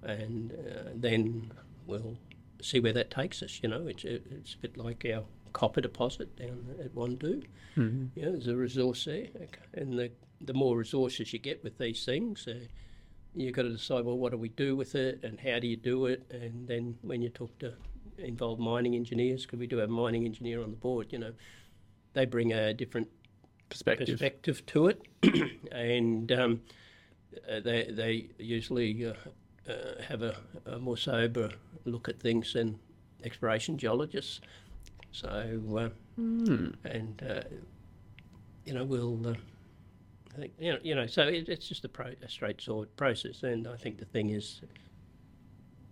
and 0.03 0.53
uh, 0.53 0.91
then 0.95 1.53
we'll 1.87 2.17
see 2.63 2.81
where 2.81 2.95
that 2.95 3.11
takes 3.11 3.43
us. 3.43 3.61
You 3.63 3.69
know, 3.69 3.87
it's 3.87 4.05
it's 4.05 4.55
a 4.55 4.59
bit 4.59 4.79
like 4.79 5.05
our 5.15 5.25
copper 5.53 5.83
deposit 5.83 6.35
down 6.37 6.75
at 6.81 6.95
Whundo. 6.95 7.45
Mm-hmm. 7.77 8.07
Yeah, 8.15 8.31
there's 8.31 8.49
a 8.49 8.57
resource 8.57 9.05
there, 9.05 9.27
and 9.75 9.99
the 9.99 10.11
the 10.41 10.55
more 10.55 10.77
resources 10.77 11.33
you 11.33 11.39
get 11.39 11.63
with 11.65 11.79
these 11.79 12.05
things, 12.05 12.47
uh, 12.49 12.61
you've 13.35 13.55
got 13.55 13.63
to 13.63 13.71
decide, 13.71 14.05
well, 14.05 14.19
what 14.19 14.33
do 14.33 14.39
we 14.39 14.49
do 14.49 14.77
with 14.77 14.95
it 14.95 15.21
and 15.23 15.39
how 15.41 15.59
do 15.59 15.67
you 15.67 15.77
do 15.77 16.07
it? 16.07 16.27
And 16.31 16.67
then 16.67 16.97
when 17.03 17.23
you 17.23 17.29
talk 17.29 17.59
to 17.59 17.75
involved 18.19 18.61
mining 18.61 18.95
engineers, 18.95 19.45
because 19.45 19.59
we 19.59 19.67
do 19.67 19.77
have 19.79 19.91
a 19.91 19.93
mining 19.93 20.25
engineer 20.25 20.63
on 20.63 20.71
the 20.71 20.77
board, 20.77 21.09
you 21.11 21.19
know, 21.19 21.33
they 22.15 22.25
bring 22.25 22.53
a 22.53 22.73
different 22.73 23.09
perspective, 23.69 24.09
perspective 24.09 24.65
to 24.67 24.87
it. 24.87 25.03
and 25.73 26.33
um, 26.33 26.63
uh, 27.51 27.61
they, 27.61 27.91
they 27.91 28.29
usually 28.39 29.07
uh, 29.07 29.13
uh, 29.69 30.03
have 30.09 30.23
a, 30.23 30.37
a, 30.65 30.79
more 30.79 30.97
sober 30.97 31.51
look 31.85 32.09
at 32.09 32.19
things 32.21 32.55
than 32.55 32.79
exploration 33.25 33.77
geologists. 33.77 34.41
So, 35.13 35.29
uh, 35.29 36.21
mm. 36.21 36.75
and 36.85 37.23
uh, 37.29 37.43
you 38.65 38.75
know, 38.75 38.85
we'll. 38.85 39.37
Uh, 40.37 40.39
I 40.39 40.41
think 40.41 40.53
you 40.59 40.73
know, 40.73 40.79
you 40.83 40.95
know. 40.95 41.07
So 41.07 41.23
it, 41.23 41.49
it's 41.49 41.69
just 41.69 41.85
a, 41.85 41.89
pro, 41.89 42.07
a 42.23 42.29
straightforward 42.29 42.95
process, 42.97 43.43
and 43.43 43.67
I 43.67 43.77
think 43.77 43.99
the 43.99 44.05
thing 44.05 44.31
is, 44.31 44.61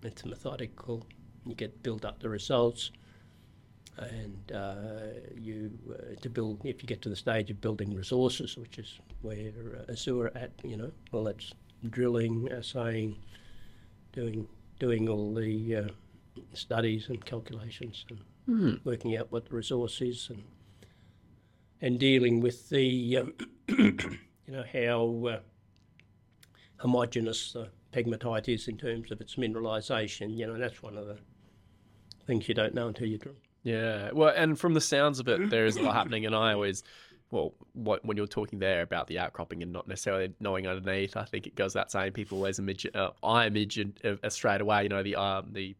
it's 0.02 0.24
methodical. 0.24 1.06
You 1.46 1.54
get 1.54 1.82
build 1.82 2.04
up 2.04 2.20
the 2.20 2.28
results, 2.28 2.90
and 3.98 4.52
uh, 4.52 4.84
you 5.36 5.70
uh, 5.90 6.20
to 6.20 6.30
build. 6.30 6.60
If 6.64 6.82
you 6.82 6.86
get 6.86 7.02
to 7.02 7.08
the 7.08 7.16
stage 7.16 7.50
of 7.50 7.60
building 7.60 7.94
resources, 7.94 8.56
which 8.56 8.78
is 8.78 8.98
where 9.22 9.84
uh, 9.88 9.92
Azure 9.92 10.32
at, 10.34 10.52
you 10.62 10.76
know, 10.76 10.90
well, 11.12 11.24
that's 11.24 11.52
drilling, 11.90 12.50
assaying, 12.50 13.16
doing 14.12 14.46
doing 14.78 15.08
all 15.08 15.34
the 15.34 15.76
uh, 15.76 15.88
studies 16.52 17.08
and 17.08 17.24
calculations 17.24 18.04
and 18.10 18.20
mm. 18.48 18.80
working 18.84 19.16
out 19.16 19.30
what 19.30 19.46
the 19.48 19.54
resource 19.54 20.00
is 20.00 20.28
and 20.30 20.42
and 21.80 21.98
dealing 21.98 22.40
with 22.40 22.70
the 22.70 23.18
um, 23.18 23.34
you 24.46 24.52
know 24.54 24.64
how 24.72 25.28
uh, 25.28 25.40
homogeneous 26.78 27.52
the 27.52 27.68
pegmatite 27.92 28.52
is 28.52 28.68
in 28.68 28.76
terms 28.76 29.10
of 29.10 29.20
its 29.20 29.36
mineralisation. 29.36 30.36
You 30.36 30.46
know 30.46 30.58
that's 30.58 30.82
one 30.82 30.96
of 30.96 31.06
the 31.06 31.18
things 32.26 32.48
you 32.48 32.54
don't 32.54 32.74
know 32.74 32.88
until 32.88 33.06
you 33.06 33.18
drill. 33.18 33.36
Yeah, 33.62 34.10
well, 34.12 34.32
and 34.36 34.58
from 34.58 34.74
the 34.74 34.80
sounds 34.80 35.18
of 35.20 35.28
it, 35.28 35.50
there 35.50 35.66
is 35.66 35.76
a 35.76 35.82
lot 35.82 35.94
happening, 35.94 36.26
and 36.26 36.34
I 36.34 36.52
always 36.52 36.82
well, 37.34 37.52
what, 37.72 38.04
when 38.04 38.16
you're 38.16 38.28
talking 38.28 38.60
there 38.60 38.82
about 38.82 39.08
the 39.08 39.18
outcropping 39.18 39.62
and 39.62 39.72
not 39.72 39.88
necessarily 39.88 40.32
knowing 40.38 40.68
underneath, 40.68 41.16
I 41.16 41.24
think 41.24 41.48
it 41.48 41.56
goes 41.56 41.72
that 41.72 41.90
saying 41.90 42.12
people 42.12 42.38
always 42.38 42.60
imagine, 42.60 42.92
uh, 42.94 43.10
I 43.24 43.46
imagine 43.46 43.94
uh, 44.04 44.28
straight 44.28 44.60
away, 44.60 44.84
you 44.84 44.88
know, 44.88 45.02
the 45.02 45.16
um, 45.16 45.48
the 45.52 45.74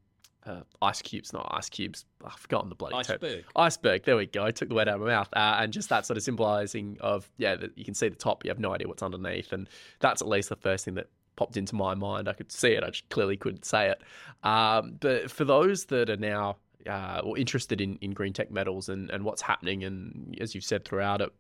uh, 0.47 0.61
ice 0.83 1.03
cubes, 1.03 1.33
not 1.33 1.49
ice 1.51 1.69
cubes. 1.69 2.05
I've 2.25 2.35
forgotten 2.35 2.69
the 2.69 2.75
bloody 2.75 2.97
iceberg. 2.97 3.21
Term. 3.21 3.43
Iceberg. 3.57 4.03
There 4.05 4.17
we 4.17 4.27
go. 4.27 4.45
I 4.45 4.51
took 4.51 4.69
the 4.69 4.75
word 4.75 4.89
out 4.89 4.97
of 4.97 5.01
my 5.01 5.09
mouth. 5.09 5.29
Uh, 5.33 5.57
and 5.59 5.73
just 5.73 5.89
that 5.89 6.07
sort 6.07 6.17
of 6.17 6.23
symbolizing 6.23 6.99
of 7.01 7.31
yeah, 7.39 7.57
that 7.57 7.77
you 7.77 7.85
can 7.85 7.95
see 7.95 8.09
the 8.09 8.17
top, 8.17 8.45
you 8.45 8.51
have 8.51 8.59
no 8.59 8.73
idea 8.75 8.89
what's 8.89 9.03
underneath, 9.03 9.53
and 9.53 9.69
that's 10.01 10.23
at 10.23 10.29
least 10.29 10.49
the 10.49 10.57
first 10.57 10.85
thing 10.85 10.95
that 10.95 11.09
popped 11.37 11.57
into 11.57 11.75
my 11.75 11.95
mind. 11.95 12.29
I 12.29 12.33
could 12.33 12.53
see 12.53 12.73
it. 12.73 12.85
I 12.85 12.91
just 12.91 13.09
clearly 13.09 13.37
couldn't 13.37 13.65
say 13.65 13.91
it. 13.91 14.03
Um, 14.47 14.97
but 15.01 15.31
for 15.31 15.45
those 15.45 15.87
that 15.87 16.11
are 16.11 16.17
now 16.17 16.57
uh, 16.89 17.21
or 17.25 17.39
interested 17.39 17.81
in, 17.81 17.97
in 18.01 18.15
GreenTech 18.15 18.51
Metals 18.51 18.89
and, 18.89 19.11
and 19.11 19.25
what's 19.25 19.43
happening, 19.43 19.85
and 19.85 20.37
as 20.41 20.55
you've 20.55 20.65
said 20.65 20.85
throughout 20.85 21.21
it, 21.21 21.33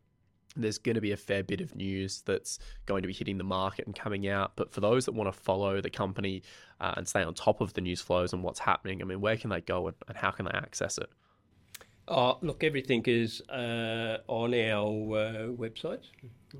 there's 0.57 0.79
going 0.79 0.95
to 0.95 1.01
be 1.01 1.13
a 1.13 1.17
fair 1.17 1.43
bit 1.43 1.61
of 1.61 1.75
news 1.75 2.23
that's 2.23 2.59
going 2.87 3.03
to 3.03 3.09
be 3.09 3.15
hitting 3.15 3.39
the 3.39 3.45
market 3.45 3.87
and 3.87 3.95
coming 3.95 4.29
out. 4.29 4.53
But 4.57 4.73
for 4.73 4.81
those 4.81 5.05
that 5.07 5.13
want 5.13 5.33
to 5.33 5.39
follow 5.39 5.81
the 5.81 5.91
company 5.91 6.43
uh, 6.81 6.95
and 6.97 7.07
stay 7.09 7.23
on 7.23 7.35
top 7.35 7.61
of 7.61 7.75
the 7.75 7.81
news 7.81 8.01
flows 8.01 8.33
and 8.33 8.43
what's 8.43 8.61
happening, 8.61 9.03
I 9.03 9.05
mean, 9.05 9.21
where 9.21 9.37
can 9.37 9.51
they 9.51 9.61
go 9.61 9.89
and, 9.89 9.97
and 10.09 10.17
how 10.17 10.31
can 10.31 10.47
they 10.47 10.53
access 10.53 10.99
it? 10.99 11.11
Oh, 12.07 12.39
look, 12.43 12.63
everything 12.63 13.03
is 13.07 13.41
uh, 13.49 14.19
on 14.29 14.53
our 14.55 14.89
uh, 15.17 15.47
website. 15.53 16.05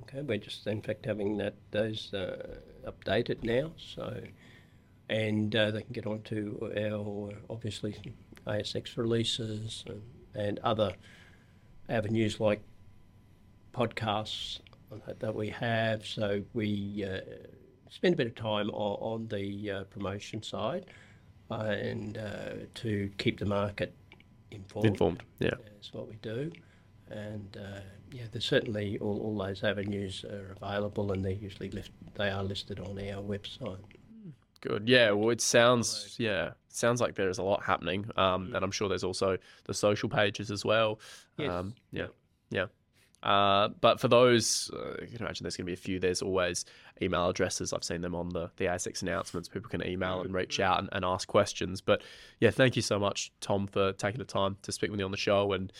Okay, 0.03 0.23
we're 0.23 0.39
just 0.39 0.67
in 0.67 0.81
fact 0.81 1.05
having 1.05 1.37
that 1.37 1.55
those 1.71 2.13
uh, 2.15 2.57
updated 2.87 3.45
now. 3.45 3.73
So, 3.77 4.23
and 5.11 5.55
uh, 5.55 5.71
they 5.71 5.83
can 5.83 5.93
get 5.93 6.07
onto 6.07 6.59
our 6.79 7.35
obviously 7.51 7.95
ASX 8.47 8.97
releases 8.97 9.85
and, 9.87 10.03
and 10.35 10.59
other 10.61 10.95
avenues 11.91 12.41
like 12.41 12.63
podcasts 13.75 14.61
that 15.19 15.35
we 15.35 15.49
have. 15.51 16.07
So 16.07 16.43
we 16.53 17.05
uh, 17.05 17.21
spend 17.91 18.15
a 18.15 18.17
bit 18.17 18.27
of 18.27 18.35
time 18.35 18.71
on, 18.71 19.23
on 19.23 19.29
the 19.29 19.71
uh, 19.71 19.85
promotion 19.85 20.43
side 20.43 20.87
uh, 21.51 21.55
and 21.55 22.19
uh, 22.19 22.67
to 22.75 23.11
keep 23.19 23.39
the 23.39 23.47
market 23.47 23.95
informed. 24.51 24.87
Informed, 24.87 25.23
yeah. 25.39 25.55
That's 25.75 25.93
what 25.93 26.09
we 26.09 26.17
do. 26.23 26.53
And 27.11 27.57
uh, 27.57 27.81
yeah, 28.13 28.25
there's 28.33 28.45
certainly 28.45 28.99
all, 28.99 29.21
all 29.21 29.39
those 29.39 29.63
avenues 29.63 30.25
are 30.25 30.57
available 30.61 31.13
and 31.13 31.25
they 31.25 31.35
usually 31.35 31.71
lift, 31.71 31.91
they 32.15 32.31
are 32.31 32.43
listed 32.43 32.81
on 32.81 32.99
our 32.99 33.23
website. 33.23 33.79
Good. 34.61 34.89
Yeah. 34.89 35.11
Well, 35.11 35.29
it 35.29 35.43
sounds 35.43 36.17
yeah 36.19 36.53
sounds 36.69 37.01
like 37.01 37.15
there's 37.15 37.37
a 37.39 37.43
lot 37.43 37.63
happening, 37.63 38.11
um, 38.17 38.53
and 38.55 38.65
I'm 38.65 38.71
sure 38.71 38.89
there's 38.89 39.05
also 39.05 39.37
the 39.65 39.75
social 39.75 40.09
pages 40.09 40.51
as 40.51 40.65
well. 40.65 41.01
Yes. 41.37 41.51
Um, 41.51 41.75
yeah. 41.93 42.07
Yeah. 42.51 42.67
Uh, 43.25 43.69
but 43.81 43.99
for 43.99 44.09
those, 44.09 44.71
uh, 44.75 45.01
you 45.01 45.09
can 45.09 45.23
imagine 45.23 45.45
there's 45.45 45.57
going 45.57 45.65
to 45.65 45.71
be 45.71 45.73
a 45.73 45.77
few. 45.77 45.99
There's 45.99 46.21
always 46.21 46.67
email 47.01 47.31
addresses. 47.31 47.73
I've 47.73 47.83
seen 47.83 48.03
them 48.03 48.15
on 48.15 48.29
the, 48.29 48.51
the 48.59 48.67
ASX 48.67 49.01
announcements. 49.01 49.49
People 49.49 49.71
can 49.71 49.85
email 49.87 50.21
and 50.21 50.35
reach 50.35 50.61
out 50.61 50.79
and, 50.79 50.91
and 50.93 51.05
ask 51.07 51.27
questions. 51.27 51.81
But 51.81 52.03
yeah, 52.41 52.51
thank 52.51 52.77
you 52.77 52.83
so 52.83 52.99
much, 52.99 53.33
Tom, 53.41 53.67
for 53.67 53.95
taking 53.95 54.19
the 54.19 54.27
time 54.27 54.59
to 54.63 54.73
speak 54.73 54.91
with 54.91 54.99
me 54.99 55.05
on 55.05 55.11
the 55.11 55.17
show. 55.17 55.55
And 55.55 55.73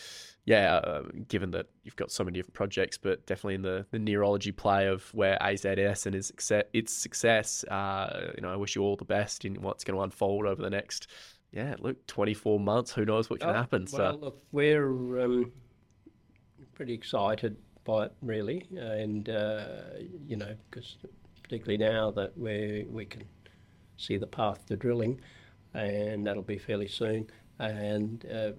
yeah, 0.45 0.77
uh, 0.77 1.03
given 1.27 1.51
that 1.51 1.67
you've 1.83 1.95
got 1.95 2.11
so 2.11 2.23
many 2.23 2.39
different 2.39 2.55
projects, 2.55 2.97
but 2.97 3.23
definitely 3.27 3.55
in 3.55 3.61
the, 3.61 3.85
the 3.91 3.99
neurology 3.99 4.51
play 4.51 4.87
of 4.87 5.13
where 5.13 5.37
AZS 5.39 6.07
and 6.07 6.15
its 6.15 6.27
success, 6.27 6.63
its 6.73 6.93
success 6.93 7.63
uh, 7.69 8.31
you 8.35 8.41
know, 8.41 8.51
I 8.51 8.55
wish 8.55 8.75
you 8.75 8.81
all 8.81 8.95
the 8.95 9.05
best 9.05 9.45
in 9.45 9.61
what's 9.61 9.83
going 9.83 9.97
to 9.97 10.01
unfold 10.01 10.47
over 10.47 10.63
the 10.63 10.71
next, 10.71 11.07
yeah, 11.51 11.75
look, 11.77 12.07
24 12.07 12.59
months. 12.59 12.91
Who 12.91 13.05
knows 13.05 13.29
what 13.29 13.39
can 13.39 13.51
oh, 13.51 13.53
happen? 13.53 13.85
Well, 13.93 14.13
so. 14.13 14.19
look, 14.19 14.43
we're. 14.51 15.21
Um 15.21 15.51
pretty 16.75 16.93
excited 16.93 17.55
by 17.83 18.05
it, 18.05 18.13
really, 18.21 18.65
and 18.77 19.29
uh, 19.29 19.65
you 20.27 20.35
know, 20.35 20.55
because 20.69 20.97
particularly 21.41 21.77
now 21.77 22.11
that 22.11 22.37
we 22.37 22.85
we 22.89 23.05
can 23.05 23.23
see 23.97 24.17
the 24.17 24.27
path 24.27 24.65
to 24.67 24.75
drilling, 24.75 25.19
and 25.73 26.27
that'll 26.27 26.43
be 26.43 26.57
fairly 26.57 26.87
soon, 26.87 27.27
and 27.59 28.25
uh, 28.31 28.51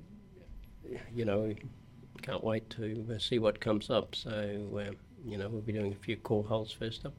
you 1.14 1.24
know, 1.24 1.54
can't 2.22 2.42
wait 2.42 2.68
to 2.70 3.06
uh, 3.14 3.18
see 3.18 3.38
what 3.38 3.60
comes 3.60 3.90
up. 3.90 4.14
So 4.14 4.58
you 5.24 5.36
know, 5.36 5.48
we'll 5.48 5.60
be 5.60 5.72
doing 5.72 5.92
a 5.92 5.96
few 5.96 6.16
core 6.16 6.44
holes 6.44 6.72
first 6.72 7.04
up. 7.04 7.14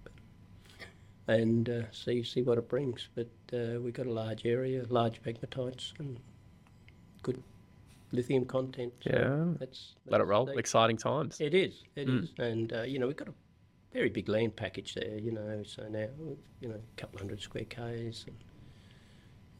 And 1.27 1.69
uh, 1.69 1.81
see 1.91 2.23
see 2.23 2.41
what 2.41 2.57
it 2.57 2.69
brings, 2.69 3.09
but 3.13 3.29
uh, 3.53 3.81
we've 3.81 3.93
got 3.93 4.07
a 4.07 4.13
large 4.13 4.45
area, 4.45 4.85
large 4.87 5.21
pegmatites, 5.21 5.91
and 5.99 6.17
good 7.21 7.43
lithium 8.11 8.45
content. 8.45 8.93
So 9.01 9.09
yeah, 9.11 9.53
that's, 9.59 9.95
that's, 10.05 10.11
let 10.11 10.21
it 10.21 10.25
roll. 10.25 10.49
Exciting 10.49 10.97
times. 10.97 11.39
It 11.39 11.53
is. 11.53 11.83
It 11.95 12.07
mm. 12.07 12.23
is. 12.23 12.33
and 12.37 12.73
uh, 12.73 12.83
you 12.83 12.99
know 12.99 13.07
we've 13.07 13.17
got 13.17 13.27
a 13.27 13.33
very 13.93 14.09
big 14.09 14.29
land 14.29 14.55
package 14.55 14.93
there. 14.93 15.17
You 15.17 15.31
know, 15.31 15.63
so 15.65 15.83
now 15.89 16.07
you 16.61 16.69
know 16.69 16.75
a 16.75 16.99
couple 17.01 17.19
hundred 17.19 17.41
square 17.41 17.65
k's, 17.65 18.25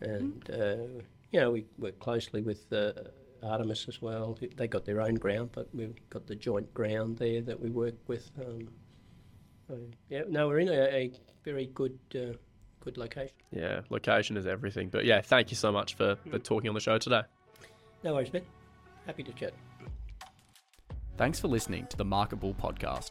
and, 0.02 0.12
and 0.12 0.46
mm. 0.46 1.00
uh, 1.00 1.04
you 1.32 1.40
know 1.40 1.52
we 1.52 1.66
work 1.78 2.00
closely 2.00 2.42
with 2.42 2.72
uh, 2.72 2.94
Artemis 3.44 3.88
as 3.88 4.02
well. 4.02 4.38
They 4.56 4.68
got 4.68 4.86
their 4.86 5.02
own 5.02 5.16
ground, 5.16 5.50
but 5.54 5.68
we've 5.74 5.96
got 6.10 6.28
the 6.28 6.36
joint 6.36 6.74
ground 6.74 7.18
there 7.18 7.42
that 7.42 7.60
we 7.60 7.70
work 7.70 7.96
with. 8.08 8.30
Um, 8.40 8.70
yeah, 10.10 10.22
no, 10.30 10.48
we're 10.48 10.60
in 10.60 10.70
a, 10.70 10.74
a 10.74 11.12
very 11.44 11.68
good. 11.68 11.98
Uh, 12.16 12.38
good 12.80 12.98
location. 12.98 13.36
Yeah, 13.52 13.82
location 13.90 14.38
is 14.38 14.48
everything. 14.48 14.88
But 14.88 15.04
yeah, 15.04 15.20
thank 15.20 15.52
you 15.52 15.58
so 15.58 15.74
much 15.74 15.96
for, 15.96 16.16
for 16.30 16.40
talking 16.40 16.70
on 16.70 16.74
the 16.74 16.80
show 16.80 16.98
today. 16.98 17.24
No 18.08 18.14
worries, 18.14 18.32
man. 18.32 18.44
Happy 19.06 19.22
to 19.24 19.34
chat. 19.34 19.54
Thanks 21.18 21.42
for 21.42 21.50
listening 21.50 21.88
to 21.88 21.98
the 21.98 22.06
Market 22.06 22.38
Bull 22.38 22.54
podcast. 22.54 23.10